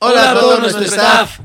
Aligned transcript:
Hola, 0.00 0.30
a 0.30 0.34
todo 0.34 0.60
nuestro 0.60 0.84
staff. 0.84 1.40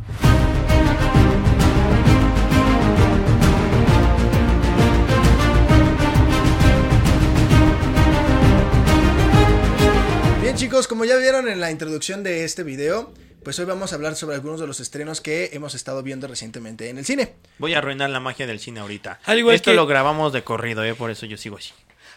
Bien 10.42 10.56
chicos, 10.58 10.88
como 10.88 11.06
ya 11.06 11.16
vieron 11.18 11.48
en 11.48 11.60
la 11.60 11.72
introducción 11.72 12.22
de 12.24 12.44
este 12.44 12.64
video, 12.64 13.14
pues 13.44 13.58
hoy 13.60 13.66
vamos 13.66 13.92
a 13.94 13.96
hablar 13.96 14.16
sobre 14.16 14.36
algunos 14.36 14.60
de 14.60 14.68
los 14.68 14.80
estrenos 14.82 15.22
que 15.22 15.52
hemos 15.54 15.74
estado 15.74 16.04
viendo 16.04 16.28
recientemente 16.28 16.90
en 16.90 16.98
el 16.98 17.06
cine. 17.06 17.34
Voy 17.60 17.74
a 17.74 17.78
arruinar 17.78 18.10
la 18.10 18.20
magia 18.20 18.46
del 18.46 18.60
cine 18.60 18.82
ahorita. 18.82 19.20
Al 19.26 19.40
igual 19.40 19.56
Esto 19.56 19.72
que- 19.72 19.76
lo 19.76 19.88
grabamos 19.88 20.34
de 20.34 20.44
corrido, 20.44 20.84
¿eh? 20.84 20.96
por 20.96 21.12
eso 21.12 21.26
yo 21.26 21.38
sigo 21.38 21.58
así. 21.58 21.72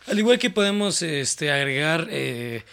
Al 0.08 0.18
igual 0.18 0.38
que 0.38 0.50
podemos 0.50 1.02
este, 1.02 1.50
agregar 1.52 2.08
eh, 2.10 2.64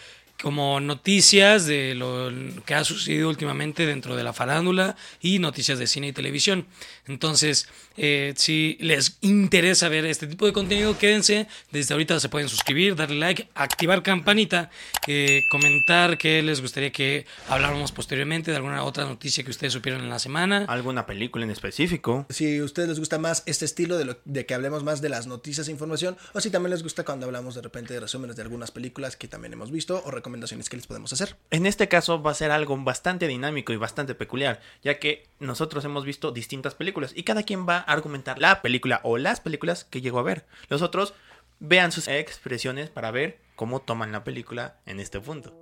como 0.44 0.78
noticias 0.78 1.64
de 1.64 1.94
lo 1.94 2.30
que 2.66 2.74
ha 2.74 2.84
sucedido 2.84 3.30
últimamente 3.30 3.86
dentro 3.86 4.14
de 4.14 4.22
la 4.22 4.34
farándula 4.34 4.94
y 5.22 5.38
noticias 5.38 5.78
de 5.78 5.86
cine 5.86 6.08
y 6.08 6.12
televisión. 6.12 6.66
Entonces, 7.06 7.66
eh, 7.96 8.34
si 8.36 8.76
les 8.78 9.16
interesa 9.22 9.88
ver 9.88 10.04
este 10.04 10.26
tipo 10.26 10.44
de 10.44 10.52
contenido, 10.52 10.98
quédense. 10.98 11.46
Desde 11.72 11.94
ahorita 11.94 12.20
se 12.20 12.28
pueden 12.28 12.50
suscribir, 12.50 12.94
darle 12.94 13.16
like, 13.18 13.48
activar 13.54 14.02
campanita, 14.02 14.68
eh, 15.06 15.40
comentar 15.50 16.18
qué 16.18 16.42
les 16.42 16.60
gustaría 16.60 16.92
que 16.92 17.24
habláramos 17.48 17.90
posteriormente 17.92 18.50
de 18.50 18.58
alguna 18.58 18.84
otra 18.84 19.04
noticia 19.06 19.44
que 19.44 19.50
ustedes 19.50 19.72
supieron 19.72 20.02
en 20.02 20.10
la 20.10 20.18
semana. 20.18 20.66
¿Alguna 20.68 21.06
película 21.06 21.44
en 21.44 21.52
específico? 21.52 22.26
Si 22.28 22.58
a 22.58 22.64
ustedes 22.64 22.90
les 22.90 22.98
gusta 22.98 23.18
más 23.18 23.44
este 23.46 23.64
estilo 23.64 23.96
de, 23.96 24.04
lo- 24.04 24.18
de 24.26 24.44
que 24.44 24.52
hablemos 24.52 24.84
más 24.84 25.00
de 25.00 25.08
las 25.08 25.26
noticias 25.26 25.68
e 25.68 25.70
información, 25.70 26.18
o 26.34 26.40
si 26.42 26.50
también 26.50 26.70
les 26.72 26.82
gusta 26.82 27.02
cuando 27.04 27.24
hablamos 27.24 27.54
de 27.54 27.62
repente 27.62 27.94
de 27.94 28.00
resúmenes 28.00 28.36
de 28.36 28.42
algunas 28.42 28.70
películas 28.70 29.16
que 29.16 29.26
también 29.26 29.54
hemos 29.54 29.70
visto 29.70 30.02
o 30.04 30.10
recomendaciones 30.34 30.68
que 30.68 30.76
les 30.76 30.86
podemos 30.86 31.12
hacer. 31.12 31.36
En 31.50 31.64
este 31.64 31.86
caso 31.88 32.20
va 32.20 32.32
a 32.32 32.34
ser 32.34 32.50
algo 32.50 32.76
bastante 32.76 33.28
dinámico 33.28 33.72
y 33.72 33.76
bastante 33.76 34.16
peculiar, 34.16 34.60
ya 34.82 34.98
que 34.98 35.28
nosotros 35.38 35.84
hemos 35.84 36.04
visto 36.04 36.32
distintas 36.32 36.74
películas 36.74 37.12
y 37.14 37.22
cada 37.22 37.44
quien 37.44 37.68
va 37.68 37.76
a 37.78 37.92
argumentar 37.92 38.40
la 38.40 38.60
película 38.60 39.00
o 39.04 39.16
las 39.16 39.40
películas 39.40 39.84
que 39.84 40.00
llegó 40.00 40.18
a 40.18 40.24
ver. 40.24 40.44
Los 40.68 40.82
otros 40.82 41.14
vean 41.60 41.92
sus 41.92 42.08
expresiones 42.08 42.90
para 42.90 43.12
ver 43.12 43.38
cómo 43.54 43.80
toman 43.80 44.10
la 44.10 44.24
película 44.24 44.76
en 44.86 44.98
este 44.98 45.20
punto. 45.20 45.54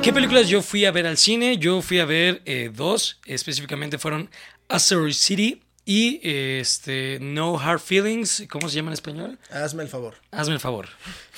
¿Qué 0.00 0.12
películas 0.12 0.48
yo 0.48 0.62
fui 0.62 0.84
a 0.84 0.92
ver 0.92 1.08
al 1.08 1.16
cine? 1.16 1.56
Yo 1.56 1.82
fui 1.82 1.98
a 1.98 2.04
ver 2.04 2.40
eh, 2.44 2.70
dos, 2.72 3.20
específicamente 3.26 3.98
fueron 3.98 4.30
Asteroid 4.68 5.14
City 5.14 5.63
y 5.86 6.18
este 6.22 7.18
No 7.20 7.58
Hard 7.58 7.78
Feelings, 7.80 8.44
¿cómo 8.48 8.68
se 8.70 8.76
llama 8.76 8.88
en 8.90 8.94
español? 8.94 9.38
Hazme 9.50 9.82
el 9.82 9.88
favor. 9.90 10.14
Hazme 10.30 10.54
el 10.54 10.60
favor. 10.60 10.88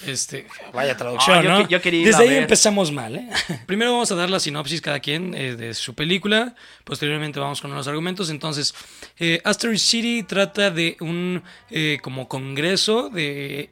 Este, 0.06 0.46
vaya 0.72 0.96
traducción, 0.96 1.38
Ah, 1.38 1.42
yo 1.42 1.50
¿no? 1.50 1.66
que- 1.66 1.72
yo 1.72 1.80
quería 1.82 2.06
Desde 2.06 2.22
ahí 2.22 2.28
ver. 2.28 2.42
empezamos 2.42 2.92
mal, 2.92 3.16
¿eh? 3.16 3.28
Primero 3.66 3.92
vamos 3.92 4.12
a 4.12 4.14
dar 4.14 4.30
la 4.30 4.38
sinopsis 4.38 4.80
cada 4.80 5.00
quien 5.00 5.34
eh, 5.34 5.56
de 5.56 5.74
su 5.74 5.94
película, 5.94 6.54
posteriormente 6.84 7.40
vamos 7.40 7.60
con 7.60 7.74
los 7.74 7.88
argumentos. 7.88 8.30
Entonces, 8.30 8.72
eh, 9.18 9.40
Asteroid 9.44 9.78
City 9.78 10.22
trata 10.22 10.70
de 10.70 10.96
un 11.00 11.42
eh, 11.70 11.98
como 12.02 12.28
congreso 12.28 13.08
de 13.10 13.70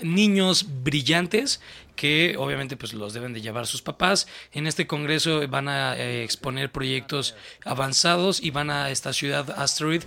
niños 0.00 0.66
brillantes 0.82 1.60
que 1.96 2.36
obviamente 2.38 2.76
pues 2.76 2.94
los 2.94 3.12
deben 3.12 3.32
de 3.32 3.40
llevar 3.40 3.66
sus 3.66 3.82
papás. 3.82 4.26
En 4.52 4.66
este 4.66 4.86
congreso 4.86 5.46
van 5.48 5.68
a 5.68 5.96
eh, 5.96 6.24
exponer 6.24 6.70
proyectos 6.70 7.34
avanzados 7.64 8.42
y 8.42 8.50
van 8.50 8.70
a 8.70 8.90
esta 8.90 9.12
ciudad 9.12 9.50
Asteroid. 9.50 10.02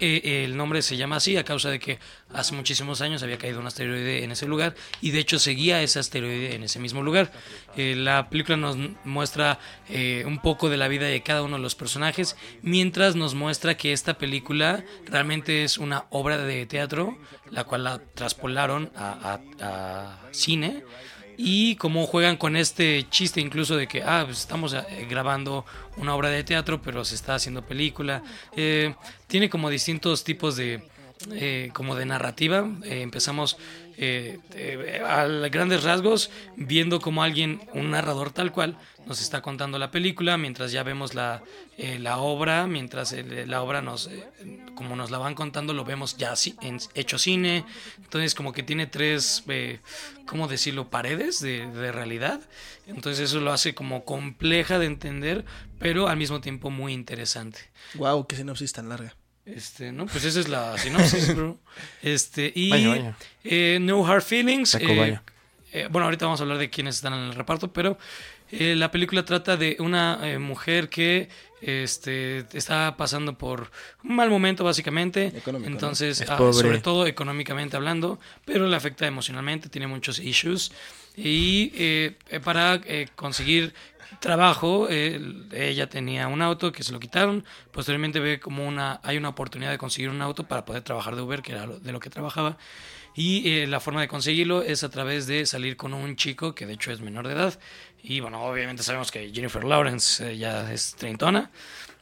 Eh, 0.00 0.44
el 0.44 0.56
nombre 0.56 0.82
se 0.82 0.96
llama 0.96 1.16
así 1.16 1.36
a 1.36 1.44
causa 1.44 1.70
de 1.70 1.78
que 1.78 1.98
hace 2.34 2.54
muchísimos 2.54 3.00
años 3.00 3.22
había 3.22 3.38
caído 3.38 3.60
un 3.60 3.66
asteroide 3.66 4.24
en 4.24 4.32
ese 4.32 4.46
lugar 4.46 4.74
y 5.00 5.10
de 5.10 5.18
hecho 5.18 5.38
seguía 5.38 5.82
ese 5.82 5.98
asteroide 5.98 6.54
en 6.54 6.62
ese 6.62 6.78
mismo 6.78 7.02
lugar. 7.02 7.32
Eh, 7.76 7.94
la 7.96 8.28
película 8.28 8.56
nos 8.56 8.76
muestra 9.04 9.58
eh, 9.88 10.24
un 10.26 10.40
poco 10.40 10.68
de 10.68 10.76
la 10.76 10.88
vida 10.88 11.06
de 11.06 11.22
cada 11.22 11.42
uno 11.42 11.56
de 11.56 11.62
los 11.62 11.74
personajes 11.74 12.36
mientras 12.62 13.16
nos 13.16 13.34
muestra 13.34 13.76
que 13.76 13.92
esta 13.92 14.18
película 14.18 14.84
realmente 15.06 15.64
es 15.64 15.78
una 15.78 16.06
obra 16.10 16.38
de 16.38 16.66
teatro 16.66 17.18
la 17.50 17.64
cual 17.64 17.84
la 17.84 17.98
traspolaron 18.14 18.90
a 18.96 20.18
cine 20.30 20.84
y 21.36 21.76
cómo 21.76 22.06
juegan 22.06 22.36
con 22.36 22.56
este 22.56 23.06
chiste 23.10 23.40
incluso 23.40 23.76
de 23.76 23.86
que 23.86 24.02
ah, 24.02 24.22
pues 24.24 24.40
estamos 24.40 24.74
eh, 24.74 25.06
grabando 25.08 25.64
una 25.96 26.14
obra 26.14 26.28
de 26.28 26.44
teatro 26.44 26.80
pero 26.82 27.04
se 27.04 27.14
está 27.14 27.34
haciendo 27.34 27.62
película. 27.62 28.22
Eh, 28.56 28.94
tiene 29.26 29.50
como 29.50 29.70
distintos 29.70 30.24
tipos 30.24 30.56
de 30.56 30.82
eh, 31.30 31.70
como 31.72 31.94
de 31.94 32.06
narrativa. 32.06 32.68
Eh, 32.84 33.02
empezamos 33.02 33.56
eh, 33.98 34.38
eh, 34.54 35.02
a 35.06 35.26
grandes 35.48 35.82
rasgos 35.82 36.30
viendo 36.56 37.00
como 37.00 37.22
alguien 37.22 37.60
un 37.74 37.90
narrador 37.90 38.30
tal 38.32 38.52
cual 38.52 38.78
nos 39.06 39.20
está 39.20 39.42
contando 39.42 39.78
la 39.78 39.90
película 39.90 40.36
mientras 40.38 40.70
ya 40.72 40.82
vemos 40.84 41.14
la, 41.14 41.42
eh, 41.76 41.98
la 41.98 42.18
obra 42.18 42.66
mientras 42.66 43.12
el- 43.12 43.50
la 43.50 43.60
obra 43.62 43.82
nos 43.82 44.06
eh, 44.06 44.24
como 44.76 44.94
nos 44.96 45.10
la 45.10 45.18
van 45.18 45.34
contando 45.34 45.74
lo 45.74 45.84
vemos 45.84 46.16
ya 46.16 46.34
en 46.62 46.78
hecho 46.94 47.18
cine. 47.18 47.64
Entonces 47.98 48.34
como 48.34 48.52
que 48.52 48.62
tiene 48.62 48.86
tres 48.86 49.42
eh, 49.48 49.80
cómo 50.26 50.46
decirlo 50.48 50.88
paredes 50.88 51.40
de, 51.40 51.66
de 51.66 51.90
realidad. 51.92 52.40
Entonces 52.86 53.28
eso 53.30 53.40
lo 53.40 53.52
hace 53.52 53.74
como 53.74 54.04
compleja 54.04 54.78
de 54.78 54.86
entender 54.86 55.44
pero 55.78 56.08
al 56.08 56.16
mismo 56.16 56.40
tiempo 56.40 56.70
muy 56.70 56.92
interesante. 56.92 57.58
Wow, 57.94 58.26
qué 58.28 58.36
sinopsis 58.36 58.72
tan 58.72 58.88
larga. 58.88 59.16
Este, 59.46 59.92
no, 59.92 60.06
pues 60.06 60.24
esa 60.24 60.40
es 60.40 60.48
la 60.48 60.76
sinopsis, 60.78 61.34
bro. 61.34 61.58
Este, 62.02 62.52
y 62.54 62.70
Vaya, 62.70 62.88
vaya. 62.88 63.16
eh, 63.44 63.78
No 63.80 64.06
Hard 64.06 64.22
Feelings. 64.22 64.72
Taco, 64.72 64.84
eh, 64.86 65.20
eh, 65.72 65.88
bueno, 65.90 66.04
ahorita 66.06 66.26
vamos 66.26 66.40
a 66.40 66.44
hablar 66.44 66.58
de 66.58 66.70
quiénes 66.70 66.96
están 66.96 67.14
en 67.14 67.20
el 67.20 67.34
reparto, 67.34 67.72
pero 67.72 67.98
eh, 68.50 68.74
la 68.76 68.90
película 68.90 69.24
trata 69.24 69.56
de 69.56 69.76
una 69.80 70.18
eh, 70.22 70.38
mujer 70.38 70.88
que 70.90 71.28
este, 71.62 72.44
está 72.52 72.96
pasando 72.96 73.38
por 73.38 73.70
un 74.04 74.16
mal 74.16 74.28
momento, 74.28 74.64
básicamente. 74.64 75.28
Económico. 75.28 75.70
Entonces, 75.70 76.20
Es 76.20 76.28
ah, 76.28 76.36
sobre 76.52 76.78
todo 76.80 77.06
económicamente 77.06 77.76
hablando, 77.76 78.18
pero 78.44 78.66
le 78.66 78.76
afecta 78.76 79.06
emocionalmente, 79.06 79.68
tiene 79.68 79.86
muchos 79.86 80.18
issues. 80.18 80.72
Y 81.16 81.68
para 82.42 82.80
eh, 82.84 83.06
conseguir 83.14 83.74
trabajo, 84.22 84.88
ella 84.88 85.88
tenía 85.90 86.28
un 86.28 86.40
auto 86.40 86.72
que 86.72 86.82
se 86.82 86.92
lo 86.92 87.00
quitaron. 87.00 87.44
Posteriormente 87.72 88.20
ve 88.20 88.40
como 88.40 88.66
una, 88.66 89.00
hay 89.02 89.18
una 89.18 89.28
oportunidad 89.28 89.70
de 89.70 89.78
conseguir 89.78 90.08
un 90.08 90.22
auto 90.22 90.44
para 90.44 90.64
poder 90.64 90.82
trabajar 90.82 91.16
de 91.16 91.22
Uber, 91.22 91.42
que 91.42 91.52
era 91.52 91.66
de 91.66 91.92
lo 91.92 92.00
que 92.00 92.08
trabajaba. 92.08 92.56
Y 93.14 93.50
eh, 93.50 93.66
la 93.66 93.80
forma 93.80 94.00
de 94.00 94.08
conseguirlo 94.08 94.62
es 94.62 94.84
a 94.84 94.88
través 94.88 95.26
de 95.26 95.44
salir 95.44 95.76
con 95.76 95.92
un 95.92 96.16
chico 96.16 96.54
que 96.54 96.64
de 96.64 96.74
hecho 96.74 96.92
es 96.92 97.00
menor 97.00 97.26
de 97.26 97.34
edad. 97.34 97.58
Y 98.02 98.20
bueno, 98.20 98.42
obviamente 98.42 98.82
sabemos 98.82 99.10
que 99.10 99.30
Jennifer 99.34 99.64
Lawrence 99.64 100.32
eh, 100.32 100.38
ya 100.38 100.72
es 100.72 100.94
treintona. 100.94 101.50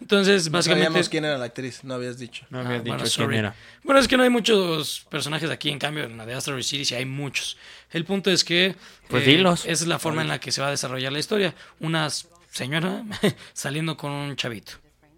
Entonces, 0.00 0.46
No 0.46 0.52
básicamente... 0.52 0.86
sabíamos 0.88 1.08
quién 1.08 1.24
era 1.24 1.36
la 1.38 1.44
actriz, 1.44 1.84
no 1.84 1.94
habías 1.94 2.18
dicho. 2.18 2.46
No 2.50 2.58
Ah, 2.60 2.66
habías 2.66 2.82
bueno, 2.82 2.96
dicho 2.96 3.10
sorry. 3.10 3.28
quién 3.34 3.38
era. 3.44 3.54
Bueno, 3.84 4.00
es 4.00 4.08
que 4.08 4.16
no 4.16 4.22
hay 4.22 4.30
muchos 4.30 5.06
personajes 5.10 5.50
aquí, 5.50 5.68
en 5.70 5.78
cambio 5.78 6.04
en 6.04 6.16
la 6.16 6.24
de 6.26 6.34
Asteroid 6.34 6.62
City 6.62 6.84
sí 6.84 6.94
hay 6.94 7.04
muchos. 7.04 7.56
El 7.90 8.04
punto 8.04 8.30
es 8.30 8.42
que 8.44 8.74
Pues 9.08 9.24
eh, 9.26 9.30
dilos. 9.30 9.60
esa 9.64 9.72
es 9.84 9.86
la 9.86 9.98
forma 9.98 10.22
en 10.22 10.28
la 10.28 10.40
que 10.40 10.52
se 10.52 10.60
va 10.60 10.68
a 10.68 10.70
desarrollar 10.70 11.12
la 11.12 11.18
historia. 11.18 11.54
Una 11.80 12.08
señora 12.50 13.04
saliendo 13.52 13.96
con 13.96 14.10
un 14.10 14.36
chavito 14.36 14.72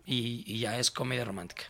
y, 0.04 0.42
y 0.46 0.58
ya 0.58 0.78
es 0.78 0.90
comedia 0.90 1.24
romántica. 1.24 1.64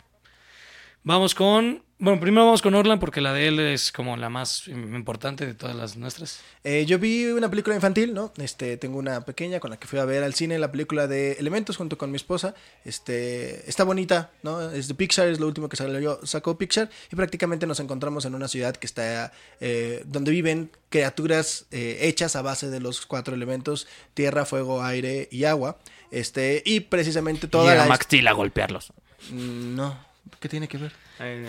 Vamos 1.03 1.35
con... 1.35 1.83
Bueno, 1.99 2.19
primero 2.19 2.45
vamos 2.45 2.61
con 2.61 2.75
Orlan 2.75 2.99
porque 2.99 3.21
la 3.21 3.31
de 3.31 3.47
él 3.47 3.59
es 3.61 3.93
como 3.93 4.17
la 4.17 4.27
más 4.29 4.67
importante 4.67 5.45
de 5.45 5.53
todas 5.53 5.73
las 5.73 5.95
nuestras. 5.95 6.41
Eh, 6.65 6.85
yo 6.85 6.99
vi 6.99 7.27
una 7.27 7.49
película 7.49 7.75
infantil, 7.75 8.13
¿no? 8.13 8.33
Este, 8.37 8.75
tengo 8.75 8.97
una 8.97 9.21
pequeña 9.21 9.61
con 9.61 9.69
la 9.69 9.77
que 9.77 9.87
fui 9.87 9.99
a 9.99 10.05
ver 10.05 10.21
al 10.21 10.33
cine 10.33 10.59
la 10.59 10.69
película 10.69 11.07
de 11.07 11.33
Elementos 11.33 11.77
junto 11.77 11.97
con 11.97 12.11
mi 12.11 12.17
esposa. 12.17 12.55
Este, 12.83 13.69
está 13.69 13.85
bonita, 13.85 14.31
¿no? 14.41 14.69
Es 14.71 14.89
de 14.89 14.95
Pixar, 14.95 15.29
es 15.29 15.39
lo 15.39 15.47
último 15.47 15.69
que 15.69 15.77
salió, 15.77 16.19
sacó 16.25 16.57
Pixar 16.57 16.89
y 17.09 17.15
prácticamente 17.15 17.67
nos 17.67 17.79
encontramos 17.79 18.25
en 18.25 18.35
una 18.35 18.49
ciudad 18.49 18.75
que 18.75 18.87
está 18.87 19.31
eh, 19.61 20.03
donde 20.05 20.31
viven 20.31 20.71
criaturas 20.89 21.67
eh, 21.71 21.99
hechas 22.01 22.35
a 22.35 22.41
base 22.41 22.69
de 22.69 22.81
los 22.81 23.05
cuatro 23.05 23.33
elementos 23.33 23.87
tierra, 24.13 24.45
fuego, 24.45 24.83
aire 24.83 25.29
y 25.31 25.45
agua. 25.45 25.77
Este, 26.11 26.63
y 26.65 26.81
precisamente 26.81 27.47
toda 27.47 27.73
y 27.73 27.77
la 27.77 27.85
a 27.85 27.87
Max 27.87 28.05
Steel 28.05 28.27
a 28.27 28.33
golpearlos. 28.33 28.91
Mm, 29.31 29.75
no, 29.75 30.12
¿qué 30.39 30.49
tiene 30.49 30.67
que 30.67 30.77
ver? 30.77 30.91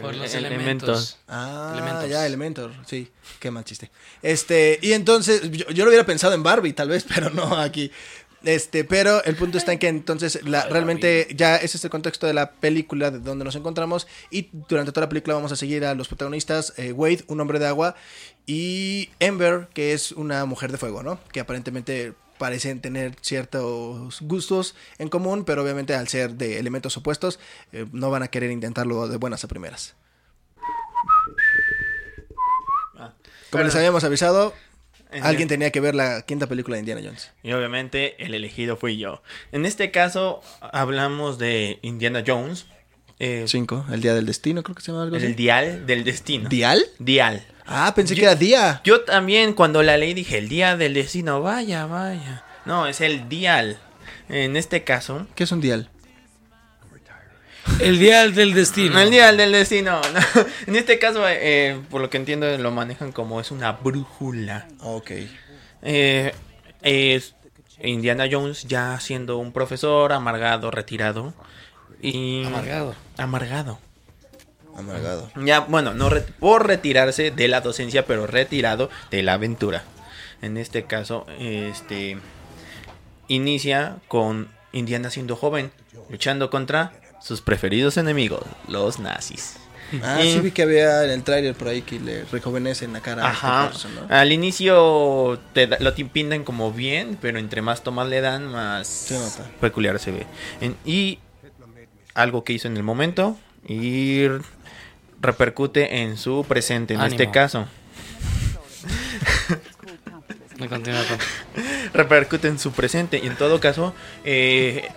Por 0.00 0.14
los 0.14 0.34
Eh, 0.34 0.38
elementos. 0.38 1.18
Ah, 1.28 1.72
Elementos. 1.74 2.08
ya, 2.08 2.26
Elementor, 2.26 2.72
sí, 2.86 3.10
qué 3.40 3.50
mal 3.50 3.64
chiste. 3.64 3.90
Este, 4.22 4.78
y 4.82 4.92
entonces, 4.92 5.50
yo, 5.50 5.68
yo 5.70 5.84
lo 5.84 5.90
hubiera 5.90 6.06
pensado 6.06 6.34
en 6.34 6.42
Barbie, 6.42 6.72
tal 6.72 6.88
vez, 6.88 7.04
pero 7.14 7.30
no 7.30 7.56
aquí. 7.56 7.90
Este, 8.44 8.84
pero 8.84 9.24
el 9.24 9.36
punto 9.36 9.56
está 9.56 9.72
en 9.72 9.78
que 9.78 9.88
entonces 9.88 10.40
la, 10.44 10.66
realmente 10.66 11.28
ya 11.34 11.56
ese 11.56 11.78
es 11.78 11.84
el 11.84 11.88
contexto 11.90 12.26
de 12.26 12.34
la 12.34 12.50
película 12.52 13.10
de 13.10 13.18
donde 13.18 13.42
nos 13.42 13.56
encontramos 13.56 14.06
y 14.30 14.50
durante 14.68 14.92
toda 14.92 15.06
la 15.06 15.08
película 15.08 15.34
vamos 15.34 15.50
a 15.52 15.56
seguir 15.56 15.82
a 15.86 15.94
los 15.94 16.08
protagonistas, 16.08 16.74
eh, 16.76 16.92
Wade, 16.92 17.24
un 17.28 17.40
hombre 17.40 17.58
de 17.58 17.66
agua, 17.68 17.94
y 18.46 19.08
Ember, 19.18 19.68
que 19.72 19.94
es 19.94 20.12
una 20.12 20.44
mujer 20.44 20.70
de 20.72 20.76
fuego, 20.76 21.02
¿no? 21.02 21.18
Que 21.32 21.40
aparentemente 21.40 22.12
parecen 22.44 22.82
tener 22.82 23.14
ciertos 23.22 24.20
gustos 24.20 24.74
en 24.98 25.08
común, 25.08 25.46
pero 25.46 25.62
obviamente 25.62 25.94
al 25.94 26.08
ser 26.08 26.34
de 26.34 26.58
elementos 26.58 26.94
opuestos, 26.94 27.40
eh, 27.72 27.86
no 27.90 28.10
van 28.10 28.22
a 28.22 28.28
querer 28.28 28.50
intentarlo 28.50 29.08
de 29.08 29.16
buenas 29.16 29.44
a 29.44 29.48
primeras. 29.48 29.94
Como 33.50 33.64
les 33.64 33.74
habíamos 33.74 34.04
avisado, 34.04 34.52
alguien 35.22 35.48
tenía 35.48 35.70
que 35.70 35.80
ver 35.80 35.94
la 35.94 36.20
quinta 36.26 36.46
película 36.46 36.74
de 36.74 36.80
Indiana 36.80 37.00
Jones. 37.02 37.32
Y 37.42 37.54
obviamente 37.54 38.22
el 38.22 38.34
elegido 38.34 38.76
fui 38.76 38.98
yo. 38.98 39.22
En 39.50 39.64
este 39.64 39.90
caso 39.90 40.42
hablamos 40.60 41.38
de 41.38 41.78
Indiana 41.80 42.22
Jones. 42.26 42.66
Eh, 43.18 43.44
Cinco, 43.48 43.84
el 43.92 44.00
día 44.00 44.14
del 44.14 44.26
destino, 44.26 44.62
creo 44.62 44.74
que 44.74 44.82
se 44.82 44.90
llama 44.92 45.04
algo 45.04 45.16
así. 45.16 45.26
el 45.26 45.36
dial 45.36 45.86
del 45.86 46.04
destino. 46.04 46.48
¿Dial? 46.48 46.84
Dial. 46.98 47.44
Ah, 47.66 47.92
pensé 47.94 48.14
Yo- 48.14 48.20
que 48.20 48.26
era 48.26 48.34
día. 48.34 48.80
Yo 48.84 49.02
también 49.02 49.54
cuando 49.54 49.82
la 49.82 49.96
leí 49.96 50.12
dije 50.14 50.38
el 50.38 50.48
día 50.48 50.76
del 50.76 50.94
destino, 50.94 51.40
vaya, 51.40 51.86
vaya. 51.86 52.44
No, 52.66 52.86
es 52.86 53.00
el 53.00 53.28
dial. 53.28 53.78
En 54.28 54.56
este 54.56 54.84
caso, 54.84 55.26
¿Qué 55.34 55.44
es 55.44 55.52
un 55.52 55.60
dial? 55.60 55.88
El 57.80 57.98
dial 57.98 58.34
del 58.34 58.52
destino. 58.54 59.00
el 59.00 59.10
dial 59.10 59.36
del 59.36 59.52
destino. 59.52 60.00
no. 60.14 60.20
En 60.66 60.76
este 60.76 60.98
caso, 60.98 61.24
eh, 61.28 61.80
por 61.90 62.00
lo 62.02 62.10
que 62.10 62.18
entiendo, 62.18 62.56
lo 62.58 62.70
manejan 62.70 63.10
como 63.10 63.40
es 63.40 63.50
una 63.50 63.72
brújula. 63.72 64.68
Ok. 64.80 65.10
Eh, 65.82 66.32
es 66.82 67.34
Indiana 67.82 68.26
Jones 68.30 68.64
ya 68.68 69.00
siendo 69.00 69.38
un 69.38 69.52
profesor 69.52 70.12
amargado, 70.12 70.70
retirado. 70.70 71.32
Y 72.06 72.44
Amargado. 72.44 72.94
amargado. 73.16 73.78
Amargado. 74.76 75.30
Ya, 75.44 75.60
bueno, 75.60 75.94
no 75.94 76.08
re- 76.10 76.22
por 76.22 76.66
retirarse 76.66 77.30
de 77.30 77.48
la 77.48 77.60
docencia, 77.60 78.06
pero 78.06 78.26
retirado 78.26 78.90
de 79.10 79.22
la 79.22 79.34
aventura. 79.34 79.84
En 80.42 80.56
este 80.56 80.84
caso, 80.84 81.26
este 81.38 82.18
inicia 83.28 83.96
con 84.08 84.48
Indiana 84.72 85.10
siendo 85.10 85.36
joven, 85.36 85.70
luchando 86.10 86.50
contra 86.50 86.92
sus 87.22 87.40
preferidos 87.40 87.96
enemigos, 87.96 88.42
los 88.68 88.98
nazis. 88.98 89.56
Ah, 90.02 90.20
Y- 90.22 90.32
sí 90.32 90.40
vi 90.40 90.50
que 90.50 90.62
había 90.62 91.04
en 91.04 91.10
el 91.10 91.22
tráiler 91.22 91.54
por 91.54 91.68
ahí 91.68 91.82
que 91.82 92.00
le 92.00 92.24
rejuvenecen 92.24 92.92
la 92.92 93.00
cara 93.00 93.28
Ajá. 93.28 93.62
a 93.62 93.66
este 93.66 93.72
person, 93.88 94.08
¿no? 94.08 94.14
Al 94.14 94.32
inicio 94.32 95.38
te 95.52 95.66
da- 95.68 95.76
lo 95.78 95.92
ti- 95.94 96.04
pintan 96.04 96.42
como 96.42 96.72
bien, 96.72 97.16
pero 97.20 97.38
entre 97.38 97.62
más 97.62 97.82
tomas 97.82 98.08
le 98.08 98.20
dan, 98.20 98.46
más 98.50 98.88
Se 98.88 99.18
nota. 99.18 99.46
peculiar 99.60 99.98
se 100.00 100.10
ve. 100.10 100.26
En- 100.60 100.76
y 100.84 101.18
algo 102.14 102.44
que 102.44 102.52
hizo 102.52 102.68
en 102.68 102.76
el 102.76 102.82
momento 102.82 103.36
y 103.66 104.26
repercute 105.20 106.02
en 106.02 106.16
su 106.16 106.44
presente, 106.48 106.94
en 106.94 107.00
Ánimo. 107.00 107.20
este 107.20 107.30
caso. 107.30 107.66
Me 110.58 110.68
con- 110.68 110.82
repercute 111.92 112.48
en 112.48 112.58
su 112.58 112.72
presente 112.72 113.20
y 113.22 113.26
en 113.26 113.36
todo 113.36 113.60
caso 113.60 113.92
eh, 114.24 114.88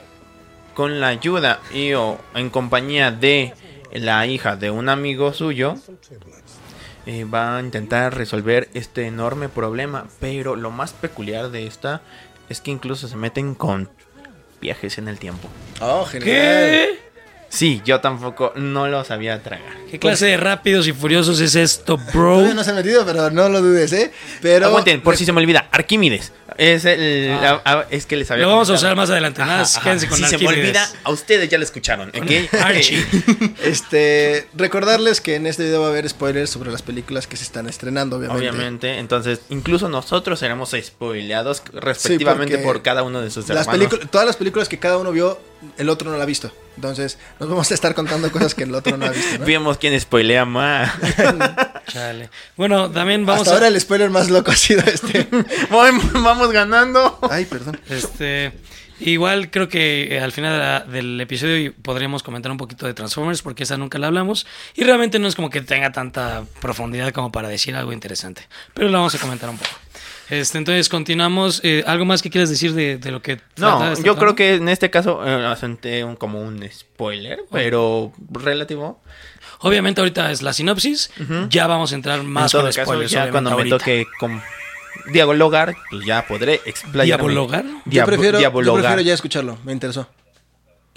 con 0.75 0.99
la 0.99 1.07
ayuda 1.07 1.59
y 1.73 1.93
o 1.93 2.19
en 2.35 2.49
compañía 2.51 3.09
de 3.11 3.53
la 3.91 4.25
hija 4.27 4.55
de 4.55 4.69
un 4.69 4.87
amigo 4.89 5.33
suyo 5.33 5.75
eh, 7.07 7.23
va 7.25 7.57
a 7.57 7.61
intentar 7.61 8.15
resolver 8.15 8.69
este 8.75 9.07
enorme 9.07 9.49
problema 9.49 10.05
pero 10.19 10.55
lo 10.55 10.69
más 10.69 10.93
peculiar 10.93 11.49
de 11.49 11.65
esta 11.65 12.01
es 12.49 12.61
que 12.61 12.69
incluso 12.69 13.07
se 13.07 13.15
meten 13.15 13.55
con 13.55 13.89
viajes 14.61 14.99
en 14.99 15.07
el 15.07 15.17
tiempo 15.17 15.49
Oh, 15.81 16.05
genial. 16.05 16.25
¿Qué? 16.29 16.99
Sí 17.49 17.81
yo 17.85 17.99
tampoco 18.01 18.53
no 18.55 18.87
lo 18.87 19.03
sabía 19.03 19.41
tragar 19.41 19.77
¿Qué 19.89 19.99
clase 19.99 20.25
de 20.25 20.37
rápidos 20.37 20.85
y 20.87 20.91
furiosos 20.93 21.39
es 21.39 21.55
esto, 21.55 21.97
bro? 22.13 22.33
Todavía 22.35 22.53
no 22.53 22.63
se 22.63 22.71
ha 22.71 22.73
metido, 22.73 23.05
pero 23.05 23.31
no 23.31 23.47
lo 23.47 23.61
dudes, 23.61 23.93
¿eh? 23.93 24.11
Pero. 24.41 24.65
aguanten 24.65 24.99
por 25.01 25.15
si 25.15 25.23
se 25.25 25.31
me 25.31 25.39
olvida 25.39 25.69
Arquímedes 25.71 26.33
es 26.57 26.85
el 26.85 27.31
Ah. 27.39 27.85
es 27.89 28.05
que 28.05 28.15
les 28.15 28.29
había 28.31 28.45
Lo 28.45 28.51
vamos 28.51 28.69
a 28.69 28.73
usar 28.73 28.95
más 28.95 29.09
adelante. 29.09 29.41
Nada, 29.41 29.61
Ajá, 29.61 29.63
ajá. 29.63 29.81
quédense 29.83 30.07
con 30.07 30.17
si 30.17 30.25
se 30.25 30.37
me 30.37 30.47
olvida, 30.47 30.89
a 31.03 31.11
ustedes 31.11 31.49
ya 31.49 31.57
lo 31.57 31.63
escucharon. 31.63 32.09
¿ok? 32.09 32.53
Archie. 32.61 33.05
Este, 33.63 34.47
recordarles 34.55 35.21
que 35.21 35.35
en 35.35 35.45
este 35.47 35.63
video 35.63 35.81
va 35.81 35.87
a 35.87 35.89
haber 35.89 36.07
spoilers 36.09 36.49
sobre 36.49 36.71
las 36.71 36.81
películas 36.81 37.27
que 37.27 37.37
se 37.37 37.43
están 37.43 37.67
estrenando, 37.67 38.17
obviamente. 38.17 38.49
Obviamente, 38.49 38.97
entonces 38.97 39.41
incluso 39.49 39.89
nosotros 39.89 40.39
seremos 40.39 40.73
spoileados 40.81 41.61
respectivamente 41.73 42.57
por 42.59 42.81
cada 42.81 43.03
uno 43.03 43.21
de 43.21 43.29
sus 43.29 43.47
Las 43.49 43.67
hermanos. 43.67 43.71
películas, 43.71 44.11
todas 44.11 44.25
las 44.27 44.35
películas 44.37 44.69
que 44.69 44.79
cada 44.79 44.97
uno 44.97 45.11
vio, 45.11 45.39
el 45.77 45.89
otro 45.89 46.09
no 46.11 46.17
la 46.17 46.23
ha 46.23 46.27
visto. 46.27 46.51
Entonces, 46.75 47.17
nos 47.39 47.49
vamos 47.49 47.69
a 47.71 47.73
estar 47.73 47.95
contando 47.95 48.31
cosas 48.31 48.53
que 48.53 48.63
el 48.63 48.73
otro 48.75 48.95
no 48.97 49.05
ha 49.05 49.09
visto, 49.09 49.39
¿no? 49.39 49.45
Vemos 49.47 49.77
quién 49.77 49.99
spoilea 49.99 50.45
más. 50.45 50.91
Chale. 51.87 52.29
Bueno, 52.55 52.91
también 52.91 53.25
vamos 53.25 53.41
Hasta 53.41 53.51
a... 53.51 53.53
ahora 53.55 53.67
el 53.67 53.79
spoiler 53.79 54.09
más 54.09 54.29
loco 54.29 54.51
ha 54.51 54.55
sido 54.55 54.81
este. 54.85 55.27
Vamos 55.71 56.51
ganando. 56.51 57.17
Ay, 57.31 57.45
perdón. 57.45 57.79
Este, 57.89 58.51
igual 58.99 59.49
creo 59.51 59.69
que 59.69 60.15
eh, 60.15 60.19
al 60.19 60.31
final 60.31 60.53
de 60.53 60.59
la- 60.59 60.79
del 60.81 61.21
episodio 61.21 61.73
podríamos 61.81 62.23
comentar 62.23 62.51
un 62.51 62.57
poquito 62.57 62.85
de 62.85 62.93
Transformers 62.93 63.41
porque 63.41 63.63
esa 63.63 63.77
nunca 63.77 63.97
la 63.99 64.07
hablamos 64.07 64.45
y 64.75 64.83
realmente 64.83 65.17
no 65.19 65.27
es 65.27 65.35
como 65.35 65.49
que 65.49 65.61
tenga 65.61 65.91
tanta 65.91 66.43
profundidad 66.61 67.11
como 67.13 67.31
para 67.31 67.47
decir 67.47 67.75
algo 67.75 67.93
interesante, 67.93 68.47
pero 68.73 68.89
la 68.89 68.97
vamos 68.97 69.15
a 69.15 69.19
comentar 69.19 69.49
un 69.49 69.57
poco. 69.57 69.71
Este, 70.29 70.57
entonces 70.57 70.89
continuamos. 70.89 71.61
Eh, 71.63 71.83
¿Algo 71.87 72.03
más 72.05 72.21
que 72.21 72.29
quieras 72.29 72.49
decir 72.49 72.73
de, 72.73 72.97
de 72.97 73.11
lo 73.11 73.21
que 73.21 73.39
No, 73.55 73.93
yo 73.95 74.01
trama? 74.03 74.19
creo 74.19 74.35
que 74.35 74.55
en 74.55 74.67
este 74.69 74.89
caso 74.89 75.25
eh, 75.25 75.45
asenté 75.45 76.03
un, 76.03 76.15
como 76.15 76.41
un 76.41 76.67
spoiler, 76.69 77.39
pero 77.51 78.11
relativo. 78.31 79.01
Obviamente 79.59 80.01
ahorita 80.01 80.31
es 80.31 80.41
la 80.43 80.53
sinopsis, 80.53 81.09
ya 81.49 81.65
vamos 81.65 81.91
a 81.91 81.95
entrar 81.95 82.21
más 82.23 82.53
en 82.53 82.59
todo 82.59 82.61
con 82.63 82.71
caso, 82.75 82.83
spoilers. 82.91 83.11
ya 83.11 83.31
cuando 83.31 83.49
me 83.51 83.55
ahorita. 83.57 83.77
toque 83.79 84.05
con 84.19 84.41
dialogar, 85.11 85.75
pues 85.89 86.05
ya 86.05 86.27
podré 86.27 86.61
explayarme. 86.65 87.23
¿Diabologar? 87.29 87.65
Yo 87.85 88.03
Diab- 88.03 88.05
prefiero, 88.05 88.39
yo 88.39 88.51
prefiero 88.53 89.01
ya 89.01 89.13
escucharlo, 89.13 89.57
me 89.63 89.71
interesó. 89.71 90.07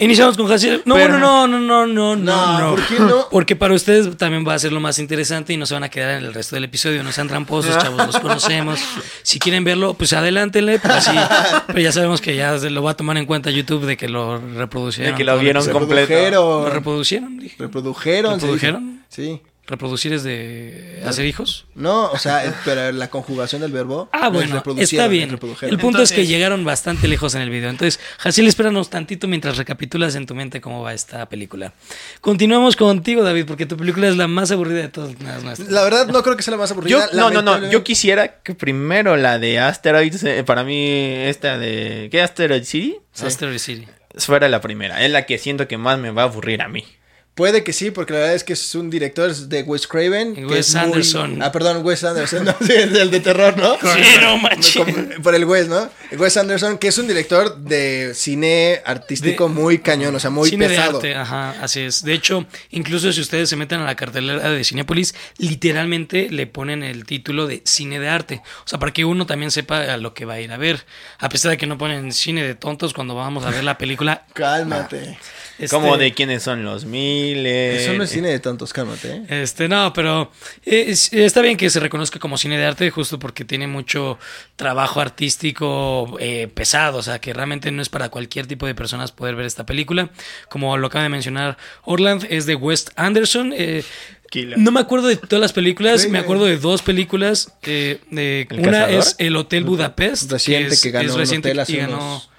Iniciamos 0.01 0.35
con 0.35 0.47
Jaciel. 0.47 0.81
No, 0.85 0.97
no, 0.97 1.19
no, 1.19 1.47
no, 1.47 1.59
no, 1.59 1.85
no, 1.85 2.15
no, 2.15 2.59
No, 2.59 2.75
¿por 2.75 2.87
qué 2.87 2.99
no? 2.99 3.27
Porque 3.29 3.55
para 3.55 3.75
ustedes 3.75 4.17
también 4.17 4.45
va 4.47 4.55
a 4.55 4.59
ser 4.59 4.73
lo 4.73 4.79
más 4.79 4.97
interesante 4.97 5.53
y 5.53 5.57
no 5.57 5.67
se 5.67 5.75
van 5.75 5.83
a 5.83 5.89
quedar 5.89 6.17
en 6.17 6.25
el 6.25 6.33
resto 6.33 6.55
del 6.55 6.63
episodio. 6.63 7.03
No 7.03 7.11
sean 7.11 7.27
tramposos, 7.27 7.77
chavos, 7.77 8.07
los 8.07 8.19
conocemos. 8.19 8.79
Si 9.21 9.37
quieren 9.37 9.63
verlo, 9.63 9.93
pues 9.93 10.13
adelántenle, 10.13 10.79
pero 10.79 10.95
ya 11.79 11.91
sabemos 11.91 12.19
que 12.19 12.35
ya 12.35 12.53
lo 12.57 12.81
va 12.81 12.91
a 12.91 12.97
tomar 12.97 13.17
en 13.17 13.27
cuenta 13.27 13.51
YouTube 13.51 13.85
de 13.85 13.95
que 13.95 14.09
lo 14.09 14.39
reproducieron. 14.39 15.13
De 15.13 15.17
que 15.17 15.23
lo 15.23 15.37
vieron 15.37 15.63
completo. 15.69 16.11
¿Lo 16.11 16.65
reprodujeron. 16.65 16.71
reproducieron? 16.73 17.37
dije. 17.37 17.55
Reprodujeron. 17.59 18.33
¿Reprodujeron? 18.33 19.03
Sí. 19.07 19.41
¿Reproducir 19.71 20.11
es 20.11 20.23
de 20.23 21.01
hacer 21.05 21.25
hijos? 21.25 21.65
No, 21.75 22.11
o 22.11 22.17
sea, 22.17 22.43
pero 22.65 22.91
la 22.91 23.09
conjugación 23.09 23.61
del 23.61 23.71
verbo. 23.71 24.09
Ah, 24.11 24.23
no 24.29 24.41
es 24.41 24.51
bueno, 24.51 24.63
está 24.79 25.05
es 25.05 25.09
bien. 25.09 25.29
El 25.61 25.77
punto 25.77 26.01
es 26.01 26.11
que 26.11 26.27
llegaron 26.27 26.65
bastante 26.65 27.07
lejos 27.07 27.35
en 27.35 27.41
el 27.41 27.49
video. 27.49 27.69
Entonces, 27.69 27.97
Jaciel, 28.17 28.49
espéranos 28.49 28.89
tantito 28.89 29.29
mientras 29.29 29.55
recapitulas 29.55 30.15
en 30.15 30.25
tu 30.25 30.35
mente 30.35 30.59
cómo 30.59 30.81
va 30.81 30.93
esta 30.93 31.29
película. 31.29 31.71
Continuamos 32.19 32.75
contigo, 32.75 33.23
David, 33.23 33.45
porque 33.45 33.65
tu 33.65 33.77
película 33.77 34.09
es 34.09 34.17
la 34.17 34.27
más 34.27 34.51
aburrida 34.51 34.81
de 34.81 34.89
todas 34.89 35.13
las 35.21 35.41
nuestras. 35.41 35.71
La 35.71 35.83
verdad, 35.83 36.07
no 36.07 36.21
creo 36.21 36.35
que 36.35 36.43
sea 36.43 36.51
la 36.51 36.57
más 36.57 36.71
Yo, 36.71 36.75
aburrida. 36.75 36.97
no, 36.97 37.05
no, 37.13 37.13
no. 37.13 37.29
lamentablemente. 37.29 37.73
Yo 37.73 37.83
quisiera 37.85 38.41
que 38.41 38.53
primero 38.53 39.15
la 39.15 39.39
de 39.39 39.59
Asteroids, 39.59 40.21
eh, 40.25 40.43
para 40.43 40.65
mí, 40.65 40.85
esta 40.85 41.57
de. 41.57 42.09
¿Qué? 42.11 42.21
Asteroid 42.21 42.65
City? 42.65 42.97
Asteroid 43.23 43.57
City. 43.57 43.87
Fuera 44.17 44.49
la 44.49 44.59
primera. 44.59 45.01
Es 45.05 45.11
la 45.11 45.25
que 45.25 45.37
siento 45.37 45.69
que 45.69 45.77
más 45.77 45.97
me 45.97 46.11
va 46.11 46.23
a 46.23 46.25
aburrir 46.25 46.61
a 46.61 46.67
mí. 46.67 46.83
Puede 47.33 47.63
que 47.63 47.71
sí, 47.71 47.91
porque 47.91 48.11
la 48.11 48.19
verdad 48.19 48.35
es 48.35 48.43
que 48.43 48.53
es 48.53 48.75
un 48.75 48.89
director 48.89 49.33
de 49.33 49.63
Wes 49.63 49.87
Craven. 49.87 50.31
Y 50.33 50.35
que 50.35 50.45
Wes 50.47 50.67
es 50.69 50.75
muy- 50.75 50.83
Anderson. 50.83 51.41
Ah, 51.41 51.51
perdón, 51.51 51.83
Wes 51.83 52.03
Anderson. 52.03 52.43
No, 52.45 52.55
sí, 52.61 52.73
el 52.73 53.09
de 53.09 53.19
terror, 53.21 53.57
¿no? 53.57 53.75
Sí, 53.79 54.01
no 54.21 54.37
manches. 54.37 54.83
Por 55.23 55.33
el 55.33 55.45
Wes, 55.45 55.67
¿no? 55.69 55.89
Wes 56.17 56.35
Anderson, 56.35 56.77
que 56.77 56.89
es 56.89 56.97
un 56.97 57.07
director 57.07 57.55
de 57.57 58.11
cine 58.15 58.81
artístico 58.85 59.47
De- 59.47 59.53
muy 59.53 59.79
cañón, 59.79 60.13
o 60.13 60.19
sea, 60.19 60.29
muy 60.29 60.49
Cine 60.49 60.67
pesado. 60.67 60.99
de 60.99 61.13
arte, 61.13 61.15
ajá, 61.21 61.51
así 61.63 61.79
es. 61.79 62.03
De 62.03 62.13
hecho, 62.13 62.45
incluso 62.71 63.11
si 63.13 63.21
ustedes 63.21 63.47
se 63.49 63.55
meten 63.55 63.79
a 63.79 63.85
la 63.85 63.95
cartelera 63.95 64.49
de 64.49 64.63
Cinepolis, 64.65 65.15
literalmente 65.37 66.27
le 66.29 66.47
ponen 66.47 66.83
el 66.83 67.05
título 67.05 67.47
de 67.47 67.61
cine 67.65 67.99
de 67.99 68.09
arte. 68.09 68.41
O 68.65 68.67
sea, 68.67 68.77
para 68.77 68.91
que 68.91 69.05
uno 69.05 69.25
también 69.25 69.51
sepa 69.51 69.93
a 69.93 69.97
lo 69.97 70.13
que 70.13 70.25
va 70.25 70.33
a 70.33 70.41
ir 70.41 70.51
a 70.51 70.57
ver. 70.57 70.85
A 71.19 71.29
pesar 71.29 71.51
de 71.51 71.57
que 71.57 71.65
no 71.67 71.77
ponen 71.77 72.11
cine 72.11 72.43
de 72.43 72.55
tontos 72.55 72.93
cuando 72.93 73.15
vamos 73.15 73.45
a 73.45 73.51
ver 73.51 73.63
la 73.63 73.77
película. 73.77 74.25
Cálmate. 74.33 75.17
Este, 75.61 75.75
Como 75.75 75.97
de 75.97 76.13
quiénes 76.13 76.43
son 76.43 76.63
los 76.63 76.85
miles. 76.85 77.81
Eso 77.83 77.93
no 77.93 78.03
es 78.03 78.09
cine 78.09 78.29
de 78.29 78.39
tontos, 78.39 78.73
cálmate, 78.73 79.11
¿eh? 79.29 79.41
Este, 79.43 79.67
no, 79.69 79.93
pero 79.93 80.31
eh, 80.65 80.85
es- 80.89 81.13
está 81.13 81.41
bien 81.41 81.57
que 81.57 81.69
se 81.69 81.79
reconozca 81.79 82.19
como 82.19 82.37
cine 82.37 82.57
de 82.57 82.65
arte, 82.65 82.89
justo 82.91 83.19
porque 83.19 83.45
tiene 83.45 83.67
mucho 83.67 84.17
trabajo 84.55 84.99
artístico 85.01 86.17
eh, 86.19 86.47
pesado, 86.53 86.99
o 86.99 87.03
sea, 87.03 87.19
que 87.19 87.33
realmente 87.33 87.71
no 87.71 87.81
es 87.81 87.89
para 87.89 88.09
cualquier 88.09 88.47
tipo 88.47 88.65
de 88.67 88.75
personas 88.75 89.11
poder 89.11 89.35
ver 89.35 89.45
esta 89.45 89.65
película. 89.65 90.09
Como 90.49 90.75
lo 90.77 90.87
acaba 90.87 91.03
de 91.03 91.09
mencionar 91.09 91.57
Orland, 91.83 92.25
es 92.29 92.45
de 92.45 92.55
Wes 92.55 92.87
Anderson. 92.95 93.53
eh, 93.55 93.83
Killer. 94.29 94.57
no 94.57 94.71
me 94.71 94.79
acuerdo 94.79 95.07
de 95.09 95.17
todas 95.17 95.41
las 95.41 95.51
películas, 95.51 96.03
me 96.03 96.09
güey. 96.11 96.21
acuerdo 96.21 96.45
de 96.45 96.57
dos 96.57 96.81
películas. 96.81 97.53
eh, 97.63 97.99
de- 98.11 98.47
¿El 98.49 98.59
una 98.61 98.71
cazador? 98.71 98.99
es 98.99 99.15
El 99.17 99.35
Hotel 99.35 99.65
Budapest. 99.65 100.31
Reciente 100.31 100.73
es- 100.73 100.81
que 100.81 100.91
ganó 100.91 101.05
es 101.09 101.13
un 101.13 101.19
reciente 101.19 101.49
hotel 101.49 101.59
hace 101.59 101.73
y 101.73 101.77
ganó- 101.77 101.95
unos- 101.97 102.29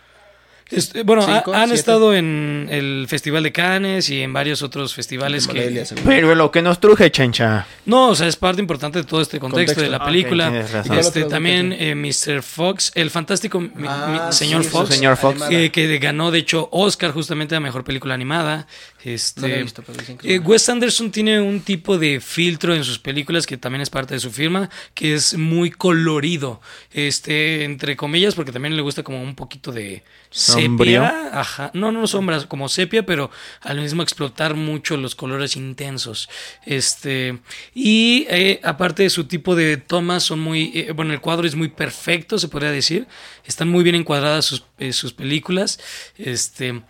Este, 0.72 1.02
bueno, 1.02 1.22
ha- 1.22 1.38
han 1.46 1.68
siete. 1.68 1.74
estado 1.74 2.14
en 2.14 2.66
el 2.70 3.06
Festival 3.08 3.42
de 3.42 3.52
Cannes 3.52 4.08
y 4.10 4.22
en 4.22 4.32
varios 4.32 4.62
otros 4.62 4.94
festivales 4.94 5.46
que... 5.46 5.54
Morelia. 5.54 5.84
Pero 6.04 6.34
lo 6.34 6.50
que 6.50 6.62
nos 6.62 6.80
truje, 6.80 7.10
chencha. 7.10 7.66
No, 7.86 8.08
o 8.08 8.14
sea, 8.14 8.26
es 8.28 8.36
parte 8.36 8.60
importante 8.60 8.98
de 8.98 9.04
todo 9.04 9.20
este 9.20 9.38
contexto, 9.38 9.74
Contexto. 9.76 9.82
de 9.82 9.90
la 9.90 9.98
Ok, 9.98 10.04
película. 10.04 10.58
Este, 10.60 10.78
¿Y 10.78 10.82
cuál 10.88 10.98
otro 11.00 11.26
también 11.28 11.72
eh, 11.72 11.94
Mr. 11.94 12.42
Fox, 12.42 12.92
el 12.94 13.10
fantástico 13.10 13.62
Ah, 13.86 14.26
mi- 14.28 14.32
señor 14.32 14.64
sí, 14.64 14.70
Fox, 14.70 14.88
Señor 14.94 15.18
que, 15.48 15.70
que 15.70 15.98
ganó 15.98 16.30
de 16.30 16.38
hecho 16.38 16.68
Oscar 16.72 17.12
justamente 17.12 17.54
a 17.54 17.60
mejor 17.60 17.84
película 17.84 18.14
animada. 18.14 18.66
Este, 19.04 19.40
No 19.40 19.48
la 19.48 19.54
he 19.56 19.62
visto, 19.64 19.82
pero 19.82 19.98
dicen 19.98 20.16
que 20.16 20.28
es 20.36 20.40
eh. 20.40 20.44
Wes 20.44 20.68
Anderson 20.68 21.10
tiene 21.10 21.40
un 21.40 21.60
tipo 21.60 21.98
de 21.98 22.20
filtro 22.20 22.74
en 22.74 22.84
sus 22.84 22.98
películas 22.98 23.46
que 23.46 23.56
también 23.56 23.82
es 23.82 23.90
parte 23.90 24.14
de 24.14 24.20
su 24.20 24.30
firma, 24.30 24.70
que 24.94 25.14
es 25.14 25.36
muy 25.36 25.70
colorido, 25.72 26.60
este, 26.92 27.64
entre 27.64 27.96
comillas, 27.96 28.34
porque 28.34 28.52
también 28.52 28.76
le 28.76 28.82
gusta 28.82 29.02
como 29.02 29.20
un 29.22 29.34
poquito 29.34 29.72
de 29.72 30.04
Sepia, 30.32 31.38
ajá, 31.38 31.70
no, 31.74 31.92
no 31.92 32.06
sombras, 32.06 32.46
como 32.46 32.70
sepia, 32.70 33.04
pero 33.04 33.30
al 33.60 33.78
mismo 33.78 34.02
explotar 34.02 34.54
mucho 34.54 34.96
los 34.96 35.14
colores 35.14 35.56
intensos, 35.56 36.30
este, 36.64 37.38
y 37.74 38.26
eh, 38.30 38.58
aparte 38.64 39.02
de 39.02 39.10
su 39.10 39.24
tipo 39.24 39.54
de 39.54 39.76
tomas 39.76 40.22
son 40.22 40.40
muy, 40.40 40.72
eh, 40.74 40.92
bueno, 40.92 41.12
el 41.12 41.20
cuadro 41.20 41.46
es 41.46 41.54
muy 41.54 41.68
perfecto, 41.68 42.38
se 42.38 42.48
podría 42.48 42.70
decir, 42.70 43.06
están 43.44 43.68
muy 43.68 43.84
bien 43.84 43.94
encuadradas 43.94 44.46
sus, 44.46 44.64
eh, 44.78 44.92
películas, 45.14 45.78
este, 46.16 46.80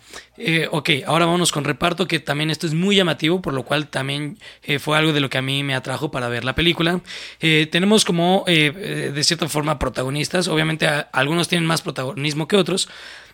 ok, 0.70 0.90
ahora 1.06 1.26
vámonos 1.26 1.50
con 1.50 1.64
reparto, 1.64 2.06
que 2.06 2.20
también 2.20 2.50
esto 2.50 2.68
es 2.68 2.74
muy 2.74 2.94
llamativo, 2.94 3.42
por 3.42 3.54
lo 3.54 3.64
cual 3.64 3.88
también 3.88 4.38
fue 4.78 4.96
algo 4.96 5.12
de 5.12 5.20
lo 5.20 5.28
que 5.28 5.38
a 5.38 5.42
mí 5.42 5.64
me 5.64 5.74
atrajo 5.74 6.10
para 6.10 6.28
ver 6.28 6.44
la 6.44 6.54
película. 6.54 7.00
Tenemos 7.38 8.04
como, 8.04 8.44
de 8.46 9.20
cierta 9.22 9.48
forma, 9.48 9.78
protagonistas, 9.78 10.48
obviamente 10.48 10.88
algunos 11.12 11.48
tienen 11.48 11.66
más 11.66 11.82
protagonismo 11.82 12.48
que 12.48 12.56
otros. 12.56 12.88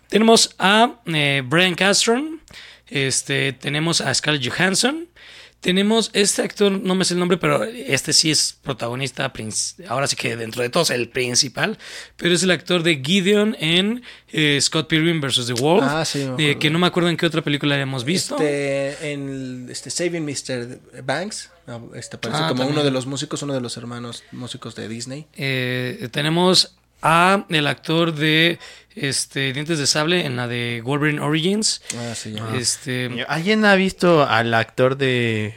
Tenemos 0.09 0.55
a 0.59 1.01
eh, 1.07 1.43
Brian 1.47 1.75
Castron, 1.75 2.41
este, 2.89 3.53
tenemos 3.53 4.01
a 4.01 4.13
Scarlett 4.15 4.49
Johansson, 4.51 5.07
tenemos 5.61 6.11
este 6.13 6.43
actor, 6.43 6.71
no 6.71 6.95
me 6.95 7.05
sé 7.05 7.15
el 7.15 7.21
nombre, 7.21 7.37
pero 7.37 7.65
este 7.65 8.13
sí 8.13 8.31
es 8.31 8.57
protagonista, 8.63 9.33
ahora 9.89 10.07
sí 10.07 10.15
que 10.15 10.37
dentro 10.37 10.63
de 10.63 10.69
todos 10.71 10.91
el 10.91 11.09
principal, 11.09 11.77
pero 12.17 12.33
es 12.33 12.45
el 12.45 12.53
actor 12.53 12.85
de 12.85 13.03
Gideon 13.05 13.57
en 13.59 14.03
eh, 14.33 14.59
Scott 14.63 14.89
Pilgrim 14.89 15.21
vs. 15.21 15.47
The 15.49 15.55
Wolf, 15.55 15.83
Ah, 15.85 16.05
sí, 16.05 16.27
eh, 16.39 16.59
que 16.61 16.71
no 16.71 16.79
me 16.79 16.87
acuerdo 16.87 17.09
en 17.11 17.17
qué 17.17 17.27
otra 17.27 17.43
película 17.43 17.75
habíamos 17.75 18.05
visto. 18.05 18.37
Este, 18.37 19.13
en 19.13 19.67
este 19.69 19.91
Saving 19.91 20.25
Mr. 20.25 21.03
Banks, 21.03 21.51
este 21.95 22.19
parece 22.19 22.41
Ah, 22.45 22.49
como 22.49 22.61
también. 22.61 22.73
uno 22.79 22.85
de 22.85 22.91
los 22.93 23.07
músicos, 23.07 23.43
uno 23.43 23.53
de 23.53 23.61
los 23.61 23.77
hermanos 23.77 24.23
músicos 24.31 24.75
de 24.77 24.89
Disney. 24.89 25.27
Eh, 25.35 26.09
tenemos 26.13 26.77
a 27.03 27.47
el 27.49 27.67
actor 27.67 28.15
de 28.15 28.59
este 29.01 29.53
Dientes 29.53 29.79
de 29.79 29.87
Sable 29.87 30.25
en 30.27 30.37
la 30.37 30.49
de 30.49 30.83
Wolverine 30.85 31.21
Origins. 31.21 31.83
Ah, 31.97 32.15
sí, 32.15 32.33
ya. 32.33 32.57
Este, 32.57 33.25
¿Alguien 33.29 33.65
ha 33.65 33.75
visto 33.75 34.27
al 34.27 34.53
actor 34.55 34.97
de 34.97 35.55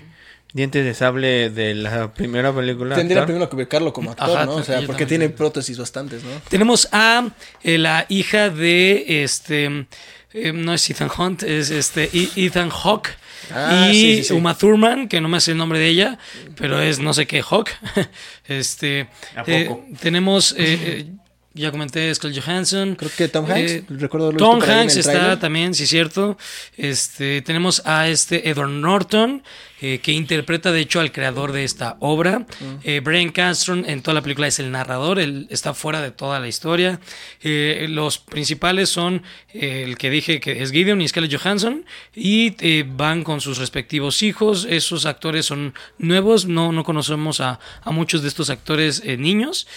Dientes 0.53 0.83
de 0.83 0.93
Sable 0.93 1.49
de 1.49 1.75
la 1.75 2.13
primera 2.13 2.53
película? 2.53 2.95
Tendría 2.95 3.19
actor? 3.19 3.27
primero 3.27 3.49
que 3.49 3.55
ubicarlo 3.55 3.93
como 3.93 4.11
actor, 4.11 4.37
Ajá, 4.37 4.45
¿no? 4.45 4.55
O 4.55 4.63
sea, 4.63 4.75
también 4.75 4.87
porque 4.87 5.05
tiene 5.05 5.29
prótesis 5.29 5.77
bastantes, 5.77 6.23
¿no? 6.23 6.29
tenemos 6.49 6.87
a 6.91 7.29
eh, 7.63 7.77
la 7.77 8.05
hija 8.09 8.49
de 8.49 9.23
este 9.23 9.87
eh, 10.33 10.53
no 10.53 10.73
es 10.73 10.89
Ethan 10.89 11.09
Hunt, 11.17 11.43
es 11.43 11.71
este 11.71 12.09
Ethan 12.35 12.69
Hawke. 12.69 13.09
Ah, 13.53 13.89
y 13.89 13.93
sí, 13.93 14.15
sí, 14.17 14.23
sí. 14.25 14.33
Uma 14.33 14.57
Thurman, 14.57 15.07
que 15.07 15.19
no 15.19 15.27
me 15.27 15.41
sé 15.41 15.51
el 15.51 15.57
nombre 15.57 15.79
de 15.79 15.87
ella, 15.87 16.17
pero 16.55 16.81
es 16.81 16.99
no 16.99 17.13
sé 17.13 17.27
qué 17.27 17.41
Hawk. 17.41 17.69
Este, 18.47 19.07
¿A 19.35 19.43
eh, 19.47 19.65
poco? 19.65 19.85
tenemos, 20.01 20.53
eh, 20.53 20.55
eh, 20.57 21.05
ya 21.53 21.71
comenté, 21.71 22.13
Scarlett 22.13 22.43
Johansson. 22.43 22.95
Creo 22.95 23.11
que 23.15 23.27
Tom 23.27 23.45
Hanks, 23.45 23.71
Eh, 23.71 23.85
recuerdo 23.89 24.31
Tom 24.33 24.61
Hanks 24.61 24.97
está 24.97 25.37
también, 25.39 25.73
sí, 25.73 25.85
cierto. 25.87 26.37
Este, 26.77 27.41
tenemos 27.41 27.81
a 27.85 28.07
este 28.07 28.49
Edward 28.49 28.69
Norton, 28.69 29.43
eh, 29.81 29.99
que 29.99 30.11
interpreta 30.11 30.71
de 30.71 30.79
hecho 30.79 30.99
al 30.99 31.11
creador 31.11 31.51
de 31.51 31.63
esta 31.63 31.97
obra. 31.99 32.45
Eh, 32.83 33.01
Brian 33.03 33.31
Castron 33.31 33.83
en 33.87 34.01
toda 34.01 34.15
la 34.15 34.21
película 34.21 34.47
es 34.47 34.59
el 34.59 34.71
narrador, 34.71 35.19
él 35.19 35.47
está 35.49 35.73
fuera 35.73 36.01
de 36.01 36.11
toda 36.11 36.39
la 36.39 36.47
historia. 36.47 36.99
Eh, 37.41 37.87
los 37.89 38.19
principales 38.19 38.89
son 38.89 39.23
el 39.53 39.97
que 39.97 40.09
dije 40.09 40.39
que 40.39 40.61
es 40.61 40.71
Gideon 40.71 41.01
y 41.01 41.07
Scarlett 41.07 41.35
Johansson, 41.35 41.85
y 42.15 42.83
van 42.83 43.23
con 43.23 43.41
sus 43.41 43.57
respectivos 43.57 44.23
hijos. 44.23 44.65
Esos 44.69 45.05
actores 45.05 45.45
son 45.45 45.73
nuevos, 45.97 46.45
no, 46.45 46.71
no 46.71 46.83
conocemos 46.83 47.41
a, 47.41 47.59
a 47.81 47.91
muchos 47.91 48.21
de 48.21 48.27
estos 48.27 48.49
actores 48.49 49.03
niños. 49.03 49.67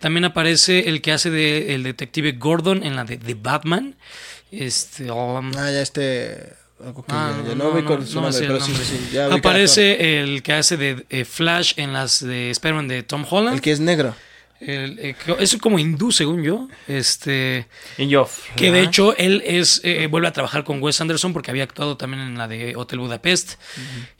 También 0.00 0.24
aparece 0.24 0.88
el 0.88 1.00
que 1.00 1.12
hace 1.12 1.30
de 1.30 1.74
el 1.74 1.82
detective 1.82 2.32
Gordon 2.32 2.82
en 2.84 2.96
la 2.96 3.04
de, 3.04 3.16
de 3.16 3.34
Batman. 3.34 3.96
Este, 4.50 5.10
um, 5.10 5.50
Ah, 5.56 5.70
ya 5.70 5.80
este... 5.80 6.63
Ah. 7.08 7.32
Aparece 9.32 10.20
el 10.20 10.42
que 10.42 10.52
hace 10.52 10.76
de 10.76 11.06
eh, 11.10 11.24
Flash 11.24 11.74
en 11.76 11.92
las 11.92 12.24
de 12.24 12.50
Spider-Man 12.50 12.88
de 12.88 13.02
Tom 13.02 13.24
Holland. 13.28 13.56
El 13.56 13.60
que 13.60 13.72
es 13.72 13.80
negro. 13.80 14.14
El- 14.60 14.98
eh, 14.98 15.14
es 15.40 15.56
como 15.56 15.78
hindú, 15.78 16.10
según 16.12 16.42
yo. 16.42 16.68
Este. 16.88 17.66
Y 17.98 18.08
yo. 18.08 18.28
Que 18.56 18.70
de 18.70 18.82
hecho 18.82 19.16
él 19.16 19.42
es 19.44 19.80
eh, 19.84 20.06
vuelve 20.06 20.28
a 20.28 20.32
trabajar 20.32 20.64
con 20.64 20.82
Wes 20.82 21.00
Anderson 21.00 21.32
porque 21.32 21.50
había 21.50 21.64
actuado 21.64 21.96
también 21.96 22.22
en 22.22 22.38
la 22.38 22.48
de 22.48 22.74
Hotel 22.76 22.98
Budapest. 23.00 23.54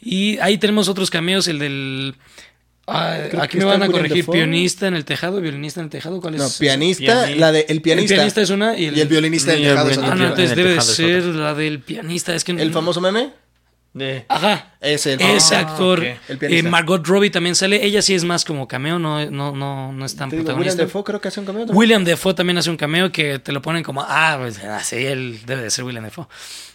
Y 0.01 0.39
ahí 0.39 0.59
tenemos 0.59 0.89
otros 0.89 1.11
cameos, 1.11 1.49
el 1.49 1.59
del. 1.59 2.15
Ah, 2.87 3.19
aquí 3.41 3.59
me 3.59 3.65
van 3.65 3.83
a 3.83 3.89
corregir. 3.89 4.27
Pianista 4.27 4.87
en 4.89 4.95
el 4.95 5.05
tejado, 5.05 5.41
violinista 5.41 5.81
en 5.81 5.85
el 5.85 5.91
tejado. 5.91 6.21
¿Cuál 6.21 6.35
es? 6.35 6.41
No, 6.43 6.49
pianista, 6.59 7.05
Pianista. 7.05 7.37
la 7.41 7.53
de 7.53 7.61
el 7.69 7.77
El 7.77 7.83
pianista. 7.83 8.15
pianista 8.15 8.43
es 8.43 8.51
una 8.51 8.79
y 8.79 8.87
el, 8.87 8.97
y 8.97 9.01
el 9.01 9.09
violinista 9.09 9.53
del 9.53 9.63
el 9.65 9.69
tejado 9.71 9.91
es 9.91 9.99
Ah, 9.99 10.15
no, 10.15 10.15
en 10.15 10.31
entonces 10.31 10.57
debe 10.57 10.81
ser 10.81 11.25
la 11.25 11.55
del 11.55 11.81
pianista. 11.81 12.35
Es 12.35 12.45
que 12.45 12.53
El 12.53 12.73
famoso 12.73 13.01
meme, 13.01 13.31
De- 13.95 14.25
Ajá. 14.29 14.73
es 14.81 15.07
el 15.07 15.21
Ese 15.21 15.55
Ah, 15.55 15.61
actor. 15.61 16.03
eh. 16.05 16.63
Margot 16.65 17.07
Robbie 17.07 17.31
también 17.31 17.55
sale. 17.55 17.85
Ella 17.85 18.03
sí 18.03 18.13
es 18.13 18.25
más 18.25 18.45
como 18.45 18.67
cameo, 18.67 18.99
no, 18.99 19.25
no, 19.31 19.55
no, 19.55 19.93
no 19.93 20.05
es 20.05 20.17
tan 20.17 20.29
digo, 20.31 20.41
William 20.43 20.57
protagonista. 20.57 20.83
Dafoe 20.83 21.05
creo 21.05 21.21
que 21.21 21.29
hace 21.29 21.39
un 21.39 21.47
cameo 21.47 21.61
también. 21.61 21.79
William 21.79 22.05
Defoe 22.05 22.35
también 22.35 22.59
hace 22.59 22.71
un 22.71 22.77
cameo 22.77 23.13
que 23.13 23.39
te 23.39 23.53
lo 23.53 23.63
ponen 23.63 23.85
como, 23.85 24.03
ah, 24.03 24.37
pues 24.41 24.59
así 24.65 24.97
él 24.97 25.39
debe 25.47 25.63
de 25.63 25.71
ser 25.71 25.85
William 25.85 26.03
Defoe. 26.03 26.27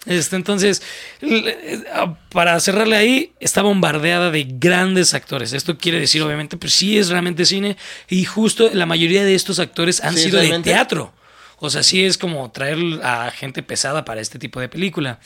Este, 0.06 0.38
entonces, 0.38 0.82
eh, 1.20 1.84
para 2.32 2.58
cerrarle 2.62 2.96
ahí, 2.96 3.34
está 3.42 3.64
bombardeada 3.64 4.32
de 4.32 4.46
grandes 4.50 5.14
actores. 5.14 5.52
Esto 5.52 5.78
quiere 5.78 6.00
decir, 6.00 6.22
obviamente, 6.22 6.56
pues 6.56 6.74
sí 6.74 6.98
es 6.98 7.10
realmente 7.10 7.44
cine. 7.46 7.76
Y 8.08 8.24
justo 8.24 8.70
la 8.74 8.86
mayoría 8.86 9.26
de 9.26 9.36
estos 9.36 9.60
actores 9.60 10.02
han 10.06 10.16
Sí, 10.16 10.24
sido 10.24 10.40
realmente. 10.40 10.70
de 10.70 10.74
teatro. 10.76 11.14
O 11.58 11.70
sea, 11.70 11.84
sí 11.84 12.06
es 12.06 12.18
como 12.18 12.50
traer 12.52 12.78
a 13.04 13.30
gente 13.32 13.62
pesada 13.62 14.06
para 14.06 14.22
este 14.22 14.40
tipo 14.40 14.62
de 14.62 14.70
película. 14.70 15.20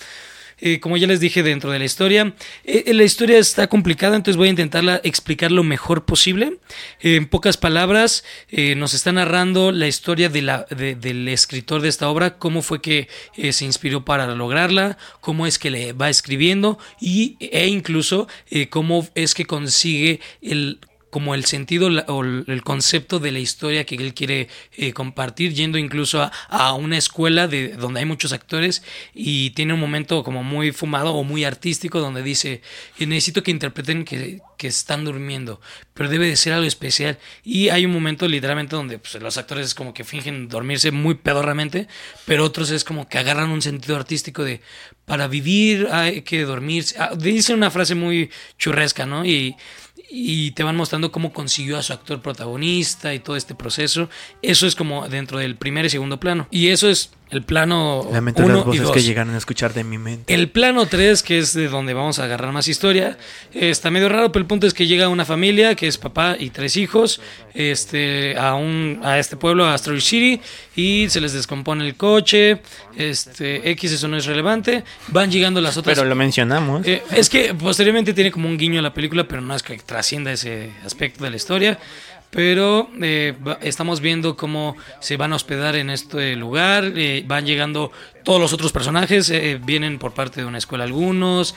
Eh, 0.66 0.80
como 0.80 0.96
ya 0.96 1.08
les 1.08 1.20
dije 1.20 1.44
dentro 1.44 1.72
de 1.72 1.80
la 1.80 1.84
historia, 1.84 2.34
eh, 2.64 2.94
la 2.94 3.04
historia 3.04 3.38
está 3.38 3.68
complicada, 3.68 4.16
entonces 4.16 4.38
voy 4.38 4.48
a 4.48 4.52
intentarla 4.52 5.02
explicar 5.04 5.52
lo 5.52 5.64
mejor 5.64 6.06
posible. 6.06 6.58
Eh, 7.02 7.18
en 7.18 7.28
pocas 7.28 7.58
palabras, 7.58 8.24
eh, 8.50 8.74
nos 8.76 8.94
está 8.94 9.12
narrando 9.12 9.74
la 9.74 9.88
historia 9.88 10.30
del 10.30 11.28
escritor 11.28 11.82
de 11.82 11.90
esta 11.90 12.08
obra, 12.08 12.38
cómo 12.38 12.62
fue 12.62 12.82
que 12.82 13.10
eh, 13.36 13.52
se 13.52 13.66
inspiró 13.66 14.06
para 14.06 14.26
lograrla, 14.36 14.98
cómo 15.20 15.46
es 15.48 15.60
que 15.60 15.70
le 15.70 15.92
va 15.92 16.10
escribiendo 16.10 16.80
y, 17.02 17.36
e 17.42 17.68
incluso 17.68 18.30
eh, 18.50 18.70
cómo 18.70 19.06
es 19.16 19.34
que 19.34 19.44
consigue 19.46 20.22
el 20.42 20.80
como 21.14 21.36
el 21.36 21.46
sentido 21.46 21.90
o 22.08 22.24
el 22.24 22.64
concepto 22.64 23.20
de 23.20 23.32
la 23.32 23.38
historia 23.38 23.86
que 23.86 23.94
él 23.94 24.16
quiere 24.16 24.50
eh, 24.76 24.94
compartir, 24.94 25.54
yendo 25.54 25.78
incluso 25.78 26.28
a, 26.50 26.74
una 26.74 26.98
escuela 26.98 27.48
de, 27.48 27.70
donde 27.70 28.00
hay 28.00 28.08
muchos 28.08 28.34
actores 28.34 28.82
y 29.14 29.52
tiene 29.52 29.76
un 29.76 29.80
momento 29.80 30.24
como 30.24 30.44
muy 30.44 30.72
fumado 30.72 31.14
o 31.14 31.24
muy 31.24 31.44
artístico 31.44 32.00
donde 32.00 32.24
dice, 32.24 32.64
"Eh, 32.98 33.06
necesito 33.06 33.44
que 33.44 33.52
interpreten 33.52 34.06
que, 34.06 34.42
que 34.58 34.68
están 34.68 35.06
durmiendo, 35.06 35.62
pero 35.94 36.10
debe 36.10 36.26
de 36.26 36.36
ser 36.36 36.54
algo 36.54 36.66
especial. 36.66 37.20
Y 37.44 37.70
hay 37.70 37.86
un 37.86 37.92
momento 37.92 38.28
literalmente 38.28 38.76
donde 38.76 38.98
pues, 38.98 39.14
los 39.22 39.38
actores 39.38 39.76
como 39.76 39.94
que 39.94 40.04
fingen 40.04 40.48
dormirse 40.50 40.90
muy 40.92 41.14
pedorramente, 41.14 41.88
pero 42.26 42.44
otros 42.44 42.72
es 42.72 42.84
como 42.84 43.08
que 43.08 43.20
agarran 43.20 43.50
un 43.50 43.62
sentido 43.62 43.96
artístico 43.96 44.44
de, 44.44 44.62
para 45.06 45.28
vivir 45.28 45.90
hay 45.92 46.22
que 46.22 46.42
dormirse. 46.44 46.96
Ah, 46.98 47.12
dice 47.16 47.54
una 47.54 47.70
frase 47.70 47.94
muy 47.94 48.32
churresca, 48.58 49.06
¿no? 49.06 49.26
Y 49.26 49.56
y 50.16 50.52
te 50.52 50.62
van 50.62 50.76
mostrando 50.76 51.12
cómo 51.12 51.34
consiguió 51.34 51.76
a 51.76 51.82
su 51.82 51.92
actor 51.92 52.22
protagonista 52.22 53.16
y 53.16 53.20
todo 53.20 53.36
este 53.36 53.56
proceso. 53.56 54.10
Eso 54.44 54.68
es 54.68 54.76
como 54.76 55.10
dentro 55.10 55.40
del 55.40 55.56
primer 55.56 55.86
y 55.86 55.90
segundo 55.90 56.20
plano. 56.20 56.48
Y 56.52 56.68
eso 56.68 56.88
es 56.88 57.10
el 57.34 57.42
plano 57.42 58.08
Lamento 58.12 58.44
1 58.44 58.54
las 58.54 58.64
y 58.64 58.68
voces 58.68 58.84
2. 58.84 58.92
que 58.92 59.02
llegaron 59.02 59.34
a 59.34 59.38
escuchar 59.38 59.74
de 59.74 59.84
mi 59.84 59.98
mente. 59.98 60.34
El 60.34 60.50
plano 60.50 60.86
3, 60.86 61.24
que 61.24 61.40
es 61.40 61.54
de 61.54 61.68
donde 61.68 61.94
vamos 61.94 62.20
a 62.20 62.26
agarrar 62.26 62.52
más 62.52 62.68
historia, 62.68 63.18
está 63.54 63.90
medio 63.90 64.08
raro, 64.08 64.32
pero 64.32 64.42
el 64.42 64.48
punto 64.48 64.68
es 64.68 64.74
que 64.74 64.86
llega 64.86 65.10
una 65.10 65.26
familia, 65.26 65.76
que 65.76 65.88
es 65.88 65.98
papá 65.98 66.36
y 66.40 66.52
tres 66.52 66.78
hijos, 66.78 67.20
este, 67.54 68.38
a, 68.38 68.54
un, 68.54 69.00
a 69.04 69.20
este 69.20 69.36
pueblo, 69.36 69.66
a 69.66 69.74
Asteroid 69.74 70.02
City, 70.02 70.42
y 70.76 71.10
se 71.10 71.20
les 71.22 71.34
descompone 71.34 71.86
el 71.86 71.96
coche, 71.96 72.62
este, 72.96 73.70
X 73.72 73.94
eso 73.94 74.08
no 74.08 74.18
es 74.18 74.26
relevante, 74.26 74.84
van 75.08 75.32
llegando 75.32 75.60
las 75.60 75.76
otras... 75.78 75.98
Pero 75.98 76.08
lo 76.08 76.16
mencionamos. 76.16 76.86
Eh, 76.86 77.02
es 77.12 77.30
que 77.30 77.54
posteriormente 77.56 78.14
tiene 78.14 78.32
como 78.32 78.48
un 78.48 78.58
guiño 78.58 78.80
a 78.80 78.84
la 78.84 78.94
película, 78.94 79.28
pero 79.28 79.42
no 79.42 79.56
es 79.56 79.64
que 79.64 79.78
trascienda 79.78 80.32
ese 80.32 80.72
aspecto 80.86 81.24
de 81.24 81.32
la 81.32 81.36
historia. 81.36 81.80
Pero 82.34 82.90
eh, 83.00 83.36
estamos 83.62 84.02
viendo 84.02 84.36
cómo 84.36 84.76
se 85.00 85.18
van 85.18 85.34
a 85.34 85.36
hospedar 85.36 85.76
en 85.76 85.92
este 85.92 86.36
lugar, 86.36 86.92
eh, 86.96 87.24
van 87.28 87.46
llegando 87.46 87.92
todos 88.24 88.42
los 88.42 88.54
otros 88.54 88.72
personajes, 88.72 89.30
eh, 89.30 89.60
vienen 89.64 90.00
por 90.00 90.14
parte 90.14 90.42
de 90.42 90.48
una 90.48 90.58
escuela 90.58 90.86
algunos, 90.86 91.56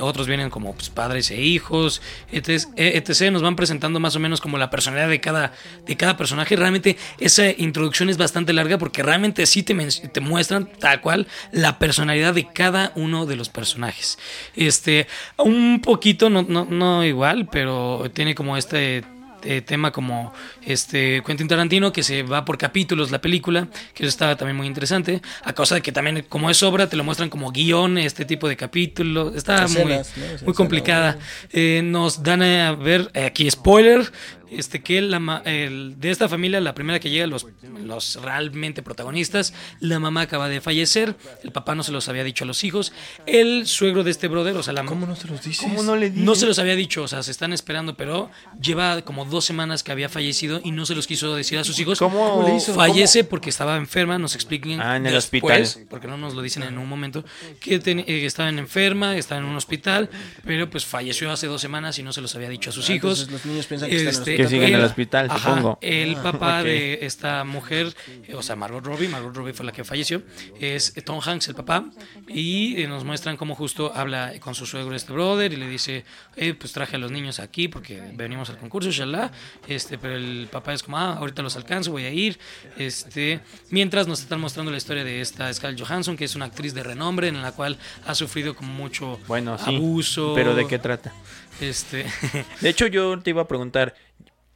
otros 0.00 0.26
vienen 0.26 0.50
como 0.50 0.74
pues, 0.74 0.88
padres 0.90 1.30
e 1.30 1.40
hijos, 1.40 2.02
etc, 2.32 2.66
etc. 2.76 3.30
Nos 3.30 3.42
van 3.42 3.54
presentando 3.54 4.00
más 4.00 4.16
o 4.16 4.18
menos 4.18 4.40
como 4.40 4.58
la 4.58 4.68
personalidad 4.68 5.08
de 5.08 5.20
cada, 5.20 5.52
de 5.86 5.96
cada 5.96 6.16
personaje. 6.16 6.56
Realmente 6.56 6.96
esa 7.20 7.48
introducción 7.50 8.08
es 8.08 8.16
bastante 8.16 8.52
larga 8.52 8.78
porque 8.78 9.02
realmente 9.02 9.46
sí 9.46 9.62
te, 9.62 9.74
te 9.74 10.20
muestran 10.20 10.66
tal 10.80 11.00
cual 11.02 11.28
la 11.52 11.78
personalidad 11.78 12.34
de 12.34 12.48
cada 12.48 12.92
uno 12.96 13.26
de 13.26 13.36
los 13.36 13.48
personajes. 13.48 14.18
Este, 14.56 15.06
un 15.36 15.80
poquito, 15.80 16.30
no, 16.30 16.42
no, 16.42 16.64
no 16.64 17.04
igual, 17.04 17.46
pero 17.52 18.10
tiene 18.12 18.34
como 18.34 18.56
este 18.56 19.04
eh, 19.46 19.62
tema 19.62 19.92
como 19.92 20.32
este 20.64 21.22
Quentin 21.24 21.48
Tarantino 21.48 21.92
que 21.92 22.02
se 22.02 22.22
va 22.22 22.44
por 22.44 22.58
capítulos 22.58 23.10
la 23.10 23.20
película 23.20 23.68
que 23.94 24.02
eso 24.02 24.08
está 24.08 24.36
también 24.36 24.56
muy 24.56 24.66
interesante 24.66 25.22
a 25.44 25.52
causa 25.52 25.74
de 25.76 25.82
que 25.82 25.92
también 25.92 26.24
como 26.28 26.50
es 26.50 26.62
obra 26.62 26.88
te 26.88 26.96
lo 26.96 27.04
muestran 27.04 27.30
como 27.30 27.50
guion 27.52 27.98
este 27.98 28.24
tipo 28.24 28.48
de 28.48 28.56
capítulos 28.56 29.34
está 29.36 29.62
muy, 29.68 29.80
Escenas, 29.92 30.12
¿no? 30.16 30.24
muy 30.26 30.34
Escenas. 30.34 30.56
complicada 30.56 31.18
Eh, 31.52 31.80
nos 31.84 32.22
dan 32.22 32.42
a 32.42 32.72
ver 32.72 33.10
eh, 33.14 33.24
aquí 33.24 33.50
spoiler 33.50 34.10
este 34.50 34.80
que 34.80 35.00
la 35.02 35.42
el- 35.44 35.94
de 35.98 36.10
esta 36.10 36.28
familia 36.28 36.60
la 36.60 36.74
primera 36.74 37.00
que 37.00 37.10
llega 37.10 37.26
los 37.26 37.46
los 37.86 38.16
realmente 38.22 38.82
protagonistas 38.82 39.54
la 39.80 39.98
mamá 39.98 40.22
acaba 40.22 40.48
de 40.48 40.60
fallecer 40.60 41.14
el 41.42 41.52
papá 41.52 41.74
no 41.74 41.82
se 41.82 41.92
los 41.92 42.08
había 42.08 42.24
dicho 42.24 42.44
a 42.44 42.46
los 42.46 42.64
hijos 42.64 42.92
el 43.26 43.66
suegro 43.66 44.04
de 44.04 44.10
este 44.10 44.28
brother 44.28 44.56
o 44.56 44.62
sea 44.62 44.72
la 44.72 44.84
¿Cómo 44.84 45.06
no 45.06 45.16
se 45.16 45.28
los 45.28 45.42
dices? 45.42 45.62
¿Cómo 45.64 45.82
no 45.82 45.96
le 45.96 46.10
no 46.10 46.34
se 46.34 46.46
los 46.46 46.58
había 46.58 46.74
dicho, 46.76 47.02
o 47.02 47.08
sea, 47.08 47.22
se 47.22 47.30
están 47.30 47.52
esperando, 47.52 47.96
pero 47.96 48.30
lleva 48.60 49.02
como 49.02 49.24
dos 49.24 49.44
semanas 49.44 49.82
que 49.82 49.92
había 49.92 50.08
fallecido 50.08 50.60
y 50.64 50.70
no 50.70 50.86
se 50.86 50.94
los 50.94 51.06
quiso 51.06 51.34
decir 51.34 51.58
a 51.58 51.64
sus 51.64 51.78
hijos. 51.78 51.98
¿Cómo 51.98 52.30
¿Cómo 52.30 52.48
le 52.48 52.56
hizo? 52.56 52.74
Fallece 52.74 53.24
porque 53.24 53.50
estaba 53.50 53.76
enferma, 53.76 54.18
nos 54.18 54.34
expliquen. 54.34 54.80
Ah, 54.80 54.96
en 54.96 55.06
el 55.06 55.12
después, 55.12 55.68
hospital. 55.70 55.86
Porque 55.90 56.06
no 56.06 56.16
nos 56.16 56.34
lo 56.34 56.42
dicen 56.42 56.62
en 56.62 56.78
un 56.78 56.88
momento, 56.88 57.24
que 57.60 57.78
ten- 57.78 58.00
eh, 58.00 58.24
estaba 58.26 58.48
enferma, 58.48 59.16
estaba 59.16 59.40
en 59.40 59.46
un 59.46 59.56
hospital, 59.56 60.08
pero 60.44 60.70
pues 60.70 60.84
falleció 60.84 61.30
hace 61.30 61.46
dos 61.46 61.60
semanas 61.60 61.98
y 61.98 62.02
no 62.02 62.12
se 62.12 62.20
los 62.20 62.34
había 62.34 62.48
dicho 62.48 62.70
a 62.70 62.72
sus 62.72 62.88
Ah, 62.88 62.94
hijos. 62.94 63.28
los 63.30 63.44
niños 63.44 63.66
piensan 63.66 63.90
que 63.90 63.96
están 63.96 64.08
en 64.08 64.08
el 64.08 64.08
Este, 64.08 64.20
hospital. 64.32 64.36
Que 64.46 64.50
siguen 64.50 64.68
en 64.70 64.74
el 64.80 64.84
hospital, 64.84 65.26
ajá, 65.30 65.38
supongo. 65.50 65.78
El 65.82 66.16
papá 66.16 66.60
ok. 66.60 66.64
de 66.66 66.98
esta 67.02 67.44
mujer, 67.44 67.75
eh, 67.82 68.34
o 68.34 68.42
sea, 68.42 68.56
Margot 68.56 68.84
Robbie, 68.84 69.08
Margot 69.08 69.34
Robbie 69.34 69.52
fue 69.52 69.66
la 69.66 69.72
que 69.72 69.84
falleció, 69.84 70.22
es 70.60 70.92
Tom 71.04 71.20
Hanks, 71.24 71.48
el 71.48 71.54
papá, 71.54 71.84
y 72.28 72.80
eh, 72.82 72.88
nos 72.88 73.04
muestran 73.04 73.36
cómo 73.36 73.54
justo 73.54 73.92
habla 73.94 74.32
con 74.40 74.54
su 74.54 74.66
suegro 74.66 74.94
este 74.94 75.12
brother 75.12 75.52
y 75.52 75.56
le 75.56 75.68
dice, 75.68 76.04
eh, 76.36 76.54
pues 76.54 76.72
traje 76.72 76.96
a 76.96 76.98
los 76.98 77.10
niños 77.10 77.40
aquí 77.40 77.68
porque 77.68 78.02
venimos 78.14 78.50
al 78.50 78.58
concurso, 78.58 78.90
shalá, 78.90 79.30
este, 79.68 79.98
pero 79.98 80.14
el 80.16 80.48
papá 80.50 80.72
es 80.72 80.82
como, 80.82 80.98
ah, 80.98 81.14
ahorita 81.18 81.42
los 81.42 81.56
alcanzo, 81.56 81.90
voy 81.92 82.04
a 82.04 82.10
ir, 82.10 82.38
este, 82.78 83.40
mientras 83.70 84.06
nos 84.06 84.20
están 84.20 84.40
mostrando 84.40 84.70
la 84.70 84.78
historia 84.78 85.04
de 85.04 85.20
esta 85.20 85.52
Scarlett 85.52 85.80
Johansson, 85.80 86.16
que 86.16 86.24
es 86.24 86.34
una 86.34 86.46
actriz 86.46 86.74
de 86.74 86.82
renombre 86.82 87.28
en 87.28 87.42
la 87.42 87.52
cual 87.52 87.78
ha 88.06 88.14
sufrido 88.14 88.54
como 88.54 88.72
mucho 88.72 89.18
Bueno, 89.26 89.58
sí. 89.58 89.74
abuso, 89.74 90.32
Pero 90.34 90.54
¿de 90.54 90.66
qué 90.66 90.78
trata? 90.78 91.12
este, 91.60 92.06
De 92.60 92.68
hecho, 92.68 92.86
yo 92.86 93.18
te 93.20 93.30
iba 93.30 93.42
a 93.42 93.48
preguntar, 93.48 93.94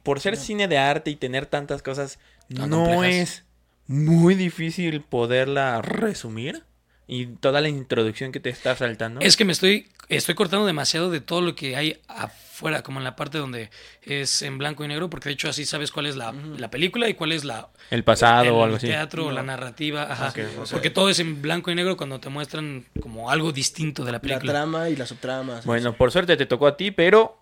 por 0.03 0.19
ser 0.19 0.35
cine 0.37 0.67
de 0.67 0.77
arte 0.77 1.11
y 1.11 1.15
tener 1.15 1.45
tantas 1.45 1.81
cosas, 1.83 2.17
¿no 2.55 2.85
complejas. 2.85 3.15
es 3.15 3.45
muy 3.87 4.35
difícil 4.35 5.01
poderla 5.01 5.81
resumir? 5.81 6.63
Y 7.07 7.25
toda 7.25 7.59
la 7.59 7.67
introducción 7.67 8.31
que 8.31 8.39
te 8.39 8.49
está 8.49 8.73
saltando. 8.75 9.19
Es 9.19 9.35
que 9.35 9.43
me 9.43 9.51
estoy, 9.51 9.89
estoy 10.07 10.33
cortando 10.33 10.65
demasiado 10.65 11.09
de 11.11 11.19
todo 11.19 11.41
lo 11.41 11.55
que 11.55 11.75
hay 11.75 11.99
afuera, 12.07 12.83
como 12.83 12.99
en 12.99 13.03
la 13.03 13.17
parte 13.17 13.37
donde 13.37 13.69
es 14.03 14.43
en 14.43 14.57
blanco 14.57 14.85
y 14.85 14.87
negro, 14.87 15.09
porque 15.09 15.27
de 15.27 15.33
hecho 15.33 15.49
así 15.49 15.65
sabes 15.65 15.91
cuál 15.91 16.05
es 16.05 16.15
la, 16.15 16.31
la 16.31 16.71
película 16.71 17.09
y 17.09 17.15
cuál 17.15 17.33
es 17.33 17.43
la 17.43 17.67
el 17.89 18.05
pasado 18.05 18.43
el 18.43 18.51
o 18.51 18.63
algo 18.63 18.77
así. 18.77 18.87
teatro 18.87 19.25
o 19.25 19.31
la 19.31 19.43
narrativa, 19.43 20.03
ajá. 20.03 20.29
Ok, 20.29 20.39
o 20.61 20.65
sea- 20.65 20.75
porque 20.77 20.89
todo 20.89 21.09
es 21.09 21.19
en 21.19 21.41
blanco 21.41 21.69
y 21.69 21.75
negro 21.75 21.97
cuando 21.97 22.17
te 22.21 22.29
muestran 22.29 22.85
como 23.01 23.29
algo 23.29 23.51
distinto 23.51 24.05
de 24.05 24.11
la 24.13 24.17
La 24.19 24.21
película. 24.21 24.53
trama 24.53 24.87
y 24.89 24.95
las 24.95 25.09
subtramas. 25.09 25.65
Bueno, 25.65 25.91
por 25.97 26.13
suerte 26.13 26.37
te 26.37 26.45
tocó 26.45 26.67
a 26.67 26.77
ti, 26.77 26.91
pero 26.91 27.40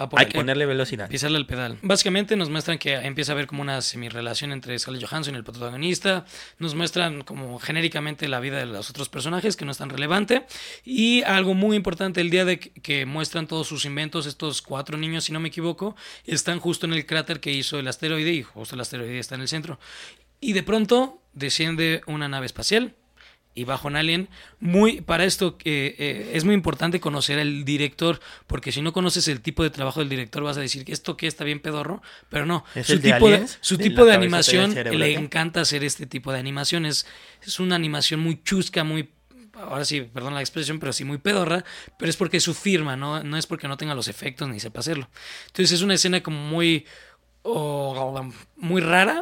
Ah, 0.00 0.08
por 0.08 0.18
hay 0.18 0.26
que 0.26 0.38
ponerle 0.38 0.64
velocidad. 0.64 1.10
Pisarle 1.10 1.36
al 1.36 1.44
pedal. 1.44 1.76
Básicamente 1.82 2.34
nos 2.34 2.48
muestran 2.48 2.78
que 2.78 2.94
empieza 2.94 3.32
a 3.32 3.34
haber 3.34 3.46
como 3.46 3.60
una 3.60 3.82
semi-relación 3.82 4.50
entre 4.50 4.78
Scarlett 4.78 5.06
Johansson 5.06 5.34
y 5.34 5.36
el 5.36 5.44
protagonista. 5.44 6.24
Nos 6.58 6.74
muestran 6.74 7.20
como 7.20 7.58
genéricamente 7.58 8.26
la 8.26 8.40
vida 8.40 8.56
de 8.56 8.64
los 8.64 8.88
otros 8.88 9.10
personajes, 9.10 9.56
que 9.56 9.66
no 9.66 9.72
es 9.72 9.76
tan 9.76 9.90
relevante. 9.90 10.46
Y 10.86 11.22
algo 11.24 11.52
muy 11.52 11.76
importante, 11.76 12.22
el 12.22 12.30
día 12.30 12.46
de 12.46 12.58
que, 12.58 12.70
que 12.70 13.04
muestran 13.04 13.46
todos 13.46 13.68
sus 13.68 13.84
inventos, 13.84 14.24
estos 14.24 14.62
cuatro 14.62 14.96
niños, 14.96 15.24
si 15.24 15.34
no 15.34 15.40
me 15.40 15.48
equivoco, 15.48 15.94
están 16.24 16.60
justo 16.60 16.86
en 16.86 16.94
el 16.94 17.04
cráter 17.04 17.38
que 17.40 17.52
hizo 17.52 17.78
el 17.78 17.86
asteroide 17.86 18.32
y 18.32 18.42
justo 18.42 18.76
el 18.76 18.80
asteroide 18.80 19.18
está 19.18 19.34
en 19.34 19.42
el 19.42 19.48
centro. 19.48 19.78
Y 20.40 20.54
de 20.54 20.62
pronto 20.62 21.20
desciende 21.34 22.00
una 22.06 22.26
nave 22.26 22.46
espacial 22.46 22.94
y 23.60 23.64
bajo 23.64 23.88
un 23.88 23.96
alien. 23.96 24.28
Muy, 24.58 25.02
para 25.02 25.24
esto 25.24 25.58
eh, 25.64 25.94
eh, 25.98 26.30
es 26.34 26.44
muy 26.44 26.54
importante 26.54 26.98
conocer 26.98 27.38
al 27.38 27.64
director, 27.64 28.20
porque 28.46 28.72
si 28.72 28.80
no 28.80 28.92
conoces 28.92 29.28
el 29.28 29.42
tipo 29.42 29.62
de 29.62 29.70
trabajo 29.70 30.00
del 30.00 30.08
director 30.08 30.42
vas 30.42 30.56
a 30.56 30.60
decir 30.60 30.84
que 30.84 30.92
esto 30.92 31.16
que 31.16 31.26
está 31.26 31.44
bien 31.44 31.60
pedorro, 31.60 32.02
pero 32.30 32.46
no. 32.46 32.64
¿Es 32.74 32.86
su 32.86 32.94
el 32.94 33.02
tipo 33.02 33.28
de, 33.28 33.34
Aliens? 33.34 33.58
su 33.60 33.76
¿De 33.76 33.84
tipo 33.84 34.04
de 34.04 34.14
animación 34.14 34.74
le 34.74 35.14
encanta 35.14 35.60
hacer 35.60 35.84
este 35.84 36.06
tipo 36.06 36.32
de 36.32 36.38
animaciones. 36.38 37.06
Es 37.42 37.60
una 37.60 37.76
animación 37.76 38.20
muy 38.20 38.42
chusca, 38.42 38.82
muy 38.82 39.10
ahora 39.54 39.84
sí, 39.84 40.00
perdón 40.00 40.34
la 40.34 40.40
expresión, 40.40 40.78
pero 40.80 40.92
sí 40.92 41.04
muy 41.04 41.18
pedorra, 41.18 41.64
pero 41.98 42.08
es 42.08 42.16
porque 42.16 42.38
es 42.38 42.42
su 42.42 42.54
firma, 42.54 42.96
¿no? 42.96 43.22
No 43.22 43.36
es 43.36 43.46
porque 43.46 43.68
no 43.68 43.76
tenga 43.76 43.94
los 43.94 44.08
efectos 44.08 44.48
ni 44.48 44.58
sepa 44.58 44.80
hacerlo. 44.80 45.08
Entonces 45.48 45.72
es 45.72 45.82
una 45.82 45.94
escena 45.94 46.22
como 46.22 46.38
muy, 46.38 46.86
oh, 47.42 48.30
muy 48.56 48.80
rara. 48.80 49.20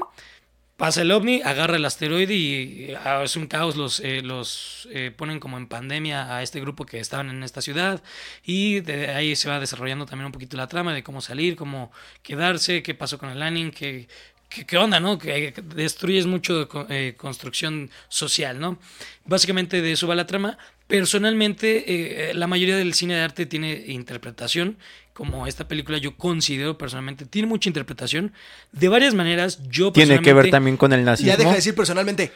Pasa 0.78 1.02
el 1.02 1.10
ovni, 1.10 1.42
agarra 1.42 1.74
el 1.74 1.84
asteroide 1.84 2.34
y 2.34 2.94
ah, 3.04 3.22
es 3.24 3.34
un 3.34 3.48
caos. 3.48 3.74
Los, 3.74 3.98
eh, 3.98 4.22
los 4.22 4.88
eh, 4.92 5.10
ponen 5.10 5.40
como 5.40 5.56
en 5.58 5.66
pandemia 5.66 6.36
a 6.36 6.40
este 6.44 6.60
grupo 6.60 6.86
que 6.86 7.00
estaban 7.00 7.30
en 7.30 7.42
esta 7.42 7.60
ciudad. 7.60 8.00
Y 8.44 8.78
de 8.78 9.08
ahí 9.08 9.34
se 9.34 9.48
va 9.48 9.58
desarrollando 9.58 10.06
también 10.06 10.26
un 10.26 10.32
poquito 10.32 10.56
la 10.56 10.68
trama 10.68 10.94
de 10.94 11.02
cómo 11.02 11.20
salir, 11.20 11.56
cómo 11.56 11.90
quedarse, 12.22 12.84
qué 12.84 12.94
pasó 12.94 13.18
con 13.18 13.30
el 13.30 13.40
landing, 13.40 13.72
qué, 13.72 14.06
qué, 14.48 14.78
onda, 14.78 15.00
¿no? 15.00 15.18
Que 15.18 15.52
destruyes 15.74 16.26
mucho 16.26 16.68
eh, 16.88 17.14
construcción 17.16 17.90
social, 18.08 18.60
¿no? 18.60 18.78
Básicamente 19.24 19.82
de 19.82 19.90
eso 19.90 20.06
va 20.06 20.14
la 20.14 20.28
trama. 20.28 20.58
Personalmente, 20.86 22.30
la 22.34 22.46
mayoría 22.46 22.76
del 22.76 22.94
cine 22.94 23.14
de 23.16 23.20
arte 23.20 23.46
tiene 23.46 23.84
interpretación, 23.88 24.78
como 25.18 25.48
esta 25.48 25.66
película 25.66 25.98
yo 25.98 26.16
considero 26.16 26.78
personalmente, 26.78 27.26
tiene 27.26 27.48
mucha 27.48 27.68
interpretación. 27.68 28.32
De 28.70 28.88
varias 28.88 29.14
maneras, 29.14 29.58
yo 29.68 29.90
Tiene 29.90 30.22
que 30.22 30.32
ver 30.32 30.48
también 30.48 30.76
con 30.76 30.92
el 30.92 31.04
nazismo. 31.04 31.32
Ya 31.32 31.36
deja 31.36 31.50
de 31.50 31.56
decir 31.56 31.74
personalmente. 31.74 32.30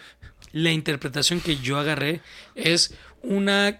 la 0.50 0.72
interpretación 0.72 1.40
que 1.40 1.58
yo 1.58 1.78
agarré 1.78 2.22
es 2.56 2.92
una 3.22 3.78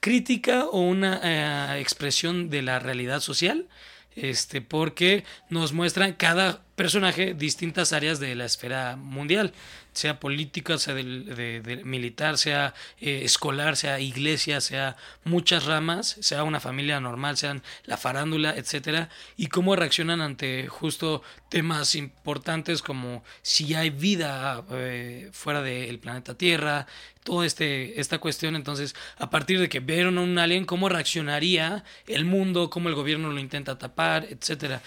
crítica 0.00 0.66
o 0.66 0.80
una 0.80 1.18
eh, 1.24 1.80
expresión 1.80 2.50
de 2.50 2.60
la 2.60 2.78
realidad 2.78 3.20
social, 3.20 3.68
este, 4.16 4.60
porque 4.60 5.24
nos 5.48 5.72
muestran 5.72 6.12
cada 6.12 6.62
personaje 6.74 7.34
distintas 7.34 7.92
áreas 7.92 8.18
de 8.18 8.34
la 8.34 8.44
esfera 8.46 8.96
mundial, 8.96 9.52
sea 9.92 10.18
política, 10.20 10.78
sea 10.78 10.94
del- 10.94 11.26
de, 11.26 11.60
de 11.60 11.84
militar, 11.84 12.38
sea 12.38 12.72
eh, 13.00 13.20
escolar, 13.24 13.76
sea 13.76 14.00
iglesia, 14.00 14.60
sea 14.62 14.96
muchas 15.24 15.66
ramas, 15.66 16.16
sea 16.20 16.44
una 16.44 16.60
familia 16.60 16.98
normal, 16.98 17.36
sean 17.36 17.62
la 17.84 17.98
farándula, 17.98 18.54
etcétera, 18.56 19.10
y 19.36 19.48
cómo 19.48 19.76
reaccionan 19.76 20.22
ante 20.22 20.66
justo 20.68 21.22
temas 21.50 21.94
importantes 21.94 22.80
como 22.80 23.22
si 23.42 23.74
hay 23.74 23.90
vida 23.90 24.64
eh, 24.70 25.28
fuera 25.32 25.60
del 25.60 25.98
planeta 25.98 26.34
Tierra, 26.38 26.86
toda 27.22 27.44
este, 27.46 28.00
esta 28.00 28.18
cuestión. 28.18 28.56
Entonces, 28.56 28.94
a 29.18 29.28
partir 29.30 29.60
de 29.60 29.68
que 29.68 29.80
vieron 29.80 30.16
a 30.18 30.22
un 30.22 30.38
alien, 30.38 30.64
cómo 30.64 30.88
reaccionaría 30.88 31.84
el 32.06 32.24
mundo, 32.24 32.70
cómo 32.70 32.88
el 32.88 32.94
gobierno 32.94 33.30
lo 33.30 33.38
intenta 33.38 33.78
tapar, 33.78 34.26
etcétera. 34.30 34.80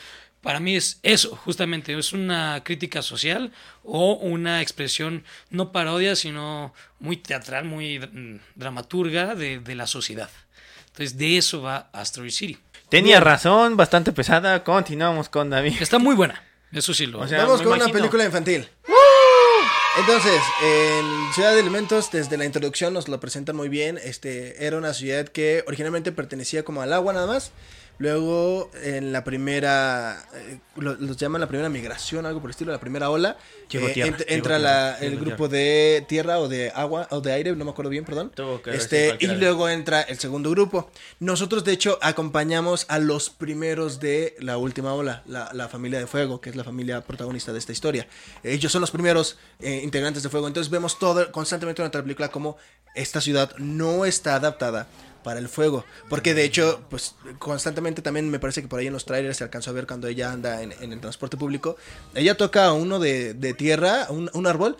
Para 0.45 0.59
mí 0.59 0.75
es 0.75 0.99
eso, 1.01 1.35
justamente, 1.35 1.97
es 1.97 2.13
una 2.13 2.61
crítica 2.63 3.01
social 3.01 3.51
o 3.83 4.13
una 4.13 4.61
expresión 4.61 5.23
no 5.49 5.71
parodia, 5.71 6.15
sino 6.15 6.71
muy 6.99 7.17
teatral, 7.17 7.65
muy 7.65 7.97
mm, 7.97 8.41
dramaturga 8.53 9.33
de, 9.33 9.57
de 9.57 9.73
la 9.73 9.87
sociedad. 9.87 10.29
Entonces, 10.89 11.17
de 11.17 11.37
eso 11.37 11.63
va 11.63 11.89
Asteroid 11.93 12.29
City. 12.29 12.59
Tenía 12.89 13.19
razón, 13.19 13.75
bastante 13.75 14.11
pesada. 14.11 14.63
Continuamos 14.63 15.29
con 15.29 15.49
David. 15.49 15.77
Está 15.81 15.97
muy 15.97 16.13
buena, 16.13 16.43
eso 16.71 16.93
sí 16.93 17.07
lo 17.07 17.21
O 17.21 17.27
sea, 17.27 17.39
Vamos 17.39 17.63
con 17.63 17.73
una 17.73 17.87
película 17.87 18.23
infantil. 18.23 18.69
Entonces, 19.97 20.41
en 20.61 21.33
Ciudad 21.33 21.53
de 21.53 21.61
Elementos, 21.61 22.11
desde 22.11 22.37
la 22.37 22.45
introducción 22.45 22.93
nos 22.93 23.07
lo 23.07 23.19
presentan 23.19 23.55
muy 23.55 23.69
bien. 23.69 23.97
Este, 24.03 24.67
era 24.67 24.77
una 24.77 24.93
ciudad 24.93 25.27
que 25.27 25.63
originalmente 25.65 26.11
pertenecía 26.11 26.63
como 26.63 26.83
al 26.83 26.93
agua 26.93 27.13
nada 27.13 27.25
más, 27.25 27.51
Luego, 27.97 28.69
en 28.83 29.13
la 29.13 29.23
primera, 29.23 30.25
eh, 30.33 30.59
lo- 30.75 30.95
los 30.95 31.15
llaman 31.17 31.39
la 31.41 31.47
primera 31.47 31.69
migración, 31.69 32.25
algo 32.25 32.41
por 32.41 32.49
el 32.49 32.51
estilo, 32.51 32.71
la 32.71 32.79
primera 32.79 33.09
ola. 33.09 33.37
Llegó 33.69 33.87
eh, 33.87 33.93
tierra, 33.93 34.09
ent- 34.09 34.25
entra 34.27 34.57
tierra, 34.57 34.59
la- 34.59 34.97
el 34.99 35.13
grupo 35.19 35.47
de 35.47 36.05
tierra 36.07 36.39
o 36.39 36.47
de 36.49 36.71
agua 36.75 37.07
o 37.11 37.21
de 37.21 37.31
aire, 37.31 37.55
no 37.55 37.63
me 37.63 37.71
acuerdo 37.71 37.89
bien, 37.89 38.03
perdón. 38.03 38.31
Este, 38.75 39.07
y 39.19 39.27
luego 39.39 39.69
entra 39.69 40.01
el 40.01 40.19
segundo 40.19 40.49
grupo. 40.51 40.91
Nosotros, 41.19 41.63
de 41.63 41.71
hecho, 41.71 41.97
acompañamos 42.01 42.85
a 42.89 42.99
los 42.99 43.29
primeros 43.29 43.99
de 43.99 44.35
la 44.39 44.57
última 44.57 44.93
ola, 44.93 45.23
la, 45.25 45.49
la 45.53 45.69
familia 45.69 45.99
de 45.99 46.07
fuego, 46.07 46.41
que 46.41 46.49
es 46.49 46.55
la 46.57 46.63
familia 46.65 47.01
protagonista 47.01 47.53
de 47.53 47.59
esta 47.59 47.71
historia. 47.71 48.07
Ellos 48.43 48.71
son 48.71 48.81
los 48.81 48.91
primeros 48.91 49.37
eh, 49.61 49.79
integrantes 49.83 50.21
de 50.21 50.29
fuego. 50.29 50.47
Entonces 50.47 50.69
vemos 50.69 50.99
todo 50.99 51.31
constantemente 51.31 51.81
durante 51.81 51.97
la 51.97 52.03
película 52.03 52.27
como 52.29 52.57
esta 52.93 53.19
ciudad 53.21 53.55
no 53.57 54.05
está 54.05 54.35
adaptada 54.35 54.87
para 55.25 55.39
el 55.39 55.49
fuego. 55.49 55.83
Porque 56.07 56.35
de 56.35 56.43
hecho, 56.43 56.85
pues 56.87 57.15
constantemente 57.39 58.03
también 58.03 58.29
me 58.29 58.39
parece 58.39 58.61
que 58.61 58.67
por 58.67 58.79
ahí 58.79 58.85
en 58.85 58.93
los 58.93 59.05
trailers 59.05 59.37
se 59.37 59.43
alcanzó 59.43 59.71
a 59.71 59.73
ver 59.73 59.87
cuando 59.87 60.07
ella 60.07 60.31
anda 60.31 60.61
en, 60.61 60.71
en 60.79 60.93
el 60.93 61.01
transporte 61.01 61.35
público. 61.35 61.77
Ella 62.13 62.37
toca 62.37 62.65
a 62.65 62.73
uno 62.73 62.99
de, 62.99 63.33
de 63.33 63.55
tierra, 63.55 64.05
un, 64.09 64.29
un 64.33 64.45
árbol, 64.45 64.77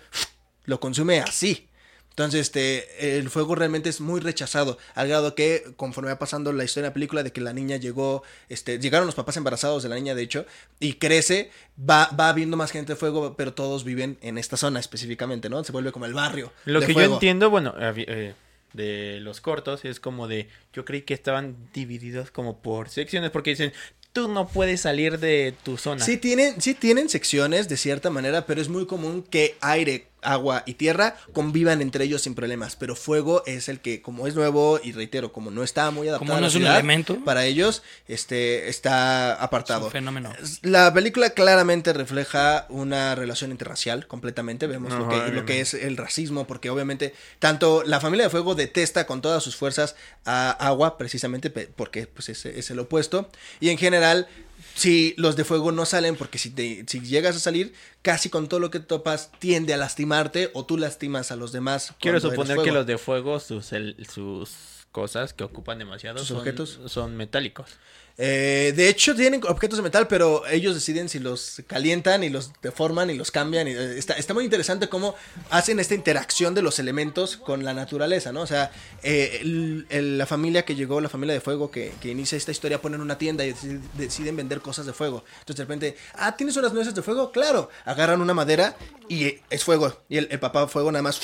lo 0.65 0.79
consume 0.79 1.19
así. 1.19 1.67
Entonces, 2.12 2.41
este, 2.41 3.17
el 3.17 3.29
fuego 3.29 3.55
realmente 3.55 3.89
es 3.89 3.99
muy 3.99 4.21
rechazado, 4.21 4.77
al 4.93 5.08
grado 5.10 5.36
que 5.36 5.65
conforme 5.75 6.12
va 6.12 6.19
pasando 6.19 6.53
la 6.53 6.63
historia 6.63 6.84
de 6.84 6.89
la 6.91 6.93
película 6.93 7.23
de 7.23 7.34
que 7.34 7.41
la 7.41 7.51
niña 7.51 7.75
llegó, 7.77 8.23
este, 8.47 8.79
llegaron 8.79 9.08
los 9.08 9.15
papás 9.15 9.36
embarazados 9.36 9.84
de 9.84 9.89
la 9.89 9.95
niña, 9.95 10.15
de 10.15 10.21
hecho, 10.21 10.45
y 10.79 10.93
crece, 10.93 11.51
va, 11.77 12.10
va 12.17 12.29
habiendo 12.29 12.55
más 12.55 12.71
gente 12.71 12.93
de 12.93 12.97
fuego, 12.97 13.36
pero 13.36 13.53
todos 13.53 13.84
viven 13.84 14.17
en 14.21 14.38
esta 14.38 14.55
zona 14.55 14.79
específicamente, 14.79 15.49
¿no? 15.49 15.62
Se 15.65 15.73
vuelve 15.73 15.91
como 15.91 16.05
el 16.05 16.13
barrio. 16.13 16.53
Lo 16.63 16.79
de 16.79 16.86
que 16.86 16.93
yo 16.93 17.01
entiendo, 17.01 17.49
bueno, 17.49 17.73
eh, 17.77 18.34
de 18.75 19.19
los 19.21 19.41
cortos 19.41 19.85
es 19.85 19.99
como 19.99 20.27
de, 20.27 20.47
yo 20.73 20.85
creí 20.85 21.01
que 21.01 21.13
estaban 21.13 21.55
divididos 21.73 22.31
como 22.31 22.61
por 22.61 22.89
secciones 22.89 23.31
porque 23.31 23.51
dicen, 23.51 23.73
tú 24.15 24.29
no 24.29 24.47
puedes 24.47 24.81
salir 24.81 25.19
de 25.19 25.53
tu 25.63 25.77
zona. 25.77 26.03
Sí 26.03 26.17
tienen, 26.17 26.61
sí 26.61 26.73
tienen 26.73 27.09
secciones 27.09 27.67
de 27.67 27.75
cierta 27.75 28.09
manera, 28.09 28.45
pero 28.45 28.61
es 28.61 28.69
muy 28.69 28.85
común 28.85 29.23
que 29.23 29.57
aire, 29.59 30.07
agua 30.25 30.63
y 30.65 30.73
tierra 30.75 31.15
convivan 31.33 31.81
entre 31.81 32.03
ellos 32.05 32.21
sin 32.23 32.35
problemas. 32.35 32.75
Pero 32.75 32.95
fuego 32.95 33.43
es 33.45 33.69
el 33.69 33.79
que, 33.79 34.01
como 34.01 34.27
es 34.27 34.35
nuevo, 34.35 34.79
y 34.83 34.91
reitero, 34.91 35.31
como 35.31 35.51
no 35.51 35.63
está 35.63 35.91
muy 35.91 36.07
adaptado 36.07 36.25
Como 36.27 36.33
a 36.33 36.35
no 36.38 36.41
la 36.41 36.47
es 36.47 36.55
un 36.55 36.61
ciudad, 36.61 36.75
elemento. 36.75 37.17
para 37.23 37.45
ellos, 37.45 37.83
este, 38.07 38.69
está 38.69 39.33
Es 39.33 39.41
apartado. 39.41 39.85
un 39.85 39.91
fenómeno. 39.91 40.33
La 40.61 40.93
película 40.93 41.29
claramente 41.31 41.93
refleja 41.93 42.65
una 42.69 43.15
relación 43.15 43.51
interracial 43.51 44.07
completamente. 44.07 44.67
Vemos 44.67 44.91
lo, 44.93 45.07
que, 45.09 45.15
lo 45.15 45.21
obviamente. 45.23 45.45
que 45.53 45.61
es 45.61 45.73
el 45.73 45.97
racismo, 45.97 46.47
porque 46.47 46.69
obviamente 46.69 47.13
tanto 47.39 47.83
la 47.85 47.99
familia 47.99 48.25
de 48.25 48.29
fuego 48.29 48.55
detesta 48.55 49.05
con 49.07 49.21
todas 49.21 49.43
sus 49.43 49.55
fuerzas 49.55 49.95
a 50.25 50.51
agua, 50.51 50.97
precisamente 50.97 51.49
porque 51.49 52.07
pues, 52.07 52.29
es, 52.29 52.45
es 52.45 52.69
el 52.71 52.79
opuesto. 52.79 53.29
Y 53.59 53.69
en 53.69 53.77
general, 53.77 54.27
si 54.75 55.13
los 55.17 55.35
de 55.38 55.45
fuego 55.45 55.71
no 55.71 55.85
salen, 55.85 56.15
porque 56.17 56.38
si, 56.38 56.49
te- 56.49 56.83
si 56.88 56.99
llegas 56.99 57.35
a 57.35 57.39
salir, 57.39 57.73
casi 58.01 58.29
con 58.29 58.47
todo 58.49 58.59
lo 58.59 58.69
que 58.69 58.79
topas 58.81 59.31
tiende 59.39 59.73
a 59.73 59.77
lastimarte 59.77 60.51
o 60.53 60.65
tú 60.65 60.77
lastimas 60.77 61.31
a 61.31 61.35
los 61.38 61.51
demás. 61.53 61.93
Quiero 62.01 62.17
suponer 62.33 62.57
que 62.65 62.71
los 62.73 62.85
de 62.85 62.97
fuego, 62.97 63.39
sus, 63.39 63.71
el- 63.71 63.95
sus 64.13 64.74
cosas 64.95 65.34
que 65.34 65.43
ocupan 65.43 65.77
demasiado 65.77 66.19
¿Sus 66.19 66.29
son, 66.29 66.38
objetos? 66.38 66.79
son 66.88 67.17
metálicos. 67.17 67.69
Eh, 68.17 68.71
de 68.77 68.88
hecho, 68.88 69.13
tienen 69.13 69.41
objetos 69.45 69.75
de 69.77 69.84
metal, 69.84 70.08
pero 70.08 70.47
ellos 70.47 70.73
deciden 70.73 71.10
si 71.10 71.19
los 71.19 71.62
calientan 71.67 72.23
y 72.23 72.29
los 72.29 72.51
deforman 72.62 73.10
y 73.10 73.15
los 73.15 73.29
cambian. 73.29 73.67
Y, 73.67 73.71
eh, 73.71 73.97
está, 73.97 74.13
está 74.13 74.34
muy 74.34 74.45
interesante 74.45 74.88
cómo 74.88 75.15
hacen 75.49 75.81
esta 75.81 75.95
interacción 75.95 76.55
de 76.55 76.62
los 76.62 76.79
elementos 76.79 77.36
con 77.36 77.65
la 77.65 77.73
naturaleza, 77.73 78.31
¿no? 78.31 78.39
O 78.43 78.47
sea, 78.47 78.71
eh, 79.03 79.39
el- 79.41 79.86
el- 79.89 80.17
la 80.17 80.25
familia 80.25 80.63
que 80.63 80.75
llegó, 80.75 81.01
la 81.01 81.10
familia 81.10 81.34
de 81.34 81.41
fuego 81.41 81.69
que, 81.71 81.91
que 82.01 82.08
inicia 82.10 82.38
esta 82.38 82.51
historia, 82.51 82.81
ponen 82.81 83.01
una 83.01 83.17
tienda 83.17 83.43
y 83.45 83.53
deciden, 83.97 84.38
vender 84.38 84.62
cosas 84.62 84.86
de 84.86 84.93
fuego. 84.93 85.25
Entonces, 85.39 85.58
de 85.58 85.63
repente, 85.65 85.97
ah, 86.13 86.38
¿tienes 86.38 86.55
unas 86.55 86.71
nueces 86.71 86.95
de 86.95 87.01
fuego? 87.01 87.34
Claro. 87.34 87.69
Agarran 87.84 88.21
una 88.21 88.34
madera 88.34 88.77
y 89.10 89.39
es 89.49 89.65
fuego. 89.65 89.93
Y 90.08 90.19
el, 90.19 90.29
el 90.31 90.39
papá 90.39 90.69
fuego 90.69 90.89
nada 90.89 91.03
más 91.03 91.19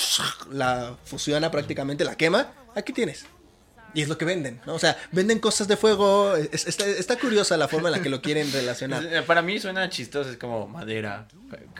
la 0.51 0.97
fusiona 1.05 1.49
prácticamente, 1.51 2.03
la 2.03 2.17
quema. 2.17 2.51
Aquí 2.75 2.91
tienes. 2.91 3.23
Y 3.93 4.01
es 4.01 4.08
lo 4.08 4.17
que 4.17 4.25
venden, 4.25 4.62
¿no? 4.65 4.75
O 4.75 4.80
sea, 4.80 4.97
venden 5.12 5.39
cosas 5.39 5.67
de 5.67 5.75
fuego. 5.77 6.36
es- 6.36 6.65
está, 6.67 6.86
está 6.88 7.17
curiosa 7.19 7.58
la 7.58 7.67
forma 7.67 7.89
en 7.89 7.93
la 7.93 8.01
que 8.01 8.10
lo 8.10 8.21
quieren 8.21 8.49
relacionar. 8.54 9.04
Eh, 9.06 9.21
Para 9.23 9.41
mí 9.41 9.60
suena 9.60 9.89
chistoso, 9.89 10.30
es 10.30 10.38
como 10.38 10.67
madera, 10.67 11.27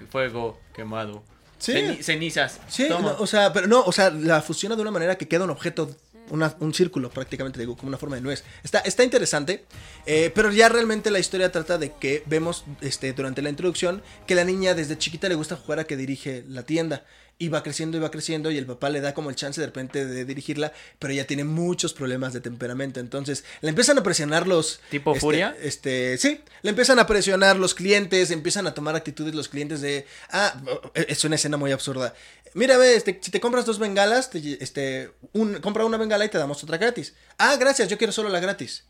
fuego, 0.10 0.60
quemado, 0.74 1.24
Sí. 1.58 1.74
ceni- 1.74 2.02
cenizas. 2.02 2.60
Sí, 2.68 2.88
no, 2.90 2.98
o 3.20 3.28
sea, 3.28 3.54
pero 3.54 3.68
no, 3.68 3.82
o 3.84 3.92
sea, 3.92 4.10
la 4.10 4.42
fusiona 4.42 4.76
de 4.76 4.82
una 4.82 4.92
manera 4.92 5.18
que 5.18 5.28
queda 5.28 5.44
un 5.44 5.52
objeto, 5.52 5.96
una- 6.32 6.56
un 6.60 6.74
círculo 6.74 7.10
prácticamente, 7.10 7.60
digo, 7.60 7.76
como 7.78 7.90
una 7.90 7.98
forma 7.98 8.16
de 8.16 8.22
nuez. 8.24 8.44
Está, 8.64 8.80
está 8.80 9.04
interesante, 9.04 9.66
eh, 10.06 10.32
pero 10.34 10.52
ya 10.52 10.70
realmente 10.70 11.12
la 11.12 11.20
historia 11.20 11.52
trata 11.52 11.78
de 11.78 11.94
que 11.94 12.24
vemos 12.26 12.66
este, 12.82 13.14
durante 13.14 13.42
la 13.42 13.50
introducción 13.50 14.02
que 14.28 14.36
la 14.36 14.44
niña 14.44 14.74
desde 14.74 14.98
chiquita 14.98 15.30
le 15.30 15.36
gusta 15.36 15.56
jugar 15.56 15.80
a 15.80 15.84
que 15.86 15.98
dirige 15.98 16.44
la 16.48 16.64
tienda. 16.64 17.06
Y 17.42 17.48
va 17.50 17.64
creciendo 17.64 17.98
y 17.98 18.00
va 18.00 18.12
creciendo 18.12 18.52
y 18.52 18.60
el 18.60 18.68
papá 18.68 18.92
le 18.92 19.02
da 19.02 19.16
como 19.16 19.32
el 19.32 19.36
chance 19.36 19.60
de 19.60 19.66
repente 19.66 20.06
de 20.06 20.26
dirigirla, 20.26 20.74
pero 21.00 21.12
ella 21.12 21.26
tiene 21.26 21.44
muchos 21.44 21.92
problemas 21.92 22.34
de 22.34 22.40
temperamento. 22.40 23.00
Entonces 23.00 23.44
le 23.62 23.70
empiezan 23.70 23.98
a 23.98 24.04
presionar 24.04 24.46
los... 24.46 24.80
¿Tipo 24.92 25.12
este, 25.14 25.20
furia? 25.20 25.58
Este, 25.60 26.20
sí, 26.20 26.40
le 26.62 26.70
empiezan 26.70 27.00
a 27.00 27.08
presionar 27.08 27.58
los 27.58 27.74
clientes, 27.74 28.30
empiezan 28.30 28.68
a 28.68 28.76
tomar 28.76 28.96
actitudes 28.96 29.34
los 29.34 29.50
clientes 29.50 29.82
de, 29.82 30.06
ah, 30.30 30.62
es 30.94 31.24
una 31.24 31.34
escena 31.34 31.58
muy 31.58 31.72
absurda. 31.72 32.14
Mira, 32.54 32.78
ve, 32.78 32.96
este, 32.96 33.20
si 33.24 33.32
te 33.32 33.40
compras 33.40 33.66
dos 33.66 33.80
bengalas, 33.80 34.30
te- 34.30 34.64
este, 34.64 35.10
un, 35.34 35.56
compra 35.62 35.84
una 35.84 35.98
bengala 35.98 36.26
y 36.26 36.30
te 36.30 36.38
damos 36.38 36.64
otra 36.64 36.78
gratis. 36.78 37.16
Ah, 37.40 37.56
gracias, 37.60 37.88
yo 37.90 37.98
quiero 37.98 38.14
solo 38.14 38.30
la 38.30 38.40
gratis. 38.40 38.84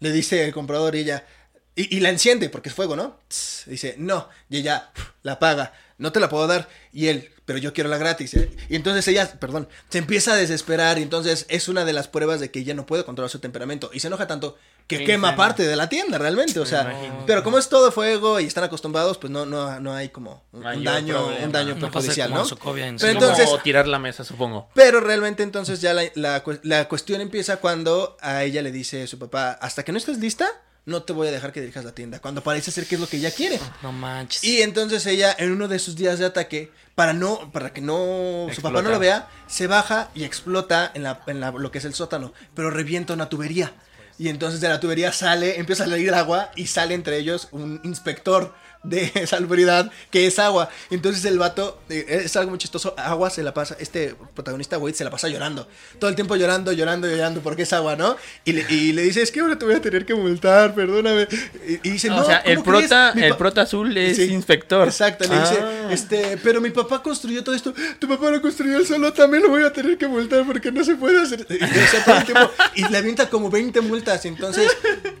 Le 0.00 0.12
dice 0.12 0.44
el 0.44 0.52
comprador 0.52 0.94
y 0.94 0.98
ella, 0.98 1.26
y, 1.74 1.96
y 1.96 2.00
la 2.00 2.10
enciende 2.10 2.50
porque 2.50 2.68
es 2.68 2.74
fuego, 2.74 2.96
¿no? 2.96 3.18
Dice, 3.64 3.94
no, 3.96 4.28
y 4.50 4.58
ella 4.58 4.92
la 5.22 5.32
apaga, 5.32 5.72
no 5.96 6.12
te 6.12 6.20
la 6.20 6.28
puedo 6.28 6.46
dar. 6.46 6.68
Y 6.92 7.06
él, 7.06 7.30
pero 7.48 7.58
yo 7.58 7.72
quiero 7.72 7.88
la 7.88 7.96
gratis. 7.96 8.34
¿eh? 8.34 8.50
Y 8.68 8.76
entonces 8.76 9.08
ella, 9.08 9.26
perdón, 9.40 9.68
se 9.88 9.96
empieza 9.96 10.34
a 10.34 10.36
desesperar 10.36 10.98
y 10.98 11.02
entonces 11.02 11.46
es 11.48 11.66
una 11.68 11.86
de 11.86 11.94
las 11.94 12.06
pruebas 12.06 12.40
de 12.40 12.50
que 12.50 12.58
ella 12.58 12.74
no 12.74 12.84
puede 12.84 13.06
controlar 13.06 13.30
su 13.30 13.38
temperamento 13.38 13.88
y 13.90 14.00
se 14.00 14.08
enoja 14.08 14.26
tanto 14.26 14.58
que 14.86 14.98
Qué 14.98 15.04
quema 15.06 15.34
parte 15.34 15.66
de 15.66 15.74
la 15.74 15.88
tienda 15.88 16.18
realmente, 16.18 16.60
o 16.60 16.66
sea, 16.66 16.94
pero 17.26 17.42
como 17.42 17.56
es 17.56 17.70
todo 17.70 17.90
fuego 17.90 18.38
y 18.38 18.44
están 18.44 18.64
acostumbrados, 18.64 19.16
pues 19.16 19.30
no, 19.30 19.46
no, 19.46 19.80
no 19.80 19.94
hay 19.94 20.10
como 20.10 20.42
un, 20.52 20.60
Mayor 20.60 20.84
daño, 20.84 21.14
problema. 21.24 21.46
un 21.46 21.52
daño 21.52 21.78
perjudicial, 21.78 22.28
como 22.28 22.40
¿no? 22.42 22.46
Sokovia 22.46 22.86
en 22.86 22.98
Pero 22.98 23.18
como 23.18 23.30
entonces- 23.32 23.62
tirar 23.62 23.88
la 23.88 23.98
mesa, 23.98 24.24
supongo. 24.24 24.68
Pero 24.74 25.00
realmente 25.00 25.42
entonces 25.42 25.80
ya 25.80 25.94
la, 25.94 26.02
la 26.16 26.42
la 26.64 26.86
cuestión 26.86 27.22
empieza 27.22 27.56
cuando 27.58 28.18
a 28.20 28.44
ella 28.44 28.60
le 28.60 28.72
dice 28.72 29.06
su 29.06 29.18
papá, 29.18 29.52
hasta 29.52 29.84
que 29.84 29.92
no 29.92 29.96
estés 29.96 30.18
lista, 30.18 30.46
no 30.88 31.02
te 31.02 31.12
voy 31.12 31.28
a 31.28 31.30
dejar 31.30 31.52
que 31.52 31.60
dirijas 31.60 31.84
la 31.84 31.92
tienda, 31.92 32.18
cuando 32.18 32.42
parece 32.42 32.70
ser 32.72 32.86
que 32.86 32.96
es 32.96 33.00
lo 33.00 33.06
que 33.06 33.18
ella 33.18 33.30
quiere. 33.30 33.60
No 33.82 33.92
manches. 33.92 34.42
Y 34.42 34.62
entonces 34.62 35.06
ella, 35.06 35.34
en 35.38 35.52
uno 35.52 35.68
de 35.68 35.78
sus 35.78 35.94
días 35.96 36.18
de 36.18 36.26
ataque, 36.26 36.72
para 36.94 37.12
no, 37.12 37.52
para 37.52 37.72
que 37.72 37.80
no, 37.80 38.48
su 38.52 38.60
papá 38.62 38.82
no 38.82 38.90
lo 38.90 38.98
vea, 38.98 39.28
se 39.46 39.66
baja 39.68 40.08
y 40.14 40.24
explota 40.24 40.90
en, 40.94 41.04
la, 41.04 41.20
en 41.28 41.40
la- 41.40 41.52
lo 41.52 41.70
que 41.70 41.78
es 41.78 41.84
el 41.84 41.94
sótano, 41.94 42.32
pero 42.54 42.70
revienta 42.70 43.12
una 43.14 43.28
tubería. 43.28 43.72
Y 44.18 44.28
entonces 44.30 44.60
de 44.60 44.68
la 44.68 44.80
tubería 44.80 45.12
sale, 45.12 45.60
empieza 45.60 45.84
a 45.84 45.88
salir 45.88 46.12
agua 46.12 46.50
y 46.56 46.66
sale 46.66 46.94
entre 46.94 47.18
ellos 47.18 47.46
un 47.52 47.80
inspector 47.84 48.52
de 48.82 49.26
salubridad 49.26 49.90
que 50.10 50.26
es 50.26 50.38
agua. 50.38 50.68
Entonces 50.90 51.24
el 51.24 51.38
vato, 51.38 51.80
eh, 51.88 52.22
es 52.24 52.36
algo 52.36 52.50
muy 52.50 52.58
chistoso, 52.58 52.94
agua 52.96 53.30
se 53.30 53.42
la 53.42 53.52
pasa, 53.54 53.76
este 53.80 54.14
protagonista 54.34 54.78
Wade 54.78 54.94
se 54.94 55.04
la 55.04 55.10
pasa 55.10 55.28
llorando. 55.28 55.68
Todo 55.98 56.08
el 56.10 56.16
tiempo 56.16 56.36
llorando, 56.36 56.72
llorando, 56.72 57.08
llorando 57.08 57.40
porque 57.40 57.62
es 57.62 57.72
agua, 57.72 57.96
¿no? 57.96 58.16
Y 58.44 58.52
le, 58.52 58.66
y 58.72 58.92
le 58.92 59.02
dice, 59.02 59.22
es 59.22 59.30
que 59.32 59.40
ahora 59.40 59.58
te 59.58 59.64
voy 59.64 59.74
a 59.74 59.80
tener 59.80 60.06
que 60.06 60.14
multar, 60.14 60.74
perdóname. 60.74 61.26
Y, 61.66 61.88
y 61.88 61.90
dice, 61.92 62.08
no, 62.08 62.20
o 62.22 62.24
sea, 62.24 62.38
el 62.38 62.62
prota, 62.62 63.10
el 63.16 63.36
prota 63.36 63.62
azul 63.62 63.96
es 63.96 64.16
Sí, 64.16 64.24
inspector. 64.32 64.86
Exacto, 64.88 65.24
le 65.28 65.38
dice, 65.40 65.58
Ah. 65.60 65.88
este, 65.92 66.36
pero 66.42 66.60
mi 66.60 66.70
papá 66.70 67.02
construyó 67.02 67.42
todo 67.44 67.54
esto, 67.54 67.72
tu 67.98 68.08
papá 68.08 68.30
lo 68.30 68.40
construyó 68.40 68.78
él 68.78 68.86
solo, 68.86 69.12
también 69.12 69.42
lo 69.42 69.48
voy 69.50 69.62
a 69.64 69.72
tener 69.72 69.98
que 69.98 70.06
multar 70.06 70.44
porque 70.46 70.70
no 70.72 70.84
se 70.84 70.94
puede 70.96 71.20
hacer. 71.22 71.46
Y, 71.50 71.54
o 71.62 71.86
sea, 71.90 72.04
todo 72.04 72.16
el 72.16 72.24
tiempo- 72.24 72.50
y 72.74 72.86
le 72.88 72.98
avienta 72.98 73.28
como 73.28 73.50
20 73.50 73.80
multas, 73.80 74.24
entonces 74.24 74.70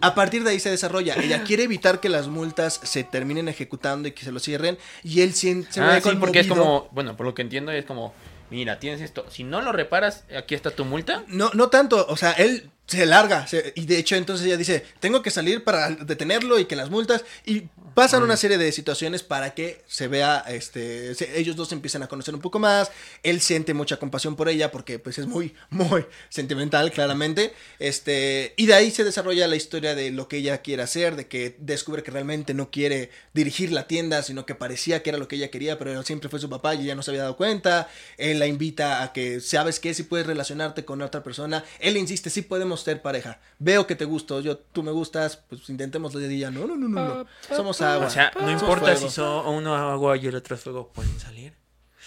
a 0.00 0.14
partir 0.14 0.44
de 0.44 0.50
ahí 0.50 0.60
se 0.60 0.70
desarrolla. 0.70 1.14
Ella 1.14 1.42
quiere 1.44 1.64
evitar 1.64 2.00
que 2.00 2.08
las 2.08 2.28
multas 2.28 2.80
se 2.82 3.04
terminen 3.04 3.47
ejecutando 3.48 4.08
y 4.08 4.12
que 4.12 4.24
se 4.24 4.32
lo 4.32 4.40
cierren, 4.40 4.78
y 5.02 5.22
él 5.22 5.32
sien- 5.34 5.66
se 5.70 5.80
Ah, 5.80 6.00
sí, 6.00 6.10
porque 6.20 6.40
es 6.40 6.46
como, 6.46 6.88
bueno, 6.92 7.16
por 7.16 7.26
lo 7.26 7.34
que 7.34 7.42
entiendo 7.42 7.72
es 7.72 7.84
como, 7.84 8.14
mira, 8.50 8.78
tienes 8.78 9.00
esto, 9.00 9.26
si 9.30 9.44
no 9.44 9.60
lo 9.60 9.72
reparas, 9.72 10.24
aquí 10.36 10.54
está 10.54 10.70
tu 10.70 10.84
multa. 10.84 11.24
No, 11.28 11.50
no 11.54 11.68
tanto, 11.68 12.06
o 12.08 12.16
sea, 12.16 12.32
él 12.32 12.70
se 12.86 13.04
larga, 13.04 13.46
se- 13.46 13.72
y 13.76 13.84
de 13.84 13.98
hecho 13.98 14.16
entonces 14.16 14.46
ella 14.46 14.56
dice, 14.56 14.84
tengo 15.00 15.20
que 15.22 15.30
salir 15.30 15.62
para 15.64 15.90
detenerlo 15.90 16.58
y 16.58 16.64
que 16.64 16.74
las 16.76 16.88
multas, 16.88 17.24
y 17.44 17.64
pasan 17.94 18.22
una 18.22 18.36
serie 18.36 18.58
de 18.58 18.72
situaciones 18.72 19.22
para 19.22 19.54
que 19.54 19.82
se 19.86 20.08
vea, 20.08 20.44
este, 20.48 21.14
se- 21.14 21.38
ellos 21.38 21.56
dos 21.56 21.68
se 21.68 21.74
empiezan 21.74 22.02
a 22.02 22.08
conocer 22.08 22.34
un 22.34 22.40
poco 22.40 22.58
más, 22.58 22.90
él 23.22 23.40
siente 23.40 23.74
mucha 23.74 23.98
compasión 23.98 24.36
por 24.36 24.48
ella 24.48 24.70
porque 24.70 24.98
pues 24.98 25.18
es 25.18 25.26
muy, 25.26 25.54
muy 25.70 26.04
sentimental, 26.28 26.90
claramente, 26.92 27.52
este, 27.78 28.54
y 28.56 28.66
de 28.66 28.74
ahí 28.74 28.90
se 28.90 29.04
desarrolla 29.04 29.46
la 29.48 29.56
historia 29.56 29.94
de 29.94 30.10
lo 30.10 30.28
que 30.28 30.38
ella 30.38 30.58
quiere 30.62 30.82
hacer, 30.82 31.16
de 31.16 31.26
que 31.26 31.56
descubre 31.58 32.02
que 32.02 32.10
realmente 32.10 32.54
no 32.54 32.70
quiere 32.70 33.10
dirigir 33.34 33.72
la 33.72 33.86
tienda, 33.86 34.22
sino 34.22 34.46
que 34.46 34.54
parecía 34.54 35.02
que 35.02 35.10
era 35.10 35.18
lo 35.18 35.28
que 35.28 35.36
ella 35.36 35.50
quería, 35.50 35.78
pero 35.78 36.02
siempre 36.02 36.28
fue 36.28 36.38
su 36.40 36.48
papá 36.50 36.74
y 36.74 36.82
ella 36.82 36.94
no 36.94 37.02
se 37.02 37.10
había 37.10 37.22
dado 37.22 37.36
cuenta, 37.36 37.88
él 38.16 38.38
la 38.38 38.46
invita 38.46 39.02
a 39.02 39.12
que, 39.12 39.40
¿sabes 39.40 39.80
qué? 39.80 39.94
Si 39.94 40.02
puedes 40.02 40.26
relacionarte 40.26 40.84
con 40.84 41.00
otra 41.02 41.22
persona, 41.22 41.64
él 41.80 41.96
insiste, 41.96 42.30
sí 42.30 42.42
podemos 42.42 42.82
ser 42.82 43.02
pareja. 43.02 43.40
Veo 43.58 43.86
que 43.86 43.94
te 43.96 44.04
gusto, 44.04 44.40
yo, 44.40 44.58
tú 44.58 44.82
me 44.82 44.90
gustas, 44.92 45.38
pues 45.48 45.68
intentemos 45.68 46.12
de 46.12 46.28
día. 46.28 46.50
No, 46.50 46.66
no, 46.66 46.76
no, 46.76 46.88
no, 46.88 47.00
no. 47.14 47.26
Somos 47.56 47.80
agua. 47.94 48.06
O 48.06 48.10
sea, 48.10 48.32
no 48.40 48.50
importa 48.50 48.94
si 48.96 49.08
son 49.10 49.46
uno 49.46 49.74
agua 49.74 50.16
y 50.16 50.26
el 50.26 50.34
otro 50.34 50.56
fuego, 50.56 50.88
pueden 50.92 51.18
salir. 51.18 51.52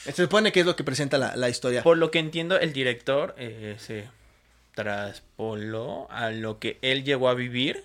Se 0.03 0.13
supone 0.13 0.51
que 0.51 0.61
es 0.61 0.65
lo 0.65 0.75
que 0.75 0.83
presenta 0.83 1.17
la, 1.17 1.35
la 1.35 1.49
historia. 1.49 1.83
Por 1.83 1.97
lo 1.97 2.09
que 2.09 2.19
entiendo, 2.19 2.59
el 2.59 2.73
director 2.73 3.35
eh, 3.37 3.75
se 3.77 4.07
traspoló 4.73 6.07
a 6.09 6.31
lo 6.31 6.59
que 6.59 6.79
él 6.81 7.03
llegó 7.03 7.29
a 7.29 7.33
vivir. 7.33 7.83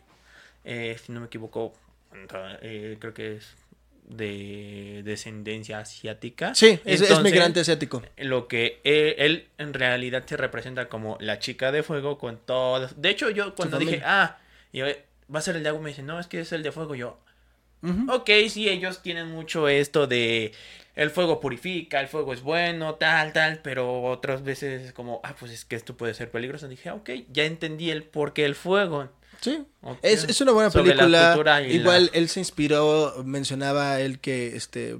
eh, 0.64 0.96
si 1.04 1.12
no 1.12 1.20
me 1.20 1.26
equivoco, 1.26 1.74
eh, 2.62 2.96
creo 2.98 3.14
que 3.14 3.36
es 3.36 3.54
de 4.08 5.02
descendencia 5.04 5.80
asiática. 5.80 6.54
Sí, 6.54 6.78
es, 6.84 7.20
migrante 7.22 7.60
asiático. 7.60 8.02
Lo 8.16 8.46
que 8.48 8.80
él, 8.84 9.14
él 9.18 9.48
en 9.58 9.74
realidad 9.74 10.24
se 10.26 10.36
representa 10.36 10.88
como 10.88 11.16
la 11.20 11.38
chica 11.38 11.72
de 11.72 11.82
fuego 11.82 12.18
con 12.18 12.38
todas. 12.38 13.00
De 13.00 13.10
hecho, 13.10 13.30
yo 13.30 13.54
cuando 13.54 13.78
dije, 13.78 14.02
ah, 14.04 14.38
y 14.72 14.80
va 14.80 15.38
a 15.38 15.40
ser 15.40 15.56
el 15.56 15.62
de 15.62 15.70
agua, 15.70 15.82
me 15.82 15.90
dice, 15.90 16.02
no, 16.02 16.20
es 16.20 16.26
que 16.26 16.40
es 16.40 16.52
el 16.52 16.62
de 16.62 16.72
fuego. 16.72 16.94
Yo, 16.94 17.18
Ok, 18.10 18.30
sí, 18.48 18.68
ellos 18.68 19.02
tienen 19.02 19.28
mucho 19.30 19.68
esto 19.68 20.06
de 20.06 20.52
el 20.94 21.10
fuego 21.10 21.40
purifica, 21.40 22.00
el 22.00 22.08
fuego 22.08 22.32
es 22.32 22.40
bueno, 22.42 22.94
tal, 22.94 23.32
tal, 23.34 23.60
pero 23.62 24.02
otras 24.04 24.42
veces 24.42 24.82
es 24.82 24.92
como, 24.92 25.20
ah, 25.24 25.34
pues 25.38 25.52
es 25.52 25.64
que 25.66 25.76
esto 25.76 25.96
puede 25.96 26.14
ser 26.14 26.30
peligroso. 26.30 26.68
Dije, 26.68 26.90
ok, 26.90 27.10
ya 27.30 27.44
entendí 27.44 27.90
el 27.90 28.02
por 28.02 28.32
qué 28.32 28.44
el 28.46 28.54
fuego. 28.54 29.10
Sí. 29.42 29.62
Ok. 29.82 29.98
Es, 30.00 30.24
es 30.24 30.40
una 30.40 30.52
buena 30.52 30.70
Sobre 30.70 30.94
película. 30.94 31.60
Igual 31.62 32.06
la- 32.06 32.18
él 32.18 32.28
se 32.30 32.40
inspiró, 32.40 33.22
mencionaba 33.24 34.00
él 34.00 34.18
que 34.18 34.56
este 34.56 34.96